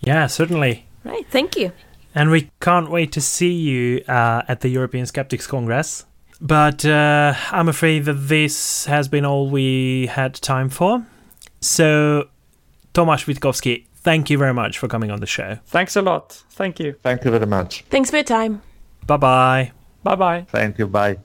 Yeah, 0.01 0.29
certainly. 0.29 0.87
Right, 1.05 1.27
thank 1.31 1.57
you. 1.57 1.73
And 2.15 2.31
we 2.31 2.51
can't 2.61 2.91
wait 2.91 3.13
to 3.13 3.21
see 3.21 3.53
you 3.53 4.03
uh, 4.09 4.43
at 4.49 4.61
the 4.61 4.69
European 4.69 5.07
Skeptics 5.07 5.47
Congress. 5.47 6.07
But 6.41 6.85
uh, 6.85 7.35
I'm 7.51 7.69
afraid 7.69 8.07
that 8.07 8.15
this 8.15 8.87
has 8.87 9.09
been 9.09 9.25
all 9.25 9.51
we 9.51 10.07
had 10.07 10.35
time 10.35 10.71
for. 10.71 11.05
So, 11.61 12.29
Tomasz 12.95 13.27
Witkowski, 13.27 13.85
thank 13.97 14.31
you 14.31 14.39
very 14.39 14.55
much 14.55 14.79
for 14.79 14.89
coming 14.89 15.11
on 15.11 15.21
the 15.21 15.27
show. 15.27 15.59
Thanks 15.67 15.97
a 15.97 16.03
lot. 16.03 16.43
Thank 16.51 16.81
you. 16.81 16.95
Thank 17.03 17.25
you 17.25 17.31
very 17.31 17.47
much. 17.47 17.85
Thanks 17.91 18.11
for 18.11 18.17
your 18.17 18.25
time. 18.25 18.63
Bye 19.07 19.19
bye. 19.19 19.73
Bye 20.03 20.17
bye. 20.17 20.47
Thank 20.49 20.79
you. 20.79 20.87
Bye. 20.87 21.19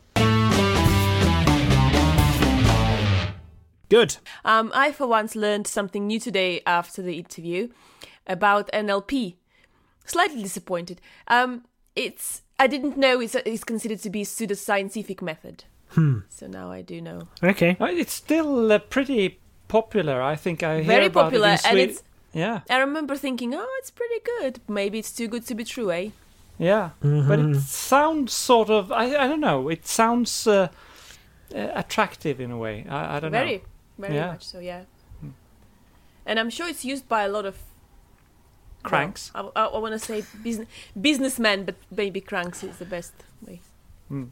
Good. 3.88 4.18
Um, 4.44 4.72
I, 4.74 4.92
for 4.92 5.08
once, 5.08 5.36
learned 5.36 5.68
something 5.68 6.08
new 6.08 6.20
today 6.20 6.62
after 6.66 7.02
the 7.02 7.18
interview 7.18 7.70
about 8.28 8.70
NLP. 8.74 9.36
Slightly 10.06 10.42
disappointed. 10.44 11.02
Um, 11.28 11.64
it's 11.96 12.42
I 12.60 12.68
didn't 12.68 12.98
know 12.98 13.20
it's, 13.22 13.36
it's 13.36 13.64
considered 13.64 14.00
to 14.00 14.10
be 14.10 14.22
a 14.22 14.26
pseudoscientific 14.26 15.22
method. 15.22 15.64
Hmm. 15.90 16.20
So 16.30 16.48
now 16.48 16.72
I 16.72 16.82
do 16.82 17.02
know. 17.02 17.28
Okay. 17.44 17.78
Uh, 17.80 17.86
It's 17.86 18.14
still 18.14 18.72
uh, 18.72 18.80
pretty 18.80 19.40
popular. 19.68 20.22
I 20.22 20.36
think 20.36 20.62
I 20.64 20.76
hear 20.78 20.84
Very 20.84 21.06
about 21.08 21.26
popular, 21.26 21.48
it 21.48 21.50
in 21.50 21.54
and 21.54 21.62
Sweden. 21.76 21.90
it's. 21.90 22.04
Yeah, 22.34 22.60
I 22.70 22.80
remember 22.80 23.16
thinking, 23.16 23.54
oh, 23.56 23.76
it's 23.80 23.92
pretty 23.92 24.20
good. 24.26 24.60
Maybe 24.68 25.00
it's 25.00 25.14
too 25.14 25.30
good 25.30 25.46
to 25.48 25.56
be 25.56 25.64
true, 25.64 25.90
eh? 25.92 26.10
yeah. 26.58 26.90
But 27.02 27.40
it 27.40 27.56
sounds 27.62 28.34
sort 28.34 28.70
of. 28.70 28.92
I, 28.92 29.06
I 29.16 29.28
don't 29.30 29.40
know. 29.40 29.70
It 29.70 29.88
sounds 29.88 30.46
uh, 30.46 30.68
uh, 31.56 31.68
attractive 31.74 32.42
in 32.42 32.52
a 32.52 32.58
way. 32.58 32.86
I, 32.90 33.16
I 33.16 33.20
don't 33.22 33.32
Very, 33.32 33.58
know. 33.60 33.64
very 34.00 34.16
Yeah. 34.16 34.32
much 34.32 34.44
so. 34.44 34.60
Yeah. 34.60 34.84
And 36.26 36.40
I'm 36.40 36.50
sure 36.50 36.68
it's 36.68 36.84
used 36.84 37.08
by 37.08 37.24
a 37.24 37.30
lot 37.30 37.46
of 37.46 37.56
Cranks. 38.90 39.32
Well, 39.34 39.52
I, 39.56 39.66
I, 39.66 39.78
want 39.80 39.94
to 39.94 40.00
say 40.00 40.24
business 40.44 40.68
businessmen, 41.00 41.66
but 41.66 41.76
maybe 41.92 42.22
cranks 42.22 42.64
is 42.64 42.78
the 42.78 42.86
best 42.86 43.14
way. 43.46 43.62
Hmm. 44.08 44.26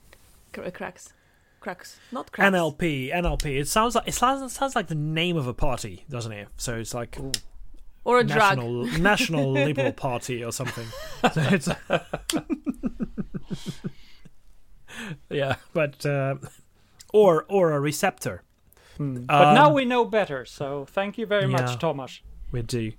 Cr- 0.52 0.70
cracks, 0.70 1.14
cracks, 1.60 1.98
not 2.12 2.32
cracks. 2.32 2.56
NLP, 2.56 3.14
NLP. 3.14 3.60
It 3.60 3.68
sounds 3.68 3.96
like 3.96 4.08
it 4.08 4.14
sounds, 4.14 4.42
it 4.42 4.56
sounds 4.56 4.76
like 4.76 4.88
the 4.88 4.96
name 4.96 5.38
of 5.38 5.48
a 5.48 5.54
party, 5.54 6.06
doesn't 6.10 6.32
it? 6.32 6.48
So 6.58 6.76
it's 6.76 6.94
like 6.94 7.18
or 8.06 8.20
a 8.20 8.24
drug. 8.24 8.58
national 8.58 8.86
National 9.00 9.52
Liberal 9.52 9.94
Party 9.94 10.44
or 10.44 10.52
something. 10.52 10.86
So 11.34 11.42
it's 11.52 11.70
yeah, 15.30 15.56
but 15.74 16.06
uh, 16.06 16.36
or 17.14 17.46
or 17.50 17.72
a 17.72 17.80
receptor. 17.80 18.44
But 18.98 19.26
now 19.28 19.68
Um, 19.68 19.74
we 19.74 19.86
know 19.86 20.06
better. 20.06 20.46
So 20.46 20.86
thank 20.86 21.18
you 21.18 21.26
very 21.26 21.50
yeah. 21.50 21.62
much, 21.62 21.80
Thomas. 21.80 22.22
We 22.52 22.62
do. 22.62 22.92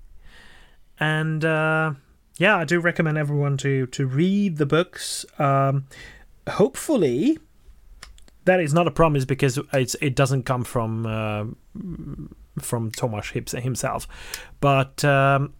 And 0.99 1.43
uh, 1.43 1.93
yeah, 2.37 2.57
I 2.57 2.65
do 2.65 2.79
recommend 2.79 3.17
everyone 3.17 3.57
to 3.57 3.87
to 3.87 4.05
read 4.07 4.57
the 4.57 4.65
books. 4.65 5.25
Um, 5.39 5.85
hopefully, 6.49 7.37
that 8.45 8.59
is 8.59 8.73
not 8.73 8.87
a 8.87 8.91
promise 8.91 9.25
because 9.25 9.59
it's 9.73 9.95
it 10.01 10.15
doesn't 10.15 10.43
come 10.43 10.63
from 10.63 11.05
uh, 11.05 11.45
from 12.59 12.91
Tomasz 12.91 13.31
hips- 13.31 13.51
himself, 13.53 14.07
but. 14.59 15.03
Um, 15.03 15.53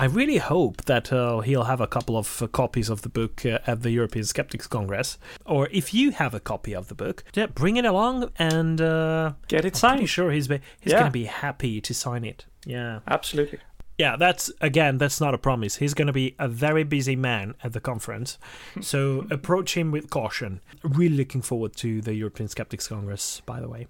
I 0.00 0.04
really 0.04 0.36
hope 0.38 0.84
that 0.84 1.12
uh, 1.12 1.40
he'll 1.40 1.64
have 1.64 1.80
a 1.80 1.88
couple 1.88 2.16
of 2.16 2.40
uh, 2.40 2.46
copies 2.46 2.88
of 2.88 3.02
the 3.02 3.08
book 3.08 3.44
uh, 3.44 3.58
at 3.66 3.82
the 3.82 3.90
European 3.90 4.24
Skeptics 4.24 4.68
Congress. 4.68 5.18
Or 5.44 5.68
if 5.72 5.92
you 5.92 6.12
have 6.12 6.34
a 6.34 6.38
copy 6.38 6.72
of 6.72 6.86
the 6.86 6.94
book, 6.94 7.24
yeah, 7.34 7.46
bring 7.46 7.76
it 7.78 7.84
along 7.84 8.30
and 8.38 8.80
uh, 8.80 9.32
Get 9.48 9.64
it 9.64 9.72
I'm 9.72 9.74
signed. 9.74 9.94
pretty 9.96 10.06
sure 10.06 10.30
he's 10.30 10.46
be- 10.46 10.60
he's 10.80 10.92
Yeah. 10.92 11.00
going 11.00 11.10
to 11.10 11.18
be 11.18 11.24
happy 11.24 11.80
to 11.80 11.92
sign 11.92 12.22
it. 12.24 12.46
Yeah. 12.64 13.00
Absolutely. 13.08 13.58
Yeah, 13.98 14.16
that's 14.16 14.50
again, 14.60 14.98
that's 14.98 15.20
not 15.20 15.34
a 15.34 15.38
promise. 15.38 15.76
He's 15.76 15.92
going 15.92 16.06
to 16.06 16.12
be 16.12 16.36
a 16.38 16.48
very 16.48 16.84
busy 16.84 17.16
man 17.16 17.54
at 17.64 17.72
the 17.72 17.80
conference, 17.80 18.38
so 18.80 19.26
approach 19.30 19.76
him 19.76 19.90
with 19.90 20.08
caution. 20.08 20.60
Really 20.82 21.16
looking 21.16 21.42
forward 21.42 21.74
to 21.76 22.00
the 22.00 22.14
European 22.14 22.48
Skeptics 22.48 22.86
Congress, 22.88 23.42
by 23.44 23.60
the 23.60 23.68
way. 23.68 23.88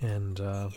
And 0.00 0.38
uh, 0.40 0.68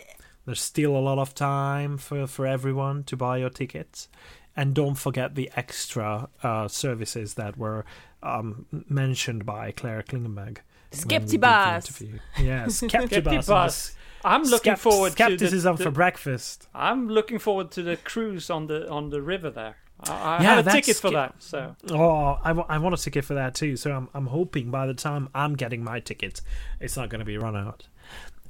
there's 0.45 0.61
still 0.61 0.95
a 0.95 0.99
lot 0.99 1.17
of 1.17 1.33
time 1.33 1.97
for, 1.97 2.27
for 2.27 2.45
everyone 2.45 3.03
to 3.05 3.17
buy 3.17 3.37
your 3.37 3.49
tickets. 3.49 4.07
And 4.55 4.73
don't 4.73 4.95
forget 4.95 5.35
the 5.35 5.51
extra 5.57 6.29
uh, 6.41 6.67
services 6.69 7.33
that 7.33 7.57
were 7.57 7.83
um, 8.23 8.65
mentioned 8.87 9.45
by 9.45 9.71
Claire 9.71 10.03
Klingenberg. 10.03 10.59
when 10.91 11.07
we 11.07 11.19
did 11.19 11.29
the 11.29 11.37
Skeptibus. 11.37 12.19
Yes, 12.39 12.81
Skeptibus. 12.81 13.95
Skeptibus. 14.25 14.33
I'm 14.35 14.43
looking 14.43 14.73
Skept- 14.73 14.77
forward 14.79 15.11
skepticism 15.13 15.73
to 15.75 15.77
the, 15.77 15.83
for 15.85 15.89
the- 15.91 15.95
breakfast. 15.95 16.67
I'm 16.73 17.07
looking 17.09 17.39
forward 17.39 17.71
to 17.71 17.83
the 17.83 17.97
cruise 17.97 18.49
on 18.49 18.67
the 18.67 18.89
on 18.89 19.09
the 19.09 19.21
river 19.21 19.49
there. 19.49 19.75
I, 20.01 20.11
I 20.11 20.43
Yeah, 20.43 20.55
have 20.55 20.67
a 20.67 20.71
ticket 20.71 20.97
for 20.97 21.11
that. 21.11 21.35
So 21.39 21.75
Oh, 21.91 22.37
I, 22.43 22.51
I 22.51 22.77
want 22.79 22.93
a 22.93 22.97
ticket 22.97 23.23
for 23.25 23.33
that 23.35 23.55
too. 23.55 23.77
So 23.77 23.91
I'm, 23.93 24.09
I'm 24.13 24.27
hoping 24.27 24.69
by 24.69 24.85
the 24.87 24.93
time 24.93 25.29
I'm 25.33 25.55
getting 25.55 25.83
my 25.83 25.99
ticket, 26.01 26.41
it's 26.81 26.97
not 26.97 27.07
going 27.09 27.19
to 27.19 27.25
be 27.25 27.37
run 27.37 27.55
out. 27.55 27.87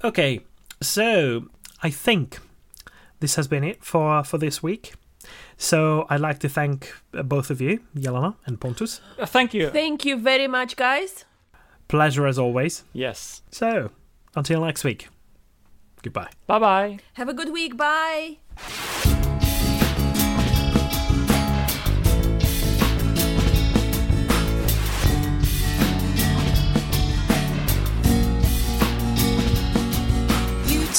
Okay, 0.03 0.41
so 0.81 1.45
I 1.83 1.89
think 1.91 2.39
this 3.19 3.35
has 3.35 3.47
been 3.47 3.63
it 3.63 3.83
for 3.83 4.23
for 4.23 4.37
this 4.39 4.63
week. 4.63 4.93
So 5.57 6.05
I'd 6.09 6.19
like 6.19 6.39
to 6.39 6.49
thank 6.49 6.93
uh, 7.13 7.23
both 7.23 7.49
of 7.49 7.61
you, 7.61 7.79
Jelena 7.95 8.35
and 8.45 8.59
Pontus. 8.59 9.01
uh, 9.19 9.25
thank 9.25 9.53
you. 9.53 9.69
Thank 9.69 10.03
you 10.05 10.17
very 10.17 10.47
much, 10.47 10.75
guys. 10.75 11.25
Pleasure 11.87 12.25
as 12.27 12.37
always. 12.39 12.83
yes. 12.93 13.41
So 13.51 13.91
until 14.35 14.61
next 14.65 14.83
week, 14.83 15.07
goodbye. 16.05 16.29
Bye 16.47 16.59
bye. 16.59 16.99
Have 17.13 17.27
a 17.29 17.33
good 17.33 17.51
week. 17.51 17.75
Bye. 17.75 18.37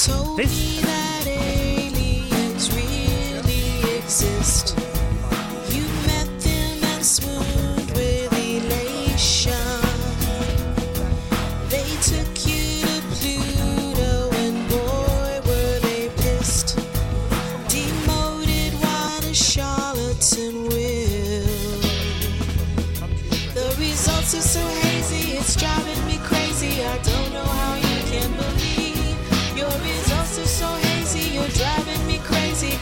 Told 0.05 0.37
This- 0.37 0.51
me 0.51 0.79
that 0.83 1.25
aliens 1.27 2.69
really 2.71 3.97
exist. 3.97 4.75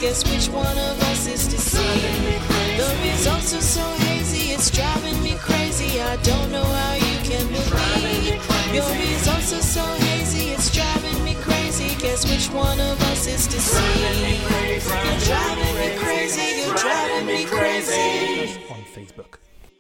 Guess 0.05 0.21
which 0.29 0.47
one 0.53 0.77
of 0.77 1.01
us 1.09 1.25
is 1.25 1.47
deceived? 1.47 2.39
The 2.77 2.95
results 3.01 3.55
are 3.55 3.59
so 3.59 3.81
hazy, 4.05 4.51
it's 4.53 4.69
driving 4.69 5.19
me 5.23 5.33
crazy. 5.33 5.99
I 5.99 6.17
don't 6.17 6.51
know 6.51 6.63
how 6.63 6.93
you 6.93 7.17
can 7.23 7.47
believe. 7.47 8.39
Your 8.71 8.87
results 8.87 9.51
are 9.53 9.63
so 9.63 9.83
hazy, 10.05 10.51
it's 10.51 10.69
driving 10.69 11.23
me 11.23 11.33
crazy. 11.41 11.95
Guess 11.99 12.29
which 12.29 12.51
one 12.55 12.79
of 12.79 13.01
us 13.09 13.25
is 13.25 13.47
deceived? 13.47 14.43
You're 14.61 15.19
driving 15.25 15.75
me 15.75 15.97
crazy, 15.97 16.61
you're 16.61 16.75
driving 16.75 17.25
me 17.25 17.45
crazy. 17.45 18.61
On 18.69 18.83
Facebook. 18.93 19.39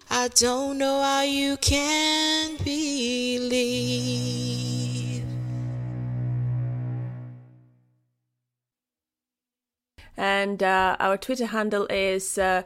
I 0.09 0.29
don't 0.29 0.79
know 0.79 1.03
how 1.03 1.21
you 1.21 1.57
can 1.57 2.57
believe. 2.63 3.45
And 10.17 10.63
uh, 10.63 10.95
our 10.99 11.17
Twitter 11.17 11.45
handle 11.47 11.85
is 11.87 12.37
uh, 12.37 12.63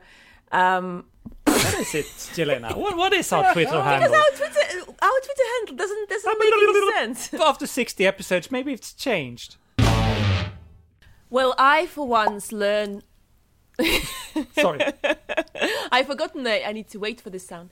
um, 0.51 1.05
What 1.45 1.73
is 1.79 1.95
it, 1.95 2.05
Jelena? 2.35 2.75
What, 2.75 2.95
what 2.97 3.13
is 3.13 3.31
our 3.31 3.53
Twitter 3.53 3.81
handle? 3.81 4.09
because 4.09 4.23
our 4.23 4.37
Twitter 4.37 4.91
our 5.01 5.19
Twitter 5.25 5.43
handle 5.55 5.75
doesn't 5.75 6.09
doesn't 6.09 6.39
make 6.39 6.53
any 6.53 6.91
sense. 6.93 7.33
After 7.33 7.67
60 7.67 8.05
episodes, 8.05 8.51
maybe 8.51 8.73
it's 8.73 8.93
changed. 8.93 9.55
Well, 11.29 11.53
I 11.57 11.85
for 11.85 12.07
once 12.07 12.51
learn. 12.51 13.03
Sorry. 14.51 14.81
I've 15.91 16.07
forgotten 16.07 16.43
that 16.43 16.67
I 16.67 16.71
need 16.71 16.89
to 16.89 16.97
wait 16.99 17.21
for 17.21 17.29
this 17.29 17.47
sound. 17.47 17.69